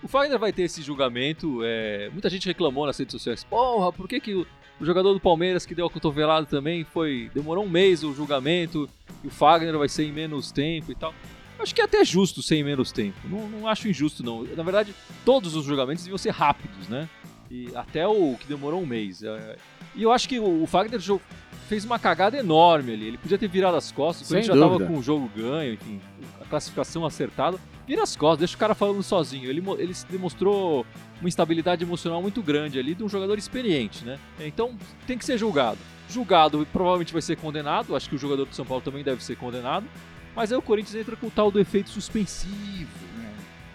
O 0.02 0.08
Fagner 0.08 0.38
vai 0.38 0.52
ter 0.52 0.62
esse 0.62 0.82
julgamento. 0.82 1.60
é, 1.62 2.08
muita 2.12 2.28
gente 2.28 2.46
reclamou 2.46 2.86
nas 2.86 2.98
redes 2.98 3.12
sociais. 3.12 3.44
Porra, 3.44 3.92
por 3.92 4.08
que, 4.08 4.18
que 4.18 4.34
o, 4.34 4.46
o 4.80 4.84
jogador 4.84 5.12
do 5.12 5.20
Palmeiras 5.20 5.64
que 5.64 5.74
deu 5.74 5.86
a 5.86 5.90
cotovelada 5.90 6.46
também 6.46 6.84
foi. 6.84 7.30
Demorou 7.34 7.64
um 7.64 7.68
mês 7.68 8.02
o 8.02 8.12
julgamento 8.14 8.88
e 9.22 9.28
o 9.28 9.30
Fagner 9.30 9.76
vai 9.78 9.88
ser 9.88 10.04
em 10.04 10.12
menos 10.12 10.50
tempo 10.50 10.90
e 10.90 10.94
tal. 10.94 11.14
Acho 11.60 11.74
que 11.74 11.82
é 11.82 11.84
até 11.84 12.02
justo 12.02 12.42
ser 12.42 12.56
em 12.56 12.64
menos 12.64 12.90
tempo. 12.90 13.18
Não, 13.28 13.46
não 13.46 13.68
acho 13.68 13.86
injusto, 13.86 14.24
não. 14.24 14.42
Na 14.56 14.62
verdade, 14.62 14.94
todos 15.26 15.54
os 15.54 15.66
julgamentos 15.66 16.02
deviam 16.02 16.16
ser 16.18 16.30
rápidos, 16.30 16.88
né? 16.88 17.06
E 17.50 17.68
até 17.74 18.06
o 18.06 18.36
que 18.38 18.46
demorou 18.46 18.80
um 18.80 18.86
mês. 18.86 19.22
É, 19.22 19.56
E 19.94 20.02
eu 20.02 20.12
acho 20.12 20.28
que 20.28 20.38
o, 20.38 20.66
Fagner 20.66 21.00
fez 21.68 21.84
uma 21.84 21.98
cagada 21.98 22.36
enorme 22.36 22.92
ali. 22.92 23.06
Ele 23.08 23.18
podia 23.18 23.36
ter 23.36 23.48
virado 23.48 23.76
as 23.76 23.90
costas, 23.90 24.28
quando 24.28 24.42
já 24.42 24.54
tava 24.54 24.74
dúvida. 24.74 24.86
com 24.86 24.98
o 24.98 25.02
jogo 25.02 25.28
ganho, 25.34 25.74
enfim, 25.74 26.00
a 26.40 26.44
classificação 26.44 27.04
acertada. 27.04 27.58
Vira 27.86 28.04
as 28.04 28.14
costas, 28.14 28.38
deixa 28.38 28.54
o 28.54 28.58
cara 28.58 28.74
falando 28.74 29.02
sozinho. 29.02 29.50
Ele, 29.50 29.62
ele 29.78 29.92
se 29.92 30.06
demonstrou 30.06 30.86
uma 31.20 31.28
instabilidade 31.28 31.82
emocional 31.82 32.22
muito 32.22 32.40
grande 32.40 32.78
ali 32.78 32.94
de 32.94 33.02
um 33.02 33.08
jogador 33.08 33.36
experiente, 33.36 34.04
né? 34.04 34.18
Então 34.38 34.76
tem 35.06 35.18
que 35.18 35.24
ser 35.24 35.36
julgado. 35.36 35.78
Julgado 36.08 36.66
provavelmente 36.72 37.12
vai 37.12 37.22
ser 37.22 37.36
condenado. 37.36 37.96
Acho 37.96 38.08
que 38.08 38.14
o 38.14 38.18
jogador 38.18 38.44
do 38.44 38.54
São 38.54 38.64
Paulo 38.64 38.82
também 38.82 39.02
deve 39.02 39.24
ser 39.24 39.36
condenado. 39.36 39.86
Mas 40.36 40.52
aí 40.52 40.58
o 40.58 40.62
Corinthians 40.62 40.94
entra 40.94 41.16
com 41.16 41.26
o 41.26 41.30
tal 41.30 41.50
do 41.50 41.58
efeito 41.58 41.90
suspensivo. 41.90 43.09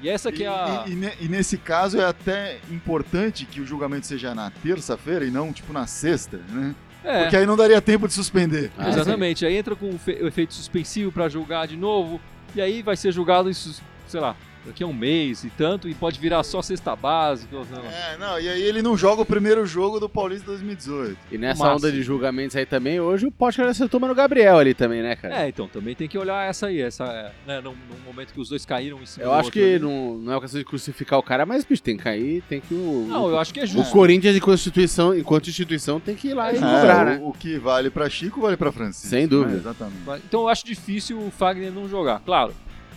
E 0.02 0.10
essa 0.10 0.32
que 0.32 0.44
é 0.44 0.48
a. 0.48 0.84
E, 0.86 0.90
e- 0.90 0.94
e 0.94 0.96
ne- 0.96 1.14
nesse 1.30 1.58
caso 1.58 2.00
é 2.00 2.06
até 2.06 2.60
importante 2.72 3.46
que 3.46 3.62
o 3.62 3.66
julgamento 3.66 4.06
seja 4.06 4.36
na 4.36 4.50
terça-feira 4.52 5.26
e 5.26 5.32
não 5.32 5.52
tipo 5.54 5.72
na 5.74 5.88
sexta, 5.88 6.40
né? 6.50 6.76
É. 7.04 7.22
Porque 7.22 7.38
aí 7.38 7.46
não 7.46 7.56
daria 7.56 7.80
tempo 7.82 8.08
de 8.08 8.14
suspender. 8.14 8.72
Ah, 8.78 8.90
Exatamente, 8.90 9.46
aí 9.46 9.56
entra 9.56 9.76
com 9.76 9.90
o, 9.92 9.98
fe- 9.98 10.20
o 10.24 10.28
efeito 10.28 10.54
suspensivo 10.54 11.12
pra 11.12 11.30
julgar 11.30 11.68
de 11.68 11.78
novo, 11.78 12.20
e 12.56 12.62
aí 12.62 12.82
vai 12.82 12.98
ser 12.98 13.12
julgado 13.12 13.50
isso, 13.50 13.80
sei 14.08 14.20
lá, 14.20 14.36
daqui 14.66 14.84
a 14.84 14.88
um 14.88 14.94
mês 14.94 15.44
e 15.44 15.50
tanto, 15.50 15.88
e 15.88 15.94
pode 15.94 16.20
virar 16.20 16.44
só 16.44 16.62
cesta 16.62 16.96
básica. 16.96 17.56
É, 17.56 18.18
não, 18.18 18.40
e 18.40 18.48
aí 18.50 18.62
ele 18.62 18.82
não 18.82 18.98
joga 18.98 19.22
o 19.22 19.26
primeiro 19.26 19.66
jogo 19.66 20.00
do 20.00 20.10
Paulista 20.10 20.48
2018. 20.48 21.18
E 21.32 21.38
nessa 21.38 21.74
onda 21.74 21.92
de 21.92 22.02
julgamentos 22.02 22.56
aí 22.56 22.66
também, 22.66 23.00
hoje 23.00 23.26
o 23.28 23.32
Potker 23.32 23.66
acertou 23.66 24.00
mano 24.00 24.16
Gabriel 24.16 24.58
ali 24.58 24.74
também, 24.74 25.02
né, 25.02 25.16
cara? 25.16 25.44
É, 25.44 25.50
então 25.50 25.68
também 25.68 25.96
tem 25.96 26.08
que 26.08 26.18
olhar 26.18 26.48
essa 26.50 26.68
aí, 26.68 26.82
essa, 26.82 27.06
é, 27.06 27.32
né, 27.48 27.62
num, 27.62 27.72
num 27.72 28.04
momento 28.06 28.34
que 28.34 28.40
os 28.40 28.50
dois 28.50 28.66
caíram 28.66 29.00
em 29.02 29.06
cima 29.06 29.24
Eu 29.26 29.30
do 29.30 29.36
acho 29.36 29.46
outro 29.48 29.60
que 29.60 29.66
ali. 29.76 29.80
não, 29.80 30.18
não 30.18 30.34
é 30.34 30.40
questão 30.40 30.60
de 30.60 30.66
crucificar 30.66 31.20
o 31.20 31.24
cara, 31.24 31.46
mas, 31.46 31.64
bicho, 31.64 31.84
tem 31.84 31.98
que 31.98 32.04
cair, 32.04 32.42
tem 32.50 32.60
que 32.62 32.74
o. 32.74 33.06
Não, 33.08 33.30
eu 33.30 33.40
acho 33.40 33.54
que 33.54 33.60
é 33.60 33.64
o 33.64 33.68
justo. 33.68 33.92
Corinthians, 33.92 34.36
enquanto 34.36 34.58
instituição, 34.58 35.16
enquanto 35.18 35.50
instituição, 35.50 36.00
tem 36.00 36.16
que 36.16 36.30
ir 36.30 36.34
lá 36.34 36.52
e 36.52 36.58
É, 36.58 36.60
cobrar, 36.60 37.06
né? 37.06 37.20
o, 37.22 37.30
o 37.30 37.34
que 37.34 37.58
vale 37.58 37.90
pra 37.90 38.10
Chico 38.10 38.42
vale 38.42 38.58
pra 38.58 38.72
Francisco. 38.72 39.08
Sem 39.10 39.28
dúvida. 39.28 39.54
né? 39.54 39.60
Exatamente. 39.60 40.24
Então 40.28 40.42
eu 40.42 40.48
acho 40.50 40.66
difícil 40.66 41.20
o 41.20 41.32
Fagner 41.32 41.72
não 41.72 41.88
jogar. 41.88 42.20
Claro, 42.26 42.54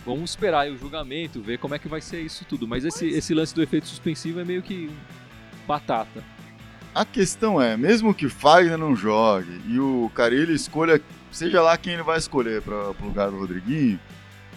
vamos 0.09 0.31
esperar 0.31 0.61
aí 0.61 0.71
o 0.71 0.77
julgamento, 0.77 1.41
ver 1.41 1.57
como 1.57 1.75
é 1.75 1.79
que 1.79 1.87
vai 1.87 2.01
ser 2.01 2.21
isso 2.21 2.45
tudo. 2.45 2.67
Mas 2.67 2.83
esse, 2.85 3.07
esse 3.07 3.33
lance 3.33 3.53
do 3.53 3.61
efeito 3.61 3.87
suspensivo 3.87 4.39
é 4.39 4.45
meio 4.45 4.61
que 4.61 4.89
batata. 5.67 6.23
A 6.93 7.05
questão 7.05 7.61
é, 7.61 7.77
mesmo 7.77 8.13
que 8.13 8.25
o 8.25 8.29
Fagner 8.29 8.77
não 8.77 8.95
jogue 8.95 9.61
e 9.67 9.79
o 9.79 10.11
Carilli 10.15 10.53
escolha, 10.53 10.99
seja 11.31 11.61
lá 11.61 11.77
quem 11.77 11.93
ele 11.93 12.03
vai 12.03 12.17
escolher 12.17 12.61
para 12.61 12.89
o 12.89 13.05
lugar 13.05 13.29
do 13.29 13.37
Rodriguinho, 13.37 13.99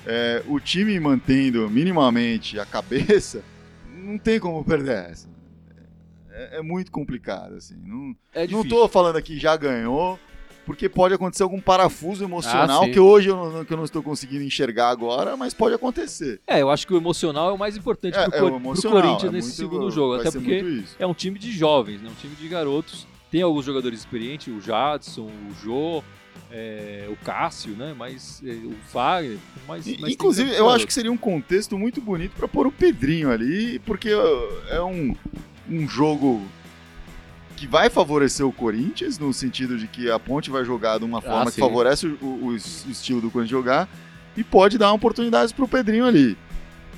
é, 0.06 0.42
o 0.46 0.58
time 0.58 0.98
mantendo 0.98 1.68
minimamente 1.68 2.58
a 2.58 2.64
cabeça, 2.64 3.44
não 3.86 4.18
tem 4.18 4.40
como 4.40 4.64
perder 4.64 5.10
essa. 5.10 5.28
É, 6.30 6.58
é 6.58 6.62
muito 6.62 6.90
complicado, 6.90 7.54
assim. 7.54 7.76
Não, 7.84 8.16
É 8.32 8.46
não 8.46 8.64
tô 8.66 8.88
falando 8.88 9.16
aqui 9.16 9.38
já 9.38 9.54
ganhou, 9.56 10.18
porque 10.64 10.88
pode 10.88 11.14
acontecer 11.14 11.42
algum 11.42 11.60
parafuso 11.60 12.22
emocional 12.24 12.84
Ah, 12.84 12.88
que 12.88 13.00
hoje 13.00 13.28
eu 13.28 13.36
não, 13.36 13.64
que 13.64 13.72
eu 13.72 13.76
não 13.76 13.84
estou 13.84 14.02
conseguindo 14.02 14.44
enxergar 14.44 14.90
agora, 14.90 15.36
mas 15.36 15.52
pode 15.54 15.74
acontecer. 15.74 16.40
É, 16.46 16.62
eu 16.62 16.70
acho 16.70 16.86
que 16.86 16.94
o 16.94 16.96
emocional 16.96 17.50
é 17.50 17.52
o 17.52 17.58
mais 17.58 17.76
importante 17.76 18.16
É, 18.16 18.28
pro, 18.28 18.36
é 18.36 18.42
o 18.42 18.46
pro 18.46 18.56
emocional. 18.56 19.02
Corinthians 19.02 19.32
é 19.32 19.36
nesse 19.36 19.60
muito- 19.62 19.72
segundo 19.74 19.90
jogo. 19.90 20.14
Até 20.14 20.30
porque 20.30 20.84
é 20.98 21.06
um 21.06 21.14
time 21.14 21.38
de 21.38 21.50
jovens, 21.52 22.00
né? 22.00 22.08
um 22.10 22.14
time 22.20 22.34
de 22.36 22.48
garotos. 22.48 23.06
Tem 23.30 23.42
alguns 23.42 23.64
jogadores 23.64 23.98
experientes, 24.00 24.48
o 24.54 24.60
Jadson, 24.60 25.22
o 25.50 25.54
Jô, 25.64 26.02
é, 26.50 27.08
o 27.10 27.16
Cássio, 27.24 27.72
né? 27.72 27.94
Mas 27.98 28.42
é, 28.44 28.52
o 28.52 28.74
Fagner, 28.88 29.38
mas, 29.66 29.86
E- 29.86 29.96
mas 30.00 30.12
Inclusive, 30.12 30.54
eu 30.54 30.68
acho 30.68 30.86
que 30.86 30.92
seria 30.92 31.10
um 31.10 31.16
contexto 31.16 31.78
muito 31.78 32.00
bonito 32.00 32.32
pra 32.36 32.46
pôr 32.46 32.66
o 32.66 32.72
Pedrinho 32.72 33.30
ali, 33.30 33.78
porque 33.80 34.10
é 34.68 34.82
um, 34.82 35.16
um 35.68 35.88
jogo 35.88 36.42
que 37.56 37.66
vai 37.66 37.88
favorecer 37.90 38.46
o 38.46 38.52
Corinthians, 38.52 39.18
no 39.18 39.32
sentido 39.32 39.76
de 39.78 39.86
que 39.86 40.10
a 40.10 40.18
Ponte 40.18 40.50
vai 40.50 40.64
jogar 40.64 40.98
de 40.98 41.04
uma 41.04 41.20
forma 41.20 41.46
que 41.46 41.52
sim. 41.52 41.60
favorece 41.60 42.06
o, 42.06 42.18
o- 42.24 42.44
o 42.46 42.56
es- 42.56 42.84
o 42.86 42.90
estilo 42.90 43.20
do 43.20 43.30
Corinthians 43.30 43.50
jogar, 43.50 43.88
e 44.36 44.42
pode 44.42 44.78
dar 44.78 44.92
oportunidades 44.92 45.52
pro 45.52 45.68
Pedrinho 45.68 46.04
ali. 46.06 46.36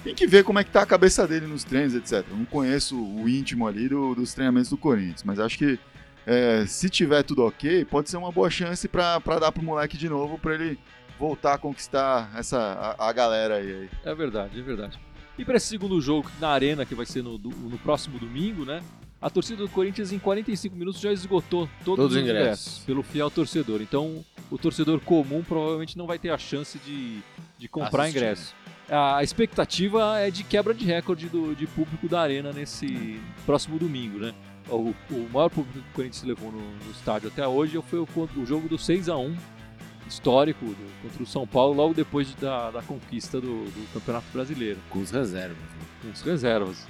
Tem 0.03 0.14
que 0.14 0.27
ver 0.27 0.45
como 0.45 0.59
é 0.59 0.64
que 0.64 0.71
tá 0.71 0.83
a 0.83 0.87
cabeça 0.87 1.27
dele 1.27 1.47
nos 1.47 1.64
treinos, 1.64 1.95
etc. 1.95 2.25
Eu 2.31 2.37
não 2.37 2.45
conheço 2.45 2.97
o 2.97 3.29
íntimo 3.29 3.67
ali 3.67 3.88
do- 3.88 4.14
dos 4.14 4.33
treinamentos 4.35 4.71
do 4.71 4.77
Corinthians, 4.77 5.23
mas 5.25 5.38
acho 5.40 5.59
que 5.59 5.79
é, 6.27 6.64
se 6.67 6.88
tiver 6.88 7.23
tudo 7.23 7.43
ok, 7.45 7.85
pode 7.85 8.09
ser 8.09 8.17
uma 8.17 8.31
boa 8.33 8.49
chance 8.51 8.87
pra 8.88 9.19
dar 9.19 9.53
pro 9.53 9.62
moleque 9.62 9.97
de 9.99 10.09
novo, 10.09 10.38
pra 10.38 10.55
ele 10.55 10.79
voltar 11.19 11.55
a 11.55 11.59
conquistar 11.59 12.31
essa, 12.37 12.59
a, 12.99 13.09
a 13.09 13.12
galera 13.12 13.57
aí. 13.57 13.71
aí. 13.73 13.88
É 14.05 14.14
verdade, 14.14 14.59
é 14.59 14.62
verdade. 14.62 14.99
E 15.38 15.45
para 15.45 15.57
esse 15.57 15.67
segundo 15.67 16.01
jogo 16.01 16.31
na 16.40 16.49
Arena, 16.49 16.87
que 16.87 16.95
vai 16.95 17.05
ser 17.07 17.23
no, 17.23 17.37
no 17.38 17.79
próximo 17.79 18.19
domingo, 18.19 18.64
né? 18.64 18.83
A 19.25 19.31
torcida 19.31 19.63
do 19.63 19.69
Corinthians 19.71 20.13
em 20.13 20.19
45 20.19 20.77
minutos 20.77 21.01
já 21.01 21.11
esgotou 21.11 21.67
todos, 21.83 21.97
Todos 21.97 22.05
os 22.07 22.13
os 22.13 22.19
ingressos. 22.23 22.43
ingressos 22.43 22.79
pelo 22.85 23.03
fiel 23.03 23.31
torcedor. 23.31 23.81
Então, 23.81 24.23
o 24.51 24.59
torcedor 24.59 25.01
comum 25.01 25.43
provavelmente 25.43 25.97
não 25.97 26.07
vai 26.07 26.19
ter 26.19 26.29
a 26.29 26.37
chance 26.37 26.79
de, 26.81 27.21
de 27.59 27.67
comprar 27.67 28.03
Assistir. 28.03 28.19
ingresso. 28.19 28.55
A 28.87 29.23
expectativa 29.25 30.19
é 30.21 30.31
de 30.31 30.45
quebra 30.45 30.75
de 30.75 30.85
recorde 30.85 31.31
do, 31.31 31.55
de 31.57 31.67
público 31.67 32.07
da 32.07 32.21
Arena 32.21 32.53
nesse 32.53 33.19
próximo 33.47 33.79
domingo, 33.79 34.19
né? 34.19 34.35
O, 34.69 34.95
o 35.11 35.29
maior 35.33 35.49
público 35.49 35.79
que 35.79 35.91
o 35.91 35.95
Corinthians 35.95 36.23
levou 36.25 36.53
no, 36.53 36.61
no 36.61 36.91
estádio 36.91 37.29
até 37.29 37.49
hoje 37.49 37.81
foi 37.89 37.99
o, 38.01 38.09
o 38.37 38.45
jogo 38.45 38.69
do 38.69 38.77
6 38.79 39.09
a 39.09 39.17
1 39.17 39.35
histórico 40.07 40.67
do- 40.67 41.03
contra 41.03 41.23
o 41.23 41.27
São 41.27 41.47
Paulo, 41.47 41.75
logo 41.75 41.95
depois 41.95 42.29
de- 42.29 42.37
da, 42.37 42.71
da 42.71 42.83
conquista 42.83 43.41
do- 43.41 43.65
do 43.65 43.93
Campeonato 43.95 44.27
Brasileiro 44.33 44.79
Com 44.91 44.99
os 45.01 45.11
reservas. 45.11 45.57
né? 45.57 45.87
com 46.03 46.11
as 46.11 46.21
reservas. 46.21 46.87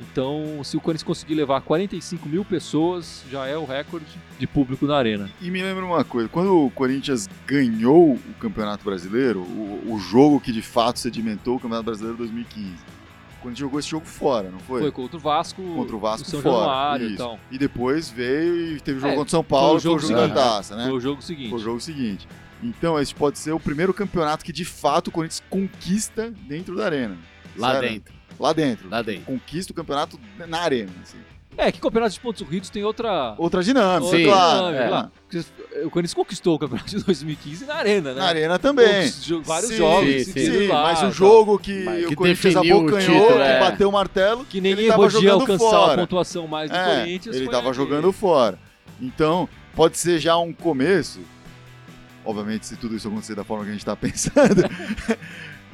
Então, 0.00 0.60
se 0.64 0.76
o 0.76 0.80
Corinthians 0.80 1.04
conseguir 1.06 1.34
levar 1.34 1.60
45 1.60 2.28
mil 2.28 2.44
pessoas, 2.44 3.22
já 3.30 3.46
é 3.46 3.56
o 3.56 3.64
recorde 3.64 4.06
de 4.38 4.46
público 4.46 4.86
na 4.86 4.96
arena. 4.96 5.30
E 5.40 5.50
me 5.50 5.62
lembra 5.62 5.84
uma 5.84 6.04
coisa, 6.04 6.28
quando 6.28 6.66
o 6.66 6.70
Corinthians 6.70 7.28
ganhou 7.46 8.14
o 8.14 8.34
Campeonato 8.40 8.84
Brasileiro, 8.84 9.40
o, 9.40 9.92
o 9.94 9.98
jogo 10.00 10.40
que 10.40 10.50
de 10.52 10.62
fato 10.62 10.98
sedimentou 10.98 11.56
o 11.56 11.60
Campeonato 11.60 11.84
Brasileiro 11.86 12.16
2015, 12.18 12.70
o 12.72 13.42
Corinthians 13.42 13.58
jogou 13.58 13.78
esse 13.78 13.88
jogo 13.88 14.04
fora, 14.06 14.50
não 14.50 14.58
foi? 14.58 14.80
Foi, 14.80 14.90
contra 14.90 15.16
o 15.16 15.20
Vasco, 15.20 15.62
Contra 15.62 15.96
o 15.96 16.00
Vasco 16.00 16.28
São 16.28 16.42
fora. 16.42 16.56
Januário 16.64 17.08
e 17.10 17.14
isso. 17.14 17.38
E 17.52 17.58
depois 17.58 18.10
veio 18.10 18.72
e 18.76 18.80
teve 18.80 18.98
o 18.98 19.00
jogo 19.00 19.12
É, 19.12 19.16
contra 19.16 19.28
o 19.28 19.30
São 19.30 19.44
Paulo, 19.44 19.68
foi 19.68 19.76
o 19.78 19.80
foi 19.80 19.90
o 19.90 19.98
jogo 20.00 20.00
jogo 20.00 20.14
da 20.14 20.22
seguinte. 20.34 20.56
taça, 20.56 20.76
né? 20.76 20.84
Foi 20.86 20.92
o 20.96 21.00
jogo 21.00 21.22
seguinte. 21.22 21.50
Foi 21.50 21.58
o 21.58 21.62
jogo 21.62 21.80
seguinte. 21.80 22.26
Então, 22.62 22.98
esse 22.98 23.14
pode 23.14 23.38
ser 23.38 23.52
o 23.52 23.60
primeiro 23.60 23.92
campeonato 23.94 24.44
que 24.44 24.52
de 24.52 24.64
fato 24.64 25.08
o 25.08 25.10
Corinthians 25.12 25.42
conquista 25.50 26.32
dentro 26.48 26.74
da 26.74 26.86
arena. 26.86 27.16
Lá 27.56 27.74
Sério. 27.74 27.88
dentro. 27.90 28.14
Lá 28.38 28.52
dentro. 28.52 28.88
Lá 28.88 29.02
dentro. 29.02 29.24
Conquista 29.24 29.72
o 29.72 29.74
campeonato 29.74 30.18
na 30.46 30.60
arena. 30.60 30.90
assim. 31.02 31.18
É, 31.56 31.70
que 31.70 31.80
campeonato 31.80 32.12
de 32.14 32.18
pontos 32.18 32.42
corridos 32.42 32.68
tem 32.68 32.82
outra. 32.82 33.36
Outra 33.38 33.62
dinâmica, 33.62 34.02
outra 34.04 34.18
Sim, 34.18 34.24
claro. 34.24 34.72
dinâmica 34.72 35.12
é. 35.32 35.84
O 35.84 35.90
Corinthians 35.90 36.14
conquistou 36.14 36.56
o 36.56 36.58
campeonato 36.58 36.90
de 36.96 37.04
2015 37.04 37.64
na 37.64 37.74
arena, 37.76 38.12
né? 38.12 38.20
Na 38.20 38.26
arena 38.26 38.58
também. 38.58 39.08
Jo- 39.22 39.40
Vários 39.40 39.70
Sim, 39.70 39.76
jogos 39.76 40.24
sim, 40.24 40.32
Sim, 40.32 40.66
lá, 40.66 40.82
mas 40.82 41.02
o 41.04 41.12
jogo 41.12 41.56
que, 41.58 41.84
Mas 41.84 42.04
o 42.06 42.08
que 42.08 42.16
Corinthians 42.16 42.54
o 42.56 42.58
abocanhou, 42.58 42.90
título, 43.22 43.34
que 43.36 43.40
é. 43.42 43.60
bateu 43.60 43.88
o 43.88 43.92
martelo, 43.92 44.44
Que 44.46 44.60
nem 44.60 44.72
ele 44.72 44.80
ele 44.82 44.88
tava 44.90 45.02
podia 45.04 45.20
jogando 45.20 45.40
alcançar 45.42 45.66
a 45.66 45.70
fora. 45.70 46.00
pontuação 46.02 46.48
mais 46.48 46.70
do 46.70 46.76
É, 46.76 46.98
Corinthians. 47.00 47.36
ele 47.36 47.44
foi 47.44 47.54
tava 47.54 47.68
aqui. 47.68 47.76
jogando 47.76 48.12
fora. 48.12 48.58
Então, 49.00 49.48
pode 49.76 49.96
ser 49.96 50.18
já 50.18 50.36
um 50.36 50.52
começo, 50.52 51.20
obviamente 52.24 52.66
se 52.66 52.76
tudo 52.76 52.96
isso 52.96 53.06
acontecer 53.06 53.36
da 53.36 53.44
forma 53.44 53.62
que 53.64 53.70
a 53.70 53.72
gente 53.74 53.84
tá 53.84 53.94
pensando, 53.96 54.62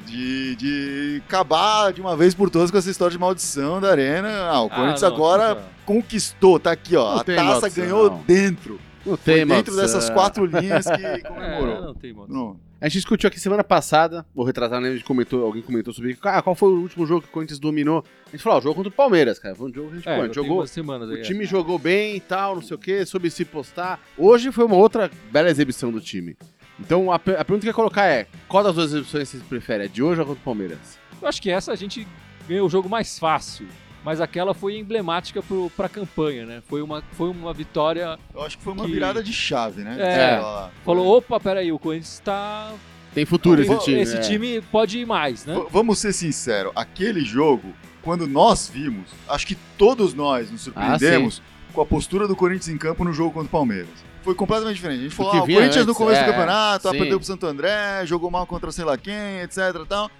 de, 0.05 0.55
de 0.55 1.21
acabar 1.25 1.91
de 1.93 2.01
uma 2.01 2.15
vez 2.15 2.33
por 2.33 2.49
todas 2.49 2.69
com 2.71 2.77
essa 2.77 2.89
história 2.89 3.11
de 3.11 3.17
maldição 3.19 3.79
da 3.81 3.89
arena. 3.91 4.29
Ah, 4.49 4.61
o 4.63 4.67
Ah, 4.67 4.69
Corinthians 4.69 5.01
não, 5.01 5.09
agora 5.09 5.55
tá. 5.55 5.61
conquistou, 5.85 6.59
tá 6.59 6.71
aqui, 6.71 6.95
ó. 6.95 7.13
Não 7.13 7.17
a 7.19 7.23
taça 7.23 7.43
maldição, 7.43 7.83
ganhou 7.83 8.09
não. 8.11 8.23
dentro. 8.23 8.79
Não 9.05 9.17
Foi 9.17 9.33
tem, 9.35 9.45
dentro 9.47 9.73
maldição. 9.73 9.81
dessas 9.81 10.09
quatro 10.09 10.45
linhas 10.45 10.85
que 10.85 10.91
É, 11.05 11.19
comemorou. 11.19 11.81
não 11.81 11.93
tem 11.95 12.13
modo. 12.13 12.31
Não. 12.33 12.59
A 12.79 12.85
gente 12.87 12.93
discutiu 12.95 13.27
aqui 13.27 13.39
semana 13.39 13.63
passada, 13.63 14.25
vou 14.33 14.43
retratar, 14.43 14.81
né? 14.81 14.89
A 14.89 14.93
gente 14.93 15.03
comentou, 15.03 15.43
alguém 15.45 15.61
comentou 15.61 15.93
sobre 15.93 16.17
ah, 16.23 16.41
qual 16.41 16.55
foi 16.55 16.69
o 16.69 16.81
último 16.81 17.05
jogo 17.05 17.21
que 17.21 17.27
o 17.27 17.31
Corinthians 17.31 17.59
dominou. 17.59 18.03
A 18.27 18.31
gente 18.31 18.41
falou, 18.41 18.57
ah, 18.57 18.59
o 18.59 18.63
jogo 18.63 18.75
contra 18.75 18.89
o 18.89 18.91
Palmeiras, 18.91 19.37
cara. 19.37 19.53
Foi 19.53 19.69
um 19.69 19.73
jogo 19.73 19.87
que 19.89 19.93
a 19.93 19.97
gente, 19.97 20.09
É, 20.09 20.15
pô, 20.15 20.21
a 20.21 20.25
gente 20.25 20.33
jogou. 20.35 20.65
semanas 20.65 21.09
aí. 21.09 21.17
O 21.17 21.19
é. 21.19 21.21
time 21.21 21.45
jogou 21.45 21.77
bem 21.77 22.15
e 22.15 22.19
tal, 22.19 22.55
não 22.55 22.61
sei 22.63 22.75
o 22.75 22.79
que, 22.79 23.05
soube 23.05 23.29
se 23.29 23.45
postar. 23.45 23.99
Hoje 24.17 24.51
foi 24.51 24.65
uma 24.65 24.75
outra 24.77 25.11
bela 25.31 25.49
exibição 25.49 25.91
do 25.91 26.01
time. 26.01 26.35
Então 26.81 27.11
a, 27.11 27.17
pe- 27.19 27.35
a 27.35 27.45
pergunta 27.45 27.61
que 27.61 27.67
eu 27.67 27.71
ia 27.71 27.73
colocar 27.73 28.05
é: 28.05 28.27
qual 28.47 28.63
das 28.63 28.75
duas 28.75 28.91
exibições 28.91 29.29
vocês 29.29 29.43
preferem? 29.43 29.85
A 29.85 29.89
de 29.89 30.01
hoje 30.03 30.19
ou 30.19 30.23
a 30.23 30.27
contra 30.27 30.41
o 30.41 30.43
Palmeiras? 30.43 30.99
Eu 31.21 31.27
acho 31.27 31.41
que 31.41 31.49
essa 31.49 31.71
a 31.71 31.75
gente 31.75 32.07
ganhou 32.47 32.65
o 32.67 32.69
jogo 32.69 32.89
mais 32.89 33.17
fácil. 33.19 33.67
mas 34.03 34.19
aquela 34.19 34.53
foi 34.55 34.77
emblemática 34.79 35.43
pro, 35.43 35.69
pra 35.77 35.87
campanha, 35.87 36.43
né? 36.45 36.63
Foi 36.67 36.81
uma, 36.81 37.03
foi 37.11 37.29
uma 37.29 37.53
vitória. 37.53 38.17
Eu 38.33 38.41
acho 38.41 38.57
que 38.57 38.63
foi 38.63 38.73
uma 38.73 38.85
Que- 38.85 38.91
virada 38.91 39.21
de 39.23 39.31
chave, 39.31 39.83
né? 39.83 39.95
É. 39.99 40.33
Ela- 40.37 40.71
Falou, 40.83 41.17
opa, 41.17 41.39
peraí, 41.39 41.71
o 41.71 41.77
Corinthians 41.77 42.19
tá. 42.19 42.73
Tem 43.13 43.25
futuro 43.25 43.61
esse 43.61 43.69
Pô, 43.69 43.77
time. 43.77 43.99
esse 44.01 44.17
é. 44.17 44.19
time 44.21 44.61
pode 44.71 44.97
ir 44.97 45.05
mais, 45.05 45.45
né? 45.45 45.53
V- 45.53 45.67
Vamos 45.69 45.99
ser 45.99 46.13
sinceros, 46.13 46.71
aquele 46.75 47.21
jogo, 47.23 47.73
quando 48.01 48.25
nós 48.25 48.67
vimos, 48.73 49.05
acho 49.29 49.45
que 49.45 49.53
todos 49.77 50.13
nós 50.15 50.49
nos 50.49 50.61
surpreendemos 50.61 51.41
com 51.71 51.81
a 51.81 51.85
postura 51.85 52.27
do 52.27 52.35
Corinthians 52.35 52.69
em 52.69 52.77
campo 52.77 53.03
no 53.03 53.13
jogo 53.13 53.31
contra 53.31 53.47
o 53.47 53.51
Palmeiras. 53.51 53.89
Foi 54.23 54.35
completamente 54.35 54.75
diferente. 54.75 54.99
A 54.99 55.03
gente 55.03 55.15
falou, 55.15 55.33
ah, 55.33 55.37
o 55.37 55.39
Corinthians 55.41 55.75
no 55.75 55.81
antes, 55.81 55.97
começo 55.97 56.21
é, 56.21 56.23
do 56.23 56.31
campeonato, 56.31 56.87
ah, 56.87 56.91
sim. 56.91 56.97
perdeu 56.97 57.17
pro 57.17 57.27
Santo 57.27 57.45
André, 57.47 58.05
jogou 58.05 58.29
mal 58.29 58.45
contra 58.45 58.71
sei 58.71 58.85
lá 58.85 58.97
quem, 58.97 59.41
etc 59.41 59.57
tal. 59.87 60.11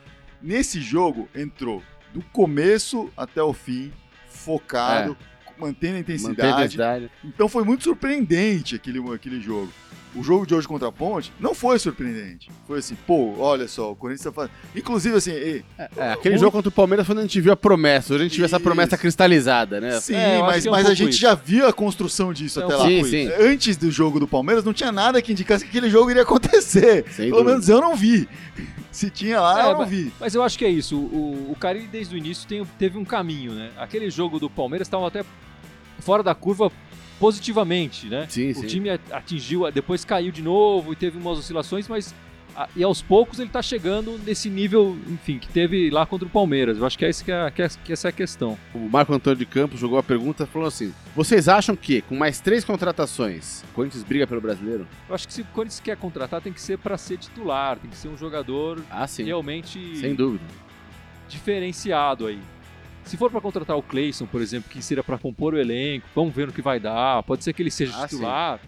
Nesse 0.41 0.81
jogo, 0.81 1.29
entrou 1.35 1.83
do 2.13 2.21
começo 2.31 3.09
até 3.15 3.43
o 3.43 3.53
fim, 3.53 3.91
focado, 4.27 5.15
mantendo 5.57 5.61
a 5.61 5.67
Mantém 5.67 5.93
a 5.95 5.99
intensidade. 5.99 6.51
intensidade. 6.51 7.11
Então 7.23 7.47
foi 7.47 7.63
muito 7.63 7.83
surpreendente 7.83 8.75
aquele, 8.75 8.99
aquele 9.13 9.39
jogo. 9.39 9.71
O 10.13 10.21
jogo 10.23 10.45
de 10.45 10.53
hoje 10.53 10.67
contra 10.67 10.89
a 10.89 10.91
Ponte 10.91 11.31
não 11.39 11.55
foi 11.55 11.79
surpreendente. 11.79 12.49
Foi 12.67 12.79
assim, 12.79 12.95
pô, 13.07 13.33
olha 13.39 13.65
só, 13.67 13.91
o 13.91 13.95
Corinthians 13.95 14.25
tá 14.25 14.31
fazendo. 14.33 14.51
Inclusive, 14.75 15.15
assim, 15.15 15.31
e- 15.31 15.63
É, 15.95 16.11
aquele 16.11 16.35
O- 16.35 16.37
jogo 16.37 16.51
contra 16.51 16.67
o 16.67 16.71
Palmeiras 16.71 17.05
foi 17.07 17.15
quando 17.15 17.19
a 17.19 17.27
gente 17.27 17.39
viu 17.39 17.53
a 17.53 17.55
promessa. 17.55 18.13
Hoje 18.13 18.23
a 18.23 18.27
gente 18.27 18.35
viu 18.35 18.43
essa 18.45 18.59
promessa 18.59 18.97
cristalizada, 18.97 19.79
né? 19.79 19.99
sim, 20.01 20.13
É, 20.13 20.39
mas, 20.41 20.65
é 20.65 20.69
um 20.69 20.71
mas 20.73 20.85
a 20.87 20.93
gente 20.93 21.11
isso. 21.11 21.19
já 21.21 21.33
viu 21.33 21.65
a 21.65 21.71
construção 21.71 22.33
disso 22.33 22.59
É 22.59 22.65
até 22.65 22.75
lá. 22.75 22.85
Sim, 22.85 23.03
sim. 23.05 23.29
Antes 23.39 23.77
do 23.77 23.89
jogo 23.89 24.19
do 24.19 24.27
Palmeiras, 24.27 24.65
não 24.65 24.73
tinha 24.73 24.91
nada 24.91 25.21
que 25.21 25.31
indicasse 25.31 25.63
que 25.63 25.69
aquele 25.69 25.89
jogo 25.89 26.11
iria 26.11 26.23
acontecer. 26.23 27.05
Sem 27.11 27.27
Pelo 27.29 27.37
dúvida. 27.37 27.51
menos 27.51 27.69
eu 27.69 27.79
não 27.79 27.95
vi. 27.95 28.27
Se 28.91 29.09
tinha 29.09 29.39
lá, 29.39 29.65
É, 29.67 29.71
eu 29.71 29.77
não 29.77 29.85
vi. 29.85 30.11
Mas 30.19 30.35
eu 30.35 30.43
acho 30.43 30.57
que 30.59 30.65
é 30.65 30.69
isso. 30.69 30.97
O, 30.97 31.51
o 31.51 31.55
Carilli, 31.57 31.87
desde 31.87 32.13
o 32.13 32.17
início, 32.17 32.45
tem- 32.45 32.65
teve 32.77 32.97
um 32.97 33.05
caminho, 33.05 33.53
né? 33.53 33.71
Aquele 33.77 34.09
jogo 34.09 34.37
do 34.37 34.49
Palmeiras 34.49 34.87
estava 34.87 35.07
até 35.07 35.23
fora 35.99 36.21
da 36.21 36.35
curva 36.35 36.69
positivamente, 37.21 38.07
né? 38.07 38.25
Sim, 38.27 38.49
O 38.51 38.55
sim. 38.55 38.67
time 38.67 38.89
atingiu, 38.89 39.71
depois 39.71 40.03
caiu 40.03 40.31
de 40.31 40.41
novo 40.41 40.91
e 40.91 40.95
teve 40.95 41.17
umas 41.17 41.37
oscilações, 41.37 41.87
mas 41.87 42.13
e 42.75 42.83
aos 42.83 43.01
poucos 43.01 43.39
ele 43.39 43.49
tá 43.49 43.61
chegando 43.61 44.19
nesse 44.25 44.49
nível, 44.49 44.97
enfim, 45.07 45.39
que 45.39 45.47
teve 45.47 45.89
lá 45.89 46.05
contra 46.05 46.27
o 46.27 46.29
Palmeiras. 46.29 46.77
Eu 46.77 46.85
acho 46.85 46.97
que, 46.97 47.05
é 47.05 47.11
que, 47.13 47.31
é, 47.31 47.49
que, 47.51 47.61
é- 47.61 47.69
que 47.85 47.93
essa 47.93 48.07
é 48.07 48.09
a 48.09 48.11
questão. 48.11 48.57
O 48.75 48.89
Marco 48.89 49.13
Antônio 49.13 49.37
de 49.39 49.45
Campos 49.45 49.79
jogou 49.79 49.97
a 49.97 50.03
pergunta 50.03 50.45
falou 50.45 50.67
assim: 50.67 50.93
Vocês 51.15 51.47
acham 51.47 51.77
que, 51.77 52.01
com 52.01 52.15
mais 52.15 52.41
três 52.41 52.65
contratações, 52.65 53.61
o 53.71 53.73
Corinthians 53.73 54.03
briga 54.03 54.27
pelo 54.27 54.41
brasileiro? 54.41 54.85
Eu 55.07 55.15
acho 55.15 55.27
que 55.27 55.33
se 55.33 55.41
o 55.41 55.45
Corinthians 55.45 55.79
quer 55.79 55.95
contratar, 55.95 56.41
tem 56.41 56.51
que 56.51 56.59
ser 56.61 56.77
para 56.77 56.97
ser 56.97 57.17
titular, 57.17 57.77
tem 57.77 57.89
que 57.89 57.95
ser 57.97 58.09
um 58.09 58.17
jogador 58.17 58.83
Ah, 58.91 59.05
realmente 59.17 59.95
Sem 59.97 60.13
dúvida. 60.13 60.43
diferenciado 61.29 62.27
aí. 62.27 62.39
Se 63.11 63.17
for 63.17 63.29
para 63.29 63.41
contratar 63.41 63.75
o 63.77 63.83
Cleison, 63.83 64.25
por 64.25 64.41
exemplo, 64.41 64.69
que 64.71 64.81
seria 64.81 65.03
para 65.03 65.17
compor 65.17 65.53
o 65.53 65.59
elenco, 65.59 66.07
vamos 66.15 66.33
ver 66.33 66.47
no 66.47 66.53
que 66.53 66.61
vai 66.61 66.79
dar. 66.79 67.21
Pode 67.23 67.43
ser 67.43 67.51
que 67.51 67.61
ele 67.61 67.69
seja 67.69 67.91
Ah, 67.93 68.07
titular. 68.07 68.61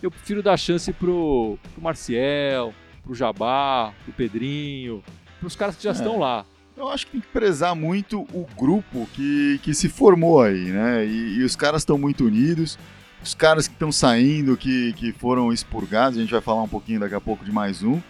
Eu 0.00 0.08
prefiro 0.08 0.40
dar 0.40 0.56
chance 0.56 0.92
pro, 0.92 1.58
pro 1.74 1.82
Marcial, 1.82 2.72
pro 3.02 3.12
Jabá, 3.12 3.92
pro 4.04 4.12
Pedrinho, 4.12 5.02
pros 5.40 5.56
caras 5.56 5.74
que 5.74 5.82
já 5.82 5.90
É. 5.90 5.94
estão 5.94 6.16
lá. 6.16 6.46
Eu 6.76 6.88
acho 6.88 7.06
que 7.06 7.10
tem 7.12 7.20
que 7.20 7.26
prezar 7.26 7.74
muito 7.74 8.20
o 8.32 8.46
grupo 8.56 9.08
que, 9.14 9.58
que 9.64 9.74
se 9.74 9.88
formou 9.88 10.42
aí, 10.42 10.66
né? 10.66 11.04
E, 11.04 11.38
e 11.38 11.42
os 11.42 11.56
caras 11.56 11.82
estão 11.82 11.98
muito 11.98 12.24
unidos. 12.24 12.78
Os 13.20 13.34
caras 13.34 13.66
que 13.66 13.74
estão 13.74 13.90
saindo, 13.90 14.56
que, 14.56 14.92
que 14.92 15.10
foram 15.10 15.52
expurgados, 15.52 16.18
a 16.18 16.20
gente 16.22 16.30
vai 16.30 16.40
falar 16.40 16.62
um 16.62 16.68
pouquinho 16.68 17.00
daqui 17.00 17.16
a 17.16 17.20
pouco 17.20 17.44
de 17.44 17.50
mais 17.50 17.82
um, 17.82 18.00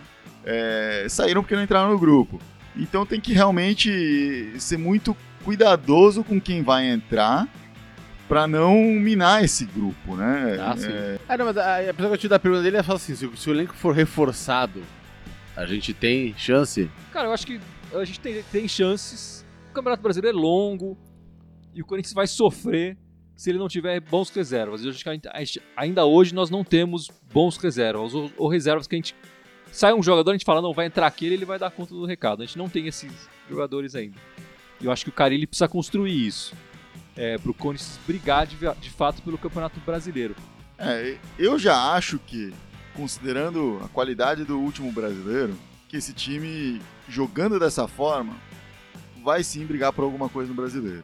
é, 0.44 1.06
saíram 1.08 1.42
porque 1.42 1.56
não 1.56 1.62
entraram 1.62 1.90
no 1.92 1.98
grupo. 1.98 2.38
Então 2.76 3.06
tem 3.06 3.18
que 3.18 3.32
realmente 3.32 4.52
ser 4.58 4.76
muito 4.76 5.16
cuidadoso 5.44 6.22
com 6.24 6.40
quem 6.40 6.62
vai 6.62 6.86
entrar 6.86 7.48
para 8.28 8.46
não 8.46 8.74
minar 8.82 9.42
esse 9.42 9.64
grupo, 9.64 10.14
né? 10.14 10.58
Ah, 10.60 10.76
sim. 10.76 10.88
É, 10.90 11.18
Ah, 11.28 11.36
não, 11.38 11.46
mas 11.46 11.56
a, 11.56 11.90
apesar 11.90 12.08
que 12.08 12.14
eu 12.14 12.18
te 12.18 12.28
dar 12.28 12.36
a 12.36 12.38
pergunta 12.38 12.62
dele, 12.62 12.76
ele 12.76 12.82
fala 12.82 12.96
assim: 12.98 13.14
se, 13.14 13.26
o- 13.26 13.36
se 13.36 13.48
o 13.48 13.52
elenco 13.54 13.74
for 13.74 13.94
reforçado, 13.94 14.82
a 15.56 15.64
gente 15.66 15.94
tem 15.94 16.34
chance? 16.36 16.90
Cara, 17.12 17.28
eu 17.28 17.32
acho 17.32 17.46
que 17.46 17.58
a 17.94 18.04
gente 18.04 18.20
tem, 18.20 18.42
tem 18.52 18.68
chances. 18.68 19.46
O 19.70 19.72
Campeonato 19.72 20.02
Brasileiro 20.02 20.36
é 20.36 20.40
longo 20.40 20.96
e 21.74 21.80
o 21.80 21.86
Corinthians 21.86 22.12
vai 22.12 22.26
sofrer 22.26 22.96
se 23.34 23.50
ele 23.50 23.58
não 23.58 23.68
tiver 23.68 23.98
bons 24.00 24.28
reservas. 24.30 24.84
Eu 24.84 24.90
acho 24.90 25.02
que 25.02 25.08
ainda- 25.08 25.30
a 25.32 25.38
gente- 25.38 25.62
ainda 25.76 26.04
hoje 26.04 26.34
nós 26.34 26.50
não 26.50 26.62
temos 26.64 27.08
bons 27.32 27.56
reservas, 27.56 28.12
ou, 28.14 28.30
ou 28.36 28.48
reservas 28.48 28.86
que 28.86 28.94
a 28.94 28.98
gente. 28.98 29.14
Sai 29.70 29.92
um 29.94 30.02
jogador, 30.02 30.30
a 30.30 30.34
gente 30.34 30.44
fala, 30.46 30.60
não, 30.62 30.72
vai 30.72 30.86
entrar 30.86 31.06
aquele, 31.06 31.34
ele 31.34 31.44
vai 31.44 31.58
dar 31.58 31.70
conta 31.70 31.94
do 31.94 32.04
recado. 32.06 32.42
A 32.42 32.46
gente 32.46 32.56
não 32.58 32.68
tem 32.70 32.86
esses 32.88 33.12
jogadores 33.48 33.94
ainda. 33.94 34.16
E 34.80 34.84
eu 34.86 34.92
acho 34.92 35.04
que 35.04 35.10
o 35.10 35.12
Carilli 35.12 35.46
precisa 35.46 35.68
construir 35.68 36.26
isso. 36.26 36.54
É, 37.16 37.36
pro 37.38 37.52
Corinthians 37.52 37.98
brigar 38.06 38.46
de, 38.46 38.56
de 38.80 38.90
fato 38.90 39.20
pelo 39.22 39.36
Campeonato 39.36 39.80
Brasileiro. 39.80 40.36
É, 40.78 41.16
eu 41.36 41.58
já 41.58 41.92
acho 41.94 42.18
que, 42.20 42.52
considerando 42.94 43.80
a 43.84 43.88
qualidade 43.88 44.44
do 44.44 44.58
último 44.58 44.92
brasileiro, 44.92 45.54
que 45.88 45.96
esse 45.96 46.12
time, 46.12 46.80
jogando 47.08 47.58
dessa 47.58 47.88
forma, 47.88 48.34
vai 49.24 49.42
sim 49.42 49.64
brigar 49.66 49.92
por 49.92 50.04
alguma 50.04 50.28
coisa 50.28 50.48
no 50.50 50.54
brasileiro. 50.54 51.02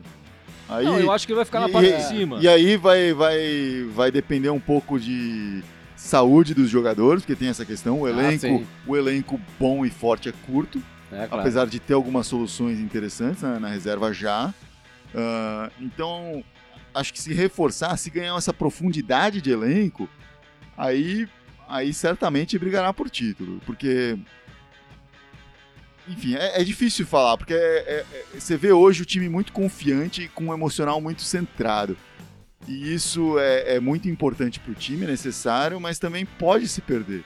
Aí, 0.69 0.85
não, 0.85 0.99
eu 0.99 1.11
acho 1.11 1.27
que 1.27 1.33
ele 1.33 1.37
vai 1.37 1.45
ficar 1.45 1.61
na 1.61 1.69
e- 1.69 1.73
parte 1.73 1.93
de 1.93 2.03
cima. 2.05 2.39
E 2.41 2.47
aí 2.49 2.77
vai, 2.77 3.13
vai, 3.13 3.85
vai 3.93 4.11
depender 4.13 4.51
um 4.51 4.61
pouco 4.61 4.99
de 5.01 5.63
saúde 5.97 6.55
dos 6.55 6.71
jogadores, 6.71 7.23
porque 7.23 7.35
tem 7.35 7.49
essa 7.49 7.65
questão. 7.65 8.01
O 8.03 8.07
Ah, 8.07 8.11
elenco, 8.11 8.41
sim. 8.41 8.67
o 8.87 8.97
elenco 8.97 9.41
bom 9.59 9.85
e 9.85 9.91
forte 9.91 10.29
é 10.29 10.33
curto, 10.47 10.81
É, 11.14 11.27
claro. 11.27 11.40
apesar 11.40 11.66
de 11.66 11.79
ter 11.81 11.94
algumas 11.94 12.27
soluções 12.27 12.79
interessantes 12.81 13.42
né, 13.42 13.59
na 13.59 13.68
reserva 13.68 14.12
já. 14.12 14.53
Ah, 15.14 15.70
então, 15.81 16.42
acho 16.94 17.12
que 17.12 17.20
se 17.20 17.33
reforçar, 17.33 17.96
se 17.96 18.11
ganhar 18.11 18.37
essa 18.37 18.53
profundidade 18.53 19.40
de 19.40 19.50
elenco, 19.50 20.09
aí, 20.77 21.29
aí 21.68 21.92
certamente 21.94 22.59
brigará 22.59 22.92
por 22.92 23.09
título. 23.09 23.61
Porque. 23.64 24.18
Enfim, 26.07 26.35
é, 26.35 26.61
é 26.61 26.64
difícil 26.64 27.07
falar, 27.07 27.38
porque 27.38 27.55
é- 27.55 27.57
é- 27.57 28.07
é- 28.12 28.40
você 28.40 28.59
vê 28.59 28.72
hoje 28.72 29.00
o 29.03 29.07
time 29.07 29.27
muito 29.27 29.53
confiante 29.53 30.22
e 30.24 30.29
com 30.29 30.46
um 30.46 30.53
emocional 30.53 31.00
muito 31.00 31.22
centrado. 31.22 31.96
E 32.68 32.92
isso 32.92 33.38
é, 33.38 33.77
é 33.77 33.81
muito 33.81 34.09
importante 34.09 34.61
para 34.61 34.72
o 34.72 34.74
time, 34.74 35.05
é 35.05 35.09
necessário, 35.09 35.81
mas 35.81 35.98
também 35.98 36.27
pode 36.27 36.68
se 36.68 36.81
perder. 36.83 37.24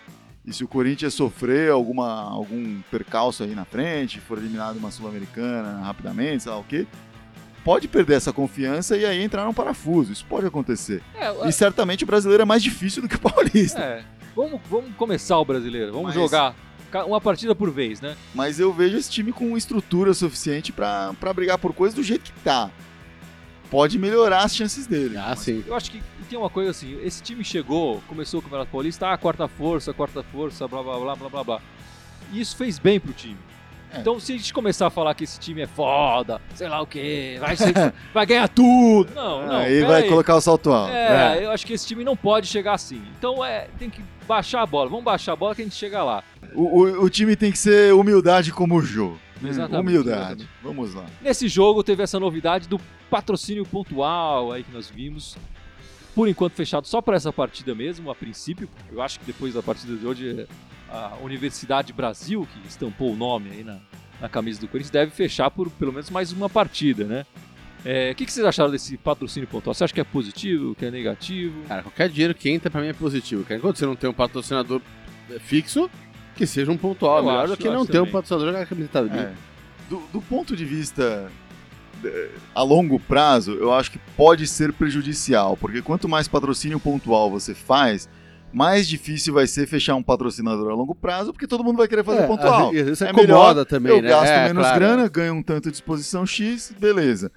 E 0.48 0.52
se 0.54 0.64
o 0.64 0.68
Corinthians 0.68 1.12
sofrer 1.12 1.70
alguma, 1.70 2.22
algum 2.22 2.80
percalço 2.90 3.42
aí 3.44 3.54
na 3.54 3.66
frente, 3.66 4.18
for 4.18 4.38
eliminado 4.38 4.78
uma 4.78 4.90
Sul-Americana 4.90 5.82
rapidamente, 5.84 6.44
sei 6.44 6.52
lá 6.52 6.58
o 6.58 6.64
quê, 6.64 6.86
pode 7.62 7.86
perder 7.86 8.14
essa 8.14 8.32
confiança 8.32 8.96
e 8.96 9.04
aí 9.04 9.22
entrar 9.22 9.44
num 9.44 9.52
parafuso. 9.52 10.10
Isso 10.10 10.24
pode 10.26 10.46
acontecer. 10.46 11.02
É, 11.14 11.46
E 11.46 11.52
certamente 11.52 12.02
o 12.04 12.06
brasileiro 12.06 12.42
é 12.42 12.46
mais 12.46 12.62
difícil 12.62 13.02
do 13.02 13.08
que 13.08 13.16
o 13.16 13.20
paulista. 13.20 13.78
É, 13.78 14.02
vamos, 14.34 14.58
vamos 14.70 14.94
começar 14.96 15.38
o 15.38 15.44
brasileiro, 15.44 15.92
vamos 15.92 16.06
Mas- 16.06 16.14
jogar 16.14 16.54
uma 17.06 17.20
partida 17.20 17.54
por 17.54 17.70
vez, 17.70 18.00
né? 18.00 18.16
Mas 18.34 18.58
eu 18.58 18.72
vejo 18.72 18.96
esse 18.96 19.10
time 19.10 19.30
com 19.30 19.54
estrutura 19.54 20.14
suficiente 20.14 20.72
para 20.72 21.12
brigar 21.34 21.58
por 21.58 21.74
coisas 21.74 21.94
do 21.94 22.02
jeito 22.02 22.32
que 22.32 22.40
tá. 22.40 22.70
Pode 23.70 23.98
melhorar 23.98 24.44
as 24.44 24.54
chances 24.56 24.86
dele. 24.86 25.16
Ah, 25.16 25.26
Mas- 25.30 25.40
sim. 25.40 25.64
Eu 25.66 25.74
acho 25.74 25.90
que 25.90 26.02
tem 26.28 26.38
uma 26.38 26.50
coisa 26.50 26.70
assim, 26.70 26.98
esse 27.02 27.22
time 27.22 27.42
chegou, 27.44 28.02
começou 28.06 28.40
o 28.40 28.42
Campeonato 28.42 28.70
Paulista, 28.70 29.10
ah, 29.12 29.16
quarta 29.18 29.48
força, 29.48 29.92
quarta 29.94 30.22
força, 30.22 30.66
blá 30.68 30.82
blá 30.82 30.98
blá 30.98 31.16
blá 31.16 31.28
blá 31.28 31.44
blá. 31.44 31.60
E 32.32 32.40
isso 32.40 32.56
fez 32.56 32.78
bem 32.78 33.00
pro 33.00 33.12
time. 33.12 33.36
É. 33.90 34.00
Então, 34.00 34.20
se 34.20 34.34
a 34.34 34.36
gente 34.36 34.52
começar 34.52 34.88
a 34.88 34.90
falar 34.90 35.14
que 35.14 35.24
esse 35.24 35.40
time 35.40 35.62
é 35.62 35.66
foda, 35.66 36.38
sei 36.54 36.68
lá 36.68 36.82
o 36.82 36.86
quê, 36.86 37.38
vai, 37.40 37.56
ser- 37.56 37.72
vai 38.12 38.26
ganhar 38.26 38.46
tudo. 38.48 39.14
Não, 39.14 39.46
não. 39.46 39.56
aí 39.56 39.82
vai 39.82 40.02
aí. 40.02 40.08
colocar 40.10 40.36
o 40.36 40.40
salto 40.42 40.70
alto. 40.70 40.92
É, 40.92 41.42
eu 41.42 41.50
acho 41.50 41.66
que 41.66 41.72
esse 41.72 41.86
time 41.86 42.04
não 42.04 42.14
pode 42.14 42.46
chegar 42.46 42.74
assim. 42.74 43.00
Então, 43.18 43.42
é, 43.42 43.68
tem 43.78 43.88
que 43.88 44.02
baixar 44.26 44.60
a 44.60 44.66
bola. 44.66 44.90
Vamos 44.90 45.04
baixar 45.06 45.32
a 45.32 45.36
bola 45.36 45.54
que 45.54 45.62
a 45.62 45.64
gente 45.64 45.76
chega 45.76 46.02
lá. 46.04 46.22
O, 46.54 46.82
o- 46.82 47.04
o 47.04 47.08
time 47.08 47.34
tem 47.34 47.50
que 47.50 47.56
ser 47.58 47.94
humildade 47.94 48.52
como 48.52 48.76
o 48.76 48.82
jogo. 48.82 49.18
Exatamente, 49.42 49.98
Humildade. 49.98 50.18
exatamente. 50.42 50.48
Vamos 50.62 50.94
lá. 50.94 51.06
Nesse 51.22 51.48
jogo 51.48 51.82
teve 51.82 52.02
essa 52.02 52.18
novidade 52.18 52.68
do 52.68 52.78
patrocínio 53.10 53.64
pontual 53.64 54.52
aí 54.52 54.62
que 54.64 54.72
nós 54.72 54.88
vimos. 54.90 55.36
Por 56.14 56.28
enquanto 56.28 56.54
fechado 56.54 56.86
só 56.86 57.00
para 57.00 57.16
essa 57.16 57.32
partida 57.32 57.74
mesmo, 57.74 58.10
a 58.10 58.14
princípio. 58.14 58.68
Eu 58.90 59.00
acho 59.00 59.20
que 59.20 59.26
depois 59.26 59.54
da 59.54 59.62
partida 59.62 59.94
de 59.96 60.04
hoje 60.06 60.46
a 60.90 61.16
Universidade 61.22 61.92
Brasil, 61.92 62.46
que 62.52 62.66
estampou 62.68 63.12
o 63.12 63.16
nome 63.16 63.50
aí 63.50 63.62
na, 63.62 63.78
na 64.20 64.28
camisa 64.28 64.58
do 64.60 64.66
Corinthians, 64.66 64.90
deve 64.90 65.10
fechar 65.12 65.50
por 65.50 65.70
pelo 65.70 65.92
menos 65.92 66.10
mais 66.10 66.32
uma 66.32 66.48
partida, 66.48 67.04
né? 67.04 67.26
É, 67.84 68.10
O 68.10 68.14
que, 68.16 68.26
que 68.26 68.32
vocês 68.32 68.44
acharam 68.44 68.70
desse 68.72 68.96
patrocínio 68.96 69.48
pontual? 69.48 69.72
Você 69.74 69.84
acha 69.84 69.94
que 69.94 70.00
é 70.00 70.04
positivo, 70.04 70.74
que 70.74 70.84
é 70.86 70.90
negativo? 70.90 71.62
Cara, 71.68 71.82
qualquer 71.82 72.08
dinheiro 72.08 72.34
que 72.34 72.50
entra 72.50 72.68
pra 72.70 72.80
mim 72.80 72.88
é 72.88 72.92
positivo. 72.92 73.44
Cara, 73.44 73.58
Enquanto 73.58 73.76
você 73.76 73.86
não 73.86 73.94
tem 73.94 74.10
um 74.10 74.14
patrocinador 74.14 74.80
fixo, 75.40 75.88
que 76.38 76.46
seja 76.46 76.70
um 76.72 76.76
pontual. 76.76 77.18
Eu 77.18 77.24
melhor 77.24 77.44
acho, 77.44 77.52
do 77.52 77.56
que 77.58 77.68
não 77.68 77.84
ter 77.84 78.00
um 78.00 78.10
patrocinador 78.10 78.62
a 78.62 78.64
camiseta 78.64 79.02
dele. 79.04 79.18
É. 79.24 79.32
Do, 79.90 80.02
do 80.12 80.22
ponto 80.22 80.54
de 80.56 80.64
vista 80.64 81.30
eh, 82.04 82.30
a 82.54 82.62
longo 82.62 82.98
prazo, 83.00 83.52
eu 83.54 83.72
acho 83.74 83.90
que 83.90 83.98
pode 84.16 84.46
ser 84.46 84.72
prejudicial, 84.72 85.56
porque 85.56 85.82
quanto 85.82 86.08
mais 86.08 86.28
patrocínio 86.28 86.78
pontual 86.78 87.30
você 87.30 87.54
faz, 87.54 88.08
mais 88.52 88.88
difícil 88.88 89.34
vai 89.34 89.46
ser 89.46 89.66
fechar 89.66 89.94
um 89.94 90.02
patrocinador 90.02 90.70
a 90.70 90.74
longo 90.74 90.94
prazo, 90.94 91.32
porque 91.32 91.46
todo 91.46 91.64
mundo 91.64 91.76
vai 91.78 91.88
querer 91.88 92.04
fazer 92.04 92.22
É, 92.22 92.26
pontual. 92.26 92.68
às 92.68 92.72
vezes 92.74 93.02
É 93.02 93.10
acomoda 93.10 93.26
melhor, 93.26 93.64
também, 93.64 93.92
eu 93.92 94.00
né? 94.02 94.08
gasto 94.08 94.26
É, 94.30 94.46
menos 94.48 94.62
claro. 94.62 94.78
grana, 94.78 95.08
ganho 95.08 95.34
um 95.34 95.42
tanto 95.42 95.68
de 95.70 95.74
exposição 95.76 96.24
X, 96.24 96.72
beleza. 96.78 97.30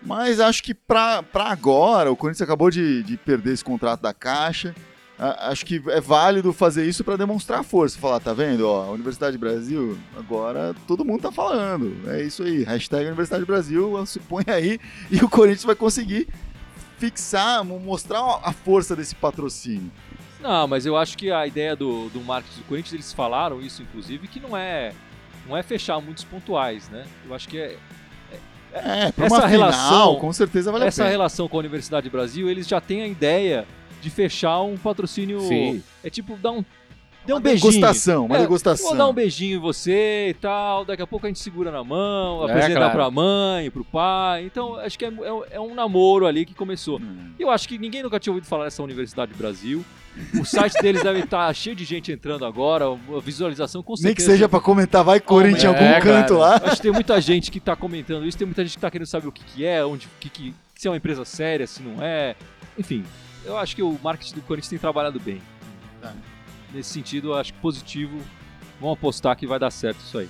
Mas 0.00 0.38
acho 0.40 0.62
que 0.62 0.72
pra, 0.74 1.22
pra 1.22 1.44
agora, 1.46 2.10
o 2.12 2.16
Corinthians 2.16 2.42
acabou 2.42 2.70
de, 2.70 3.02
de 3.02 3.16
perder 3.16 3.52
esse 3.54 3.64
contrato 3.64 4.00
da 4.00 4.14
Caixa. 4.14 4.74
Acho 5.18 5.66
que 5.66 5.82
é 5.88 6.00
válido 6.00 6.52
fazer 6.52 6.86
isso 6.88 7.02
para 7.02 7.16
demonstrar 7.16 7.64
força. 7.64 7.98
Falar, 7.98 8.20
tá 8.20 8.32
vendo? 8.32 8.68
Ó, 8.68 8.84
a 8.84 8.90
Universidade 8.90 9.36
Brasil, 9.36 9.98
agora 10.16 10.74
todo 10.86 11.04
mundo 11.04 11.22
tá 11.22 11.32
falando. 11.32 11.96
É 12.08 12.22
isso 12.22 12.42
aí. 12.44 12.62
Hashtag 12.62 13.06
Universidade 13.06 13.44
Brasil, 13.44 14.06
se 14.06 14.20
põe 14.20 14.44
aí 14.46 14.78
e 15.10 15.16
o 15.18 15.28
Corinthians 15.28 15.64
vai 15.64 15.74
conseguir 15.74 16.28
fixar, 16.98 17.64
mo- 17.64 17.80
mostrar 17.80 18.20
a 18.42 18.52
força 18.52 18.94
desse 18.94 19.14
patrocínio. 19.14 19.90
Não, 20.40 20.68
mas 20.68 20.86
eu 20.86 20.96
acho 20.96 21.18
que 21.18 21.32
a 21.32 21.46
ideia 21.46 21.74
do, 21.74 22.08
do 22.10 22.20
marketing 22.20 22.58
do 22.60 22.64
Corinthians, 22.66 22.92
eles 22.94 23.12
falaram 23.12 23.60
isso, 23.60 23.82
inclusive, 23.82 24.28
que 24.28 24.38
não 24.38 24.56
é, 24.56 24.92
não 25.48 25.56
é 25.56 25.64
fechar 25.64 26.00
muitos 26.00 26.22
pontuais, 26.22 26.88
né? 26.90 27.04
Eu 27.26 27.34
acho 27.34 27.48
que 27.48 27.58
é, 27.58 27.76
É, 28.72 29.10
pra 29.10 29.26
Essa 29.26 29.34
uma 29.38 29.46
relação- 29.48 30.14
com 30.16 30.32
certeza 30.32 30.70
vale 30.70 30.84
essa 30.84 31.02
a 31.02 31.06
pena. 31.06 31.10
relação 31.10 31.48
com 31.48 31.56
a 31.56 31.60
Universidade 31.60 32.08
Brasil, 32.08 32.48
eles 32.48 32.68
já 32.68 32.80
têm 32.80 33.02
a 33.02 33.06
ideia 33.08 33.66
de 34.00 34.10
fechar 34.10 34.60
um 34.62 34.76
patrocínio. 34.76 35.40
Sim. 35.40 35.82
É 36.02 36.10
tipo, 36.10 36.36
dar 36.36 36.52
um. 36.52 36.64
Dê 37.26 37.34
um 37.34 37.36
Uma 37.36 37.42
beijinho. 37.42 37.70
degustação, 37.72 38.24
uma 38.24 38.36
É, 38.36 38.40
degustação. 38.40 38.88
Vou 38.88 38.96
dar 38.96 39.06
um 39.06 39.12
beijinho 39.12 39.56
em 39.56 39.60
você 39.60 40.28
e 40.30 40.34
tal. 40.34 40.86
Daqui 40.86 41.02
a 41.02 41.06
pouco 41.06 41.26
a 41.26 41.28
gente 41.28 41.38
segura 41.38 41.70
na 41.70 41.84
mão, 41.84 42.40
É, 42.42 42.50
apresenta 42.50 42.76
claro. 42.78 42.92
pra 42.94 43.10
mãe, 43.10 43.70
pro 43.70 43.84
pai. 43.84 44.44
Então, 44.46 44.76
acho 44.76 44.98
que 44.98 45.04
é, 45.04 45.08
é- 45.08 45.56
é 45.56 45.60
um 45.60 45.74
namoro 45.74 46.26
ali 46.26 46.46
que 46.46 46.54
começou. 46.54 46.98
Hum. 46.98 47.32
Eu 47.38 47.50
acho 47.50 47.68
que 47.68 47.76
ninguém 47.76 48.02
nunca 48.02 48.18
tinha 48.18 48.32
ouvido 48.32 48.48
falar 48.48 48.64
dessa 48.64 48.82
Universidade 48.82 49.34
Brasil. 49.34 49.84
O 50.40 50.44
site 50.44 50.80
deles 50.80 51.02
deve 51.02 51.20
estar 51.20 51.54
cheio 51.54 51.76
de 51.76 51.84
gente 51.84 52.10
entrando 52.10 52.46
agora, 52.46 52.86
a 52.86 53.20
visualização 53.20 53.82
com 53.82 53.92
Nem 53.92 54.14
que 54.14 54.22
certeza. 54.22 54.30
seja 54.32 54.48
pra 54.48 54.58
comentar, 54.58 55.04
vai 55.04 55.20
Corinthians 55.20 55.62
em 55.64 55.66
é, 55.66 55.68
algum 55.68 56.00
claro. 56.00 56.04
canto 56.04 56.34
lá. 56.38 56.54
Acho 56.64 56.76
que 56.76 56.82
tem 56.82 56.90
muita 56.92 57.20
gente 57.20 57.50
que 57.52 57.60
tá 57.60 57.76
comentando 57.76 58.26
isso, 58.26 58.38
tem 58.38 58.46
muita 58.46 58.64
gente 58.64 58.74
que 58.74 58.80
tá 58.80 58.90
querendo 58.90 59.06
saber 59.06 59.28
o 59.28 59.32
que, 59.32 59.44
que 59.44 59.64
é, 59.66 59.84
onde, 59.84 60.08
que, 60.18 60.28
que, 60.30 60.54
se 60.74 60.88
é 60.88 60.90
uma 60.90 60.96
empresa 60.96 61.24
séria, 61.26 61.66
se 61.68 61.82
não 61.82 62.02
é. 62.02 62.34
Enfim, 62.76 63.04
eu 63.44 63.56
acho 63.56 63.74
que 63.76 63.82
o 63.82 63.98
marketing 64.02 64.34
do 64.36 64.42
Corinthians 64.42 64.70
tem 64.70 64.78
trabalhado 64.78 65.18
bem. 65.20 65.40
Tá. 66.00 66.12
Nesse 66.72 66.90
sentido, 66.90 67.28
eu 67.28 67.34
acho 67.34 67.52
que 67.52 67.58
positivo. 67.60 68.20
Vamos 68.80 68.96
apostar 68.98 69.36
que 69.36 69.46
vai 69.46 69.58
dar 69.58 69.70
certo 69.70 69.98
isso 70.00 70.18
aí. 70.18 70.28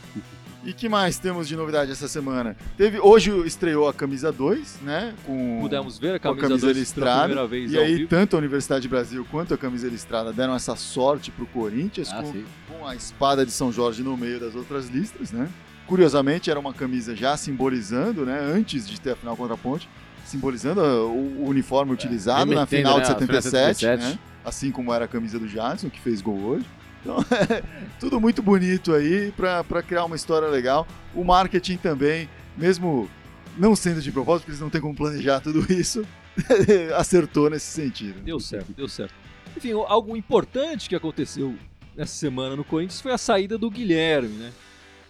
E 0.65 0.73
que 0.73 0.89
mais 0.89 1.19
temos 1.19 1.47
de 1.47 1.55
novidade 1.57 1.91
essa 1.93 2.09
semana? 2.09 2.57
Teve 2.77 2.99
hoje 2.99 3.31
estreou 3.47 3.89
a 3.89 3.95
camisa 3.95 4.33
2, 4.33 4.81
né? 4.83 5.15
Com 5.25 5.61
Pudemos 5.63 5.99
ver 5.99 6.17
a 6.17 6.19
camisa, 6.19 6.49
camisa 6.49 6.67
2 6.67 6.73
pela 6.73 6.81
listrada. 6.81 7.23
primeira 7.25 7.47
vez 7.47 7.73
E 7.73 7.79
aí, 7.79 7.95
vivo. 7.99 8.09
tanto 8.09 8.35
a 8.35 8.39
Universidade 8.39 8.89
Brasil 8.89 9.27
quanto 9.31 9.55
a 9.55 9.59
camisa 9.59 9.87
listrada 9.89 10.33
deram 10.33 10.55
essa 10.55 10.75
sorte 10.75 11.31
pro 11.31 11.47
Corinthians 11.47 12.11
Ah, 12.13 12.23
com, 12.23 12.45
com 12.69 12.87
a 12.87 12.95
espada 12.97 13.47
de 13.47 13.53
São 13.53 13.71
Jorge 13.73 14.03
no 14.03 14.17
meio 14.17 14.41
das 14.41 14.55
outras 14.57 14.89
listras, 14.89 15.31
né? 15.31 15.49
Curiosamente, 15.87 16.51
era 16.51 16.59
uma 16.59 16.75
camisa 16.75 17.15
já 17.15 17.37
simbolizando, 17.37 18.27
né? 18.27 18.39
Antes 18.41 18.87
de 18.89 19.01
ter 19.01 19.13
a 19.13 19.17
final 19.17 19.37
contra 19.37 19.55
a 19.55 19.59
Ponte, 19.59 19.89
simbolizando 20.29 20.81
uh, 20.81 21.11
o, 21.11 21.49
uniforme 21.49 21.93
utilizado 21.93 22.55
na 22.55 22.67
final 22.67 22.99
né, 22.99 23.05
de 23.05 23.11
a 23.13 23.17
final 23.17 23.31
de 23.31 23.41
77, 23.41 23.81
77. 23.81 24.03
né? 24.03 24.19
Assim 24.45 24.71
como 24.71 24.93
era 24.93 25.07
a 25.07 25.09
camisa 25.09 25.39
do 25.39 25.49
Jadson, 25.49 25.91
que 25.91 26.01
fez 26.01 26.21
gol 26.21 26.39
hoje. 26.39 26.67
Então, 27.01 27.17
tudo 27.99 28.21
muito 28.21 28.43
bonito 28.43 28.95
aí 28.95 29.33
pra 29.37 29.65
pra 29.65 29.83
criar 29.83 30.05
uma 30.05 30.17
história 30.17 30.49
legal. 30.49 30.87
O 31.15 31.25
marketing 31.25 31.77
também, 31.77 32.29
mesmo 32.57 33.09
não 33.57 33.75
sendo 33.75 34.01
de 34.01 34.13
propósito, 34.13 34.43
porque 34.43 34.53
eles 34.53 34.61
não 34.61 34.71
têm 34.71 34.81
como 34.81 34.95
planejar 34.95 35.41
tudo 35.41 35.71
isso, 35.73 36.07
acertou 36.97 37.51
nesse 37.51 37.67
sentido. 37.67 38.21
Deu 38.21 38.39
certo, 38.39 38.73
deu 38.73 38.89
certo. 38.89 39.15
Enfim, 39.57 39.73
algo 39.73 40.17
importante 40.17 40.89
que 40.89 40.95
aconteceu 40.95 41.57
nessa 41.97 42.15
semana 42.15 42.55
no 42.55 42.65
Corinthians 42.65 43.01
foi 43.01 43.13
a 43.13 43.19
saída 43.19 43.59
do 43.59 43.71
Guilherme, 43.71 44.35
né? 44.35 44.53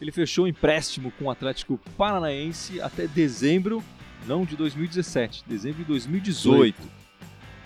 Ele 0.01 0.13
fechou 0.13 0.45
um 0.45 0.49
empréstimo 0.49 1.13
com 1.19 1.27
o 1.27 1.31
Atlético 1.31 1.79
Paranaense 1.97 2.81
até 2.81 3.07
dezembro, 3.07 3.83
não 4.27 4.45
de 4.45 4.57
2017, 4.57 5.45
dezembro 5.47 5.79
de 5.79 5.85
2018. 5.85 6.99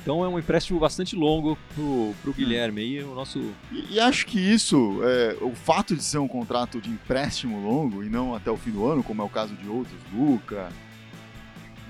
Então 0.03 0.25
é 0.25 0.29
um 0.29 0.37
empréstimo 0.37 0.81
bastante 0.81 1.15
longo 1.15 1.57
pro, 1.75 2.13
pro 2.23 2.33
Guilherme 2.33 2.81
aí, 2.81 3.05
o 3.05 3.15
nosso. 3.15 3.39
E, 3.71 3.95
e 3.95 4.01
acho 4.01 4.27
que 4.27 4.39
isso, 4.39 5.01
é, 5.05 5.37
o 5.41 5.55
fato 5.55 5.95
de 5.95 6.03
ser 6.03 6.19
um 6.19 6.27
contrato 6.27 6.81
de 6.81 6.91
empréstimo 6.91 7.61
longo 7.63 8.03
e 8.03 8.11
não 8.11 8.35
até 8.35 8.51
o 8.51 8.57
fim 8.57 8.73
do 8.73 8.85
ano, 8.85 9.05
como 9.05 9.23
é 9.23 9.25
o 9.25 9.29
caso 9.29 9.55
de 9.55 9.69
outros, 9.69 9.97
Luca, 10.13 10.69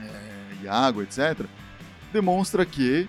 é, 0.02 0.64
Iago, 0.64 1.02
etc., 1.02 1.46
demonstra 2.12 2.66
que 2.66 3.08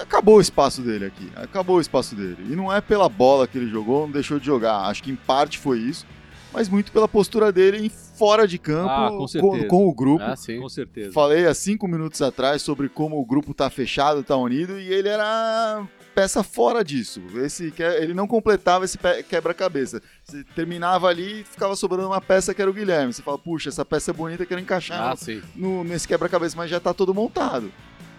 acabou 0.00 0.36
o 0.36 0.40
espaço 0.40 0.82
dele 0.82 1.06
aqui. 1.06 1.28
Acabou 1.34 1.78
o 1.78 1.80
espaço 1.80 2.14
dele. 2.14 2.46
E 2.48 2.54
não 2.54 2.72
é 2.72 2.80
pela 2.80 3.08
bola 3.08 3.48
que 3.48 3.58
ele 3.58 3.68
jogou, 3.68 4.06
não 4.06 4.12
deixou 4.12 4.38
de 4.38 4.46
jogar. 4.46 4.82
Acho 4.82 5.02
que 5.02 5.10
em 5.10 5.16
parte 5.16 5.58
foi 5.58 5.80
isso, 5.80 6.06
mas 6.52 6.68
muito 6.68 6.92
pela 6.92 7.08
postura 7.08 7.50
dele 7.50 7.78
em 7.78 7.90
fora 8.16 8.46
de 8.46 8.58
campo 8.58 8.88
Ah, 8.90 9.08
com 9.10 9.26
com, 9.40 9.68
com 9.68 9.86
o 9.88 9.94
grupo. 9.94 10.22
Ah, 10.24 10.36
sim. 10.36 10.60
Com 10.60 10.68
certeza. 10.68 11.12
Falei 11.12 11.46
há 11.46 11.54
cinco 11.54 11.86
minutos 11.86 12.22
atrás 12.22 12.62
sobre 12.62 12.88
como 12.88 13.20
o 13.20 13.24
grupo 13.24 13.52
tá 13.54 13.68
fechado, 13.70 14.22
tá 14.22 14.36
unido, 14.36 14.78
e 14.78 14.92
ele 14.92 15.08
era 15.08 15.86
peça 16.14 16.42
fora 16.42 16.82
disso. 16.82 17.20
Esse, 17.44 17.70
que- 17.70 17.82
ele 17.82 18.14
não 18.14 18.26
completava 18.26 18.84
esse 18.84 18.98
quebra-cabeça. 19.28 20.00
Você 20.24 20.42
terminava 20.54 21.08
ali 21.08 21.40
e 21.40 21.44
ficava 21.44 21.76
sobrando 21.76 22.06
uma 22.08 22.20
peça 22.20 22.54
que 22.54 22.62
era 22.62 22.70
o 22.70 22.74
Guilherme. 22.74 23.12
Você 23.12 23.22
fala, 23.22 23.38
puxa, 23.38 23.68
essa 23.68 23.84
peça 23.84 24.10
é 24.10 24.14
bonita, 24.14 24.46
quero 24.46 24.60
encaixar 24.60 25.12
Ah, 25.12 25.14
no- 25.54 25.84
nesse 25.84 26.08
quebra-cabeça, 26.08 26.56
mas 26.56 26.70
já 26.70 26.80
tá 26.80 26.94
todo 26.94 27.12
montado. 27.12 27.70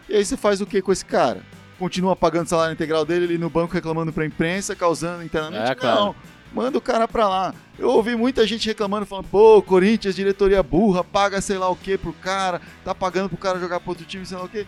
E 0.08 0.16
aí 0.16 0.24
você 0.24 0.38
faz 0.38 0.62
o 0.62 0.66
que 0.66 0.82
com 0.82 0.92
esse 0.92 1.04
cara? 1.04 1.42
Continua 1.80 2.16
pagando 2.16 2.46
o 2.46 2.50
salário 2.50 2.74
integral 2.74 3.04
dele, 3.06 3.26
ele 3.26 3.38
no 3.38 3.50
banco 3.50 3.74
reclamando 3.74 4.12
pra 4.14 4.26
imprensa, 4.26 4.76
causando 4.76 5.24
internamente? 5.24 5.72
É, 5.72 5.76
claro. 5.76 6.00
Não, 6.06 6.16
manda 6.54 6.78
o 6.78 6.82
cara 6.82 7.08
pra 7.08 7.28
lá. 7.28 7.54
Eu 7.78 7.90
ouvi 7.90 8.16
muita 8.16 8.46
gente 8.48 8.68
reclamando, 8.68 9.06
falando, 9.06 9.28
pô, 9.30 9.62
Corinthians, 9.62 10.16
diretoria 10.16 10.64
burra, 10.64 11.04
paga 11.04 11.40
sei 11.42 11.58
lá 11.58 11.70
o 11.70 11.76
que 11.76 11.98
pro 11.98 12.12
cara, 12.14 12.60
tá 12.84 12.96
pagando 12.96 13.30
pro 13.30 13.38
cara 13.38 13.60
jogar 13.60 13.80
pro 13.80 13.90
outro 13.92 14.06
time, 14.06 14.26
sei 14.26 14.38
lá 14.38 14.44
o 14.44 14.50
que. 14.50 14.66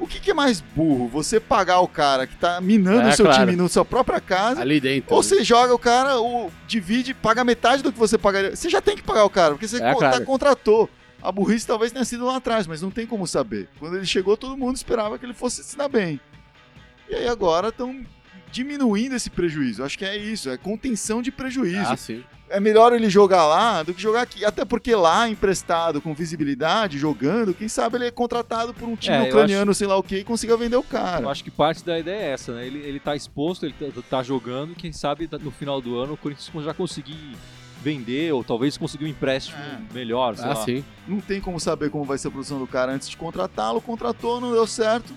O 0.00 0.06
que, 0.06 0.20
que 0.20 0.30
é 0.30 0.34
mais 0.34 0.60
burro? 0.60 1.08
Você 1.08 1.40
pagar 1.40 1.80
o 1.80 1.88
cara 1.88 2.24
que 2.24 2.36
tá 2.36 2.60
minando 2.60 3.08
É, 3.08 3.12
o 3.12 3.16
seu 3.16 3.24
claro. 3.26 3.40
time 3.46 3.56
na 3.60 3.68
sua 3.68 3.84
própria 3.84 4.20
casa, 4.20 4.60
Ali 4.60 4.80
dentro. 4.80 5.12
ou 5.12 5.20
né? 5.20 5.26
você 5.26 5.42
joga 5.42 5.74
o 5.74 5.78
cara, 5.78 6.20
o, 6.20 6.52
divide, 6.68 7.12
paga 7.14 7.42
metade 7.42 7.82
do 7.82 7.92
que 7.92 7.98
você 7.98 8.16
pagaria. 8.16 8.54
Você 8.54 8.68
já 8.68 8.80
tem 8.80 8.94
que 8.96 9.02
pagar 9.02 9.24
o 9.24 9.30
cara, 9.30 9.54
porque 9.54 9.66
você 9.66 9.82
É, 9.82 9.92
co- 9.92 9.98
claro. 9.98 10.18
tá- 10.20 10.24
contratou. 10.24 10.88
A 11.20 11.32
burrice 11.32 11.66
talvez 11.66 11.90
tenha 11.90 12.04
sido 12.04 12.24
lá 12.26 12.36
atrás, 12.36 12.64
mas 12.68 12.80
não 12.80 12.92
tem 12.92 13.04
como 13.06 13.26
saber. 13.26 13.68
Quando 13.80 13.96
ele 13.96 14.06
chegou, 14.06 14.36
todo 14.36 14.56
mundo 14.56 14.76
esperava 14.76 15.18
que 15.18 15.26
ele 15.26 15.34
fosse 15.34 15.64
se 15.64 15.76
dar 15.76 15.88
bem. 15.88 16.20
E 17.10 17.14
aí 17.16 17.26
agora 17.28 17.68
estão 17.70 18.04
diminuindo 18.50 19.14
esse 19.14 19.30
prejuízo. 19.30 19.82
Acho 19.84 19.98
que 19.98 20.04
é 20.04 20.16
isso, 20.16 20.50
é 20.50 20.56
contenção 20.56 21.20
de 21.22 21.30
prejuízo. 21.30 21.90
Ah, 21.92 21.96
sim. 21.96 22.24
É 22.50 22.58
melhor 22.58 22.94
ele 22.94 23.10
jogar 23.10 23.46
lá 23.46 23.82
do 23.82 23.92
que 23.92 24.00
jogar 24.00 24.22
aqui. 24.22 24.42
Até 24.42 24.64
porque 24.64 24.94
lá, 24.94 25.28
emprestado, 25.28 26.00
com 26.00 26.14
visibilidade, 26.14 26.96
jogando, 26.98 27.52
quem 27.52 27.68
sabe 27.68 27.96
ele 27.98 28.06
é 28.06 28.10
contratado 28.10 28.72
por 28.72 28.88
um 28.88 28.96
time 28.96 29.16
É, 29.16 29.22
ucraniano, 29.28 29.74
sei 29.74 29.86
lá 29.86 29.96
o 29.98 30.02
que, 30.02 30.16
e 30.16 30.24
consiga 30.24 30.56
vender 30.56 30.76
o 30.76 30.82
cara. 30.82 31.24
Eu 31.24 31.28
acho 31.30 31.44
que 31.44 31.50
parte 31.50 31.84
da 31.84 31.98
ideia 31.98 32.16
é 32.22 32.30
essa, 32.30 32.54
né? 32.54 32.66
Ele, 32.66 32.78
ele 32.78 32.98
tá 32.98 33.14
exposto, 33.14 33.66
ele 33.66 33.74
tá, 33.78 34.00
tá 34.08 34.22
jogando, 34.22 34.74
quem 34.74 34.92
sabe 34.92 35.28
no 35.42 35.50
final 35.50 35.78
do 35.82 35.98
ano 35.98 36.14
o 36.14 36.16
Corinthians 36.16 36.64
já 36.64 36.72
conseguir 36.72 37.36
vender, 37.82 38.32
ou 38.32 38.42
talvez 38.42 38.76
conseguir 38.78 39.04
um 39.04 39.08
empréstimo 39.08 39.58
É. 39.58 39.94
melhor, 39.94 40.34
sei 40.34 40.44
Ah, 40.46 40.48
lá. 40.54 40.64
sim. 40.64 40.82
Não 41.06 41.20
tem 41.20 41.40
como 41.42 41.60
saber 41.60 41.90
como 41.90 42.04
vai 42.04 42.16
ser 42.16 42.28
a 42.28 42.30
produção 42.30 42.58
do 42.58 42.66
cara 42.66 42.92
antes 42.92 43.08
de 43.10 43.16
contratá-lo. 43.16 43.80
Contratou, 43.80 44.40
não 44.40 44.52
deu 44.52 44.66
certo. 44.66 45.12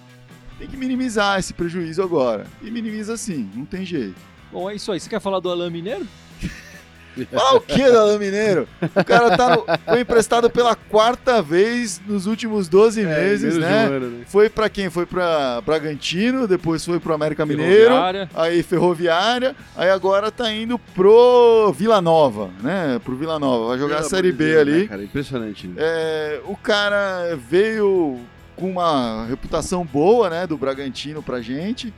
Tem 0.62 0.70
que 0.70 0.78
minimizar 0.78 1.40
esse 1.40 1.56
prejuízo 1.56 2.04
agora. 2.04 2.46
E 2.62 2.70
minimiza 2.70 3.18
sim, 3.18 3.50
não 3.56 3.66
tem 3.66 3.84
jeito. 3.84 4.14
Bom, 4.52 4.70
é 4.70 4.76
isso 4.76 4.92
aí. 4.92 5.00
Você 5.00 5.10
quer 5.10 5.20
falar 5.20 5.40
do 5.40 5.50
Alain 5.50 5.72
Mineiro? 5.72 6.06
Falar 7.30 7.56
o 7.56 7.62
que 7.62 7.84
do 7.84 7.98
Alain 7.98 8.20
Mineiro? 8.20 8.68
O 8.96 9.04
cara 9.04 9.36
tá 9.36 9.50
no- 9.56 9.66
foi 9.86 10.00
emprestado 10.02 10.50
pela 10.52 10.76
quarta 10.76 11.42
vez 11.42 12.00
nos 12.08 12.26
últimos 12.28 12.70
12 12.70 13.04
meses, 13.04 13.42
menos 13.42 13.56
de 13.56 13.60
né? 13.62 13.86
ano, 13.86 14.08
né? 14.12 14.24
Foi 14.28 14.50
pra 14.52 14.70
quem? 14.70 14.90
Foi 14.90 15.06
pra 15.08 15.60
Bragantino, 15.62 16.48
depois 16.48 16.86
foi 16.86 17.00
pro 17.02 17.14
América 17.14 17.44
Mineiro, 17.46 17.94
aí 18.36 18.62
Ferroviária, 18.64 19.56
aí 19.76 19.90
agora 19.90 20.32
tá 20.32 20.50
indo 20.54 20.78
pro 20.78 21.74
Vila 21.76 22.00
Nova, 22.00 22.50
né? 22.64 23.02
Pro 23.04 23.16
Vila 23.18 23.38
Nova, 23.40 23.70
vai 23.70 23.80
jogar 23.80 23.96
a 23.96 23.98
Pelo 24.00 24.10
Série 24.10 24.32
B 24.32 24.46
Deus, 24.46 24.62
ali. 24.62 24.82
né, 24.84 24.88
cara? 24.88 25.04
Impressionante. 25.04 25.68
né? 25.68 25.74
É, 25.80 26.42
o 26.46 26.56
cara 26.56 27.36
veio 27.50 28.20
com 28.56 28.70
uma 28.72 29.26
reputação 29.26 29.86
boa, 29.86 30.30
né, 30.30 30.48
do 30.48 30.58
Bragantino 30.58 31.22
pra 31.24 31.42
gente. 31.42 31.94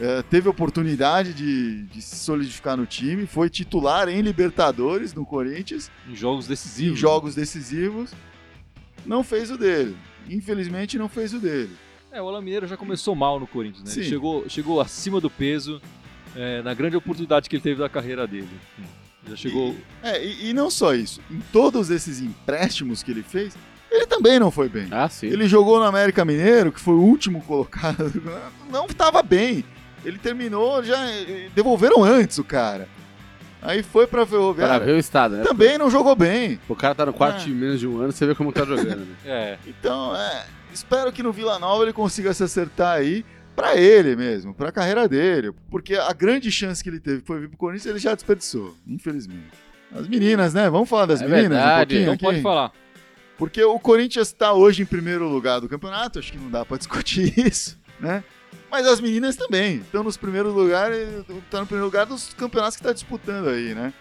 É, 0.00 0.22
teve 0.22 0.48
oportunidade 0.48 1.32
de, 1.32 1.84
de 1.84 2.02
se 2.02 2.16
solidificar 2.16 2.76
no 2.76 2.84
time, 2.84 3.26
foi 3.26 3.48
titular 3.48 4.08
em 4.08 4.20
Libertadores 4.22 5.14
no 5.14 5.24
Corinthians, 5.24 5.88
Em 6.08 6.16
jogos 6.16 6.48
decisivos. 6.48 6.98
em 6.98 7.00
jogos 7.00 7.34
decisivos. 7.36 8.12
Não 9.06 9.22
fez 9.22 9.50
o 9.50 9.56
dele. 9.58 9.96
Infelizmente 10.28 10.98
não 10.98 11.08
fez 11.08 11.32
o 11.32 11.38
dele. 11.38 11.70
É, 12.10 12.20
o 12.20 12.28
Alain 12.28 12.42
Mineiro 12.42 12.66
já 12.66 12.76
começou 12.76 13.14
mal 13.14 13.38
no 13.38 13.46
Corinthians, 13.46 13.84
né? 13.84 13.92
Ele 13.92 14.04
Sim. 14.04 14.08
chegou, 14.10 14.48
chegou 14.48 14.80
acima 14.80 15.20
do 15.20 15.30
peso 15.30 15.80
é, 16.34 16.60
na 16.62 16.74
grande 16.74 16.96
oportunidade 16.96 17.48
que 17.48 17.54
ele 17.56 17.62
teve 17.62 17.80
da 17.80 17.88
carreira 17.88 18.26
dele. 18.26 18.48
Já 19.28 19.36
chegou. 19.36 19.76
É, 20.02 20.24
e, 20.24 20.50
e 20.50 20.52
não 20.52 20.70
só 20.70 20.94
isso. 20.94 21.20
Em 21.30 21.40
todos 21.52 21.90
esses 21.90 22.20
empréstimos 22.20 23.02
que 23.02 23.10
ele 23.10 23.22
fez, 23.22 23.56
ele 23.94 24.06
também 24.06 24.38
não 24.38 24.50
foi 24.50 24.68
bem. 24.68 24.88
Ah, 24.90 25.08
sim. 25.08 25.26
Ele 25.28 25.46
jogou 25.48 25.78
no 25.78 25.84
América 25.84 26.24
Mineiro, 26.24 26.72
que 26.72 26.80
foi 26.80 26.94
o 26.94 27.00
último 27.00 27.40
colocado. 27.42 28.12
Não 28.70 28.86
estava 28.86 29.22
bem. 29.22 29.64
Ele 30.04 30.18
terminou, 30.18 30.82
já 30.82 30.96
devolveram 31.54 32.02
antes 32.02 32.38
o 32.38 32.44
cara. 32.44 32.88
Aí 33.62 33.82
foi 33.82 34.06
pra 34.06 34.20
Para 34.20 34.26
Ferroviária. 34.26 34.84
ver 34.84 34.92
o 34.92 34.98
estado, 34.98 35.36
né? 35.36 35.42
Também 35.44 35.78
não 35.78 35.88
jogou 35.90 36.14
bem. 36.14 36.60
O 36.68 36.74
cara 36.76 36.94
tá 36.94 37.06
no 37.06 37.12
quarto 37.14 37.36
Ah. 37.36 37.44
de 37.44 37.50
menos 37.50 37.80
de 37.80 37.86
um 37.86 37.98
ano, 37.98 38.12
você 38.12 38.26
vê 38.26 38.34
como 38.34 38.52
tá 38.52 38.64
jogando, 38.64 39.06
né? 39.06 39.14
É. 39.24 39.58
Então, 39.66 40.14
é, 40.14 40.44
espero 40.72 41.10
que 41.12 41.22
no 41.22 41.32
Vila 41.32 41.58
Nova 41.58 41.82
ele 41.84 41.92
consiga 41.94 42.34
se 42.34 42.42
acertar 42.42 42.96
aí 42.98 43.24
pra 43.56 43.76
ele 43.76 44.14
mesmo, 44.16 44.52
pra 44.52 44.70
carreira 44.72 45.08
dele, 45.08 45.52
porque 45.70 45.94
a 45.94 46.12
grande 46.12 46.50
chance 46.50 46.82
que 46.82 46.90
ele 46.90 47.00
teve 47.00 47.22
foi 47.24 47.40
vir 47.40 47.48
pro 47.48 47.56
Corinthians 47.56 47.86
ele 47.86 47.98
já 47.98 48.14
desperdiçou, 48.14 48.74
infelizmente. 48.86 49.48
As 49.94 50.08
meninas, 50.08 50.52
né? 50.52 50.68
Vamos 50.68 50.88
falar 50.88 51.06
das 51.06 51.22
É 51.22 51.24
meninas 51.28 51.50
verdade, 51.50 51.74
um 51.74 51.78
pouquinho 51.86 52.02
Então 52.02 52.12
aqui? 52.14 52.24
pode 52.24 52.42
falar. 52.42 52.72
Porque 53.36 53.62
o 53.62 53.78
Corinthians 53.78 54.28
está 54.28 54.52
hoje 54.52 54.82
em 54.82 54.86
primeiro 54.86 55.28
lugar 55.28 55.60
do 55.60 55.68
campeonato, 55.68 56.18
acho 56.18 56.32
que 56.32 56.38
não 56.38 56.50
dá 56.50 56.64
pra 56.64 56.76
discutir 56.76 57.32
isso, 57.46 57.78
né? 57.98 58.22
Mas 58.70 58.86
as 58.86 59.00
meninas 59.00 59.36
também 59.36 59.76
estão 59.76 60.02
nos 60.02 60.16
primeiros 60.16 60.52
lugares, 60.52 61.08
estão 61.28 61.60
no 61.60 61.66
primeiro 61.66 61.84
lugar 61.84 62.06
dos 62.06 62.34
campeonatos 62.34 62.76
que 62.76 62.82
está 62.82 62.92
disputando 62.92 63.48
aí, 63.48 63.74
né? 63.74 63.92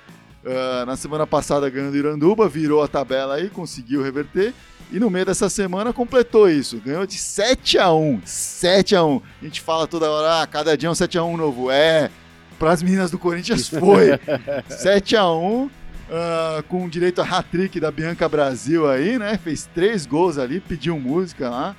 Ah, 0.46 0.84
na 0.86 0.96
semana 0.96 1.26
passada 1.26 1.70
ganhando 1.70 1.96
Iranduba, 1.96 2.50
virou 2.50 2.84
a 2.84 2.88
tabela 2.88 3.36
aí, 3.36 3.50
conseguiu 3.50 4.02
reverter. 4.02 4.54
E 4.92 5.00
no 5.00 5.10
meio 5.10 5.26
dessa 5.26 5.50
semana 5.50 5.92
completou 5.92 6.50
isso. 6.50 6.80
Ganhou 6.80 7.06
de 7.08 7.18
7 7.18 7.80
a 7.80 7.92
1 7.92 8.22
7 8.26 8.96
a 8.96 9.04
1 9.04 9.22
A 9.42 9.46
gente 9.46 9.62
fala 9.62 9.88
toda 9.88 10.10
hora, 10.10 10.42
ah, 10.42 10.48
cada 10.48 10.78
dia 10.78 10.88
é 10.88 10.92
um 10.92 10.96
7 10.96 11.18
a 11.18 11.24
1 11.24 11.38
novo. 11.38 11.72
É, 11.72 12.12
para 12.60 12.72
as 12.72 12.84
meninas 12.84 13.10
do 13.10 13.18
Corinthians 13.18 13.68
foi. 13.68 14.20
7 14.70 15.16
a 15.16 15.32
1 15.32 15.70
ah, 16.12 16.64
com 16.68 16.88
direito 16.88 17.22
a 17.22 17.26
hat-trick 17.26 17.80
da 17.80 17.92
Bianca 17.92 18.28
Brasil 18.28 18.90
aí, 18.90 19.18
né? 19.18 19.38
Fez 19.38 19.70
três 19.74 20.06
gols 20.06 20.38
ali, 20.38 20.60
pediu 20.60 21.00
música 21.00 21.50
lá. 21.50 21.76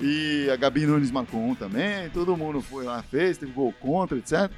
E 0.00 0.48
a 0.52 0.56
Gabi 0.56 0.86
Nunes 0.86 1.10
marcou 1.10 1.40
um 1.40 1.54
também. 1.54 2.10
Todo 2.10 2.36
mundo 2.36 2.60
foi 2.60 2.84
lá, 2.84 3.02
fez, 3.02 3.38
teve 3.38 3.52
gol 3.52 3.72
contra, 3.80 4.18
etc. 4.18 4.50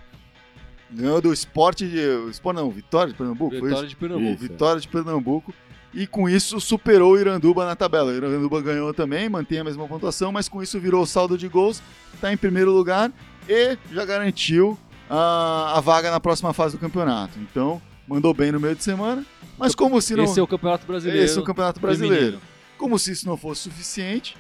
Ganhou 0.91 1.21
do 1.21 1.33
esporte 1.33 1.87
de. 1.87 1.99
Esporte 2.31 2.57
não, 2.57 2.71
Vitória 2.71 3.13
de 3.13 3.19
Pernambuco? 3.19 3.51
Vitória 3.51 3.89
de 3.89 3.97
Pernambuco. 3.97 4.31
Isso. 4.33 4.43
Vitória 4.43 4.81
de 4.81 4.89
Pernambuco. 4.89 5.55
E 5.95 6.07
com 6.07 6.29
isso 6.29 6.61
superou 6.61 7.13
o 7.13 7.19
Iranduba 7.19 7.65
na 7.65 7.75
tabela. 7.75 8.13
O 8.13 8.17
Iranduba 8.17 8.61
ganhou 8.61 8.93
também, 8.93 9.29
mantém 9.29 9.59
a 9.59 9.65
mesma 9.65 9.87
pontuação, 9.87 10.31
mas 10.31 10.49
com 10.49 10.63
isso 10.63 10.79
virou 10.79 11.03
o 11.03 11.07
saldo 11.07 11.39
de 11.39 11.49
gols, 11.49 11.83
está 12.15 12.33
em 12.33 12.37
primeiro 12.37 12.71
lugar 12.73 13.11
e 13.49 13.79
já 13.91 14.05
garantiu 14.05 14.79
a, 15.09 15.79
a 15.79 15.81
vaga 15.81 16.11
na 16.11 16.21
próxima 16.21 16.53
fase 16.53 16.77
do 16.77 16.81
campeonato. 16.81 17.39
Então, 17.39 17.81
mandou 18.09 18.33
bem 18.33 18.51
no 18.51 18.59
meio 18.59 18.75
de 18.75 18.83
semana. 18.83 19.25
Mas 19.59 19.75
como 19.75 20.01
se 20.01 20.17
não. 20.17 20.25
Esse 20.25 20.41
é 20.41 20.43
o 20.43 20.47
Campeonato 20.47 20.87
Brasileiro. 20.87 21.25
Esse 21.25 21.39
é 21.39 21.41
o 21.41 21.45
Campeonato 21.45 21.81
Brasileiro. 21.81 22.17
feminino. 22.17 22.43
Como 22.79 22.99
se 22.99 23.13
isso 23.13 23.27
não 23.27 23.37
fosse 23.37 23.63
suficiente, 23.63 24.37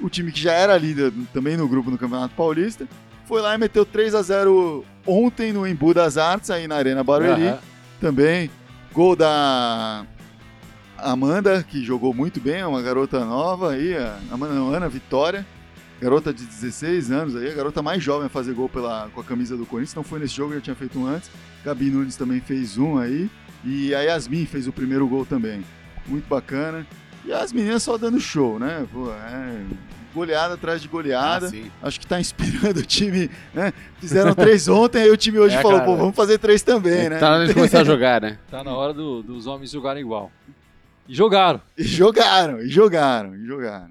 o 0.00 0.10
time 0.10 0.30
que 0.30 0.40
já 0.40 0.52
era 0.52 0.76
líder 0.76 1.12
também 1.32 1.56
no 1.56 1.68
grupo 1.68 1.90
do 1.90 1.96
Campeonato 1.96 2.34
Paulista 2.34 2.86
foi 3.26 3.40
lá 3.40 3.54
e 3.54 3.58
meteu 3.58 3.86
3 3.86 4.14
a 4.14 4.22
0 4.22 4.84
ontem 5.06 5.52
no 5.52 5.66
Embu 5.66 5.94
das 5.94 6.18
Artes, 6.18 6.50
aí 6.50 6.66
na 6.66 6.74
Arena 6.76 7.04
Barueri. 7.04 7.46
Aham. 7.46 7.58
Também. 8.00 8.50
Gol 8.92 9.14
da 9.14 10.04
Amanda, 10.98 11.62
que 11.62 11.84
jogou 11.84 12.12
muito 12.12 12.40
bem, 12.40 12.56
é 12.56 12.66
uma 12.66 12.82
garota 12.82 13.24
nova 13.24 13.72
aí, 13.72 13.96
a 13.96 14.18
Ana 14.74 14.88
Vitória. 14.88 15.46
Garota 16.00 16.32
de 16.32 16.44
16 16.44 17.10
anos 17.10 17.36
aí, 17.36 17.50
a 17.50 17.54
garota 17.54 17.82
mais 17.82 18.02
jovem 18.02 18.26
a 18.26 18.30
fazer 18.30 18.54
gol 18.54 18.68
pela, 18.68 19.08
com 19.14 19.20
a 19.20 19.24
camisa 19.24 19.56
do 19.56 19.66
Corinthians. 19.66 19.94
Não 19.94 20.02
foi 20.02 20.18
nesse 20.18 20.34
jogo, 20.34 20.54
já 20.54 20.60
tinha 20.60 20.76
feito 20.76 20.98
um 20.98 21.06
antes. 21.06 21.30
Gabi 21.64 21.90
Nunes 21.90 22.16
também 22.16 22.40
fez 22.40 22.78
um 22.78 22.96
aí. 22.98 23.28
E 23.64 23.94
a 23.94 24.00
Yasmin 24.00 24.46
fez 24.46 24.66
o 24.66 24.72
primeiro 24.72 25.06
gol 25.06 25.26
também. 25.26 25.62
Muito 26.06 26.26
bacana. 26.26 26.86
E 27.26 27.32
as 27.32 27.52
meninas 27.52 27.82
só 27.82 27.98
dando 27.98 28.18
show, 28.18 28.58
né? 28.58 28.86
Pô, 28.90 29.12
é 29.12 29.60
goleada 30.14 30.54
atrás 30.54 30.80
de 30.80 30.88
goleada. 30.88 31.52
Ah. 31.82 31.86
Acho 31.86 32.00
que 32.00 32.06
tá 32.06 32.18
inspirando 32.18 32.80
o 32.80 32.84
time, 32.84 33.30
né? 33.52 33.70
Fizeram 34.00 34.34
três 34.34 34.66
ontem, 34.72 35.02
aí 35.02 35.10
o 35.10 35.16
time 35.18 35.38
hoje 35.38 35.54
É, 35.56 35.60
falou, 35.60 35.78
cara. 35.80 35.90
pô, 35.90 35.96
vamos 35.98 36.16
fazer 36.16 36.38
três 36.38 36.62
também, 36.62 37.10
né? 37.10 37.18
Tá 37.18 37.28
na 37.28 37.36
hora 37.36 37.46
de 37.46 37.52
começar 37.54 37.80
a 37.82 37.84
jogar, 37.84 38.22
né? 38.22 38.38
Tá 38.50 38.64
na 38.64 38.72
hora 38.74 38.94
do- 38.94 39.22
dos 39.22 39.46
homens 39.46 39.70
jogarem 39.70 40.00
igual. 40.02 40.32
E 41.06 41.14
jogaram. 41.14 41.60
E 41.76 41.84
jogaram, 41.84 42.58
e 42.62 42.68
jogaram, 42.68 43.36
e 43.36 43.44
jogaram. 43.46 43.90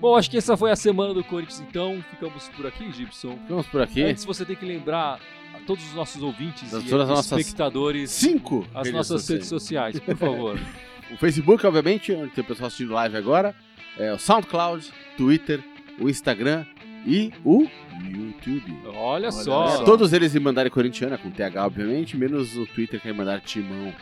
Bom, 0.00 0.16
acho 0.16 0.28
que 0.30 0.36
essa 0.36 0.56
foi 0.56 0.70
a 0.72 0.76
semana 0.76 1.14
do 1.14 1.22
Corinthians, 1.22 1.60
então. 1.60 2.02
Ficamos 2.10 2.48
por 2.50 2.66
aqui, 2.66 2.90
Gibson. 2.92 3.38
Vamos 3.48 3.66
por 3.66 3.80
aqui. 3.80 4.02
Antes 4.02 4.24
você 4.24 4.44
tem 4.44 4.56
que 4.56 4.64
lembrar 4.64 5.20
a 5.54 5.58
todos 5.66 5.84
os 5.86 5.94
nossos 5.94 6.22
ouvintes 6.22 6.70
Das- 6.70 6.82
e 6.84 7.36
espectadores 7.38 8.10
Cinco 8.10 8.66
as 8.74 8.90
nossas 8.90 9.28
redes 9.28 9.48
sociais, 9.48 9.98
por 10.00 10.16
favor. 10.16 10.58
O 11.12 11.16
Facebook, 11.18 11.66
obviamente, 11.66 12.10
onde 12.14 12.30
tem 12.32 12.42
o 12.42 12.46
pessoal 12.46 12.68
assistindo 12.68 12.94
live 12.94 13.14
agora. 13.18 13.54
É 13.98 14.14
o 14.14 14.18
SoundCloud, 14.18 14.90
Twitter, 15.18 15.62
o 16.00 16.08
Instagram 16.08 16.64
e 17.06 17.32
o 17.44 17.68
YouTube. 18.08 18.76
Olha, 18.86 18.94
Olha 18.96 19.32
só. 19.32 19.68
só. 19.68 19.84
Todos 19.84 20.12
eles 20.12 20.34
em 20.34 20.40
mandarem 20.40 20.70
corintiana, 20.70 21.18
com 21.18 21.30
TH, 21.30 21.66
obviamente, 21.66 22.16
menos 22.16 22.56
o 22.56 22.66
Twitter 22.66 23.00
que 23.00 23.08
é 23.08 23.12
mandar 23.12 23.40
timão. 23.40 23.92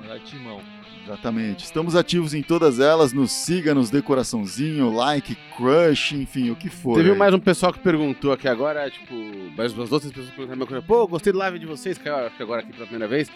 Mandar 0.00 0.18
timão. 0.20 0.60
Exatamente. 1.04 1.64
Estamos 1.64 1.94
ativos 1.94 2.34
em 2.34 2.42
todas 2.42 2.80
elas. 2.80 3.12
Nos 3.12 3.30
siga, 3.30 3.72
nos 3.74 3.90
dê 3.90 4.02
coraçãozinho, 4.02 4.92
like, 4.92 5.36
crush, 5.56 6.12
enfim, 6.12 6.50
o 6.50 6.56
que 6.56 6.68
for. 6.68 6.96
Teve 6.96 7.12
aí. 7.12 7.16
mais 7.16 7.32
um 7.32 7.38
pessoal 7.38 7.72
que 7.72 7.78
perguntou 7.78 8.32
aqui 8.32 8.48
agora, 8.48 8.90
tipo, 8.90 9.14
mas 9.56 9.72
as 9.78 9.92
outras 9.92 10.10
pessoas 10.10 10.30
perguntaram 10.30 10.58
meu 10.58 10.66
coisa, 10.66 10.82
pô, 10.82 11.06
gostei 11.06 11.32
do 11.32 11.38
live 11.38 11.60
de 11.60 11.66
vocês, 11.66 11.96
que 11.96 12.08
eu 12.08 12.16
acho 12.16 12.36
que 12.36 12.42
agora 12.42 12.60
aqui 12.62 12.72
pela 12.72 12.86
primeira 12.86 13.06
vez. 13.06 13.30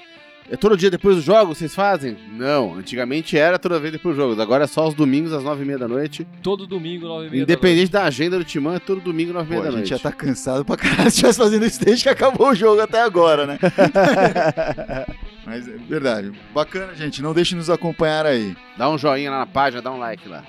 É 0.48 0.56
todo 0.56 0.76
dia 0.76 0.90
depois 0.90 1.14
do 1.16 1.22
jogo, 1.22 1.54
vocês 1.54 1.72
fazem? 1.74 2.16
Não, 2.32 2.74
antigamente 2.74 3.36
era 3.38 3.56
toda 3.58 3.78
vez 3.78 3.92
depois 3.92 4.16
do 4.16 4.20
jogo, 4.22 4.40
agora 4.42 4.64
é 4.64 4.66
só 4.66 4.86
os 4.88 4.94
domingos 4.94 5.32
às 5.32 5.44
nove 5.44 5.62
e 5.62 5.66
meia 5.66 5.78
da 5.78 5.86
noite. 5.86 6.26
Todo 6.42 6.66
domingo, 6.66 7.06
nove 7.06 7.28
e 7.28 7.30
meia 7.30 7.42
Independente 7.42 7.90
da, 7.92 8.02
agenda 8.04 8.36
do 8.36 8.44
Timão, 8.44 8.74
é 8.74 8.80
todo 8.80 9.00
domingo 9.00 9.32
nove 9.32 9.46
e 9.46 9.50
meia 9.50 9.60
a 9.60 9.64
da 9.66 9.70
gente 9.70 9.90
noite. 9.90 9.90
já 9.90 9.98
tá 9.98 10.10
cansado 10.10 10.64
pra 10.64 10.76
caralho 10.76 11.02
se 11.10 11.16
estivesse 11.18 11.38
fazendo 11.38 11.64
isso 11.66 11.84
desde 11.84 12.02
que 12.02 12.08
acabou 12.08 12.48
o 12.48 12.54
jogo 12.54 12.80
até 12.80 13.00
agora, 13.00 13.46
né? 13.46 13.58
Mas 15.46 15.68
é 15.68 15.72
verdade. 15.76 16.32
Bacana, 16.54 16.94
gente. 16.94 17.22
Não 17.22 17.32
deixe 17.32 17.50
de 17.50 17.56
nos 17.56 17.70
acompanhar 17.70 18.26
aí. 18.26 18.56
Dá 18.76 18.90
um 18.90 18.98
joinha 18.98 19.30
lá 19.30 19.38
na 19.40 19.46
página, 19.46 19.80
dá 19.82 19.90
um 19.92 19.98
like 19.98 20.28
lá. 20.28 20.38
da. 20.38 20.44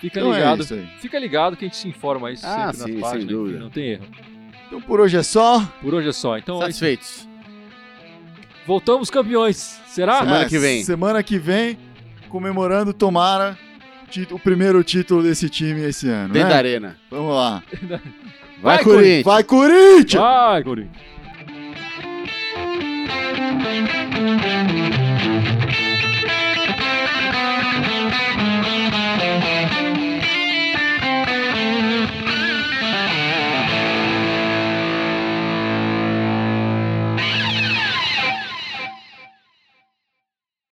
Fica 0.00 0.18
Então 0.20 0.32
é 0.34 0.38
ligado. 0.38 0.62
isso 0.62 0.74
aí. 0.74 0.86
Fica 1.00 1.18
ligado 1.18 1.56
que 1.56 1.64
a 1.64 1.68
gente 1.68 1.76
se 1.76 1.88
informa 1.88 2.30
isso 2.30 2.46
Ah, 2.46 2.72
sempre 2.72 2.76
sim, 2.76 2.82
sem 2.84 2.94
na 2.96 3.00
página. 3.00 3.32
dúvida. 3.32 3.58
Não 3.58 3.70
tem 3.70 3.92
erro. 3.92 4.04
Então 4.66 4.80
por 4.80 5.00
hoje 5.00 5.16
é 5.16 5.22
só. 5.22 5.60
Por 5.80 5.94
hoje 5.94 6.08
é 6.08 6.12
só. 6.12 6.36
Então, 6.38 6.58
é. 6.58 6.66
Satisfeitos. 6.66 7.26
Voltamos 8.66 9.10
campeões. 9.10 9.80
Será? 9.86 10.18
Semana 10.18 10.42
É, 10.42 10.48
que 10.48 10.58
vem. 10.58 10.84
Semana 10.84 11.22
que 11.22 11.38
vem, 11.38 11.78
comemorando, 12.28 12.92
tomara, 12.92 13.56
o 14.30 14.38
primeiro 14.38 14.82
título 14.82 15.22
desse 15.22 15.48
time 15.48 15.82
esse 15.82 16.08
ano. 16.08 16.32
Dentro 16.32 16.48
né? 16.48 16.54
da 16.54 16.56
arena. 16.58 16.96
Vamos 17.10 17.34
lá. 17.34 17.62
Vai, 18.62 18.76
Vai, 18.76 18.84
Corinthians! 18.84 19.24
Vai, 19.24 19.44
Corinthians! 19.44 20.22
Vai, 20.22 20.64
Corinthians. 20.64 21.06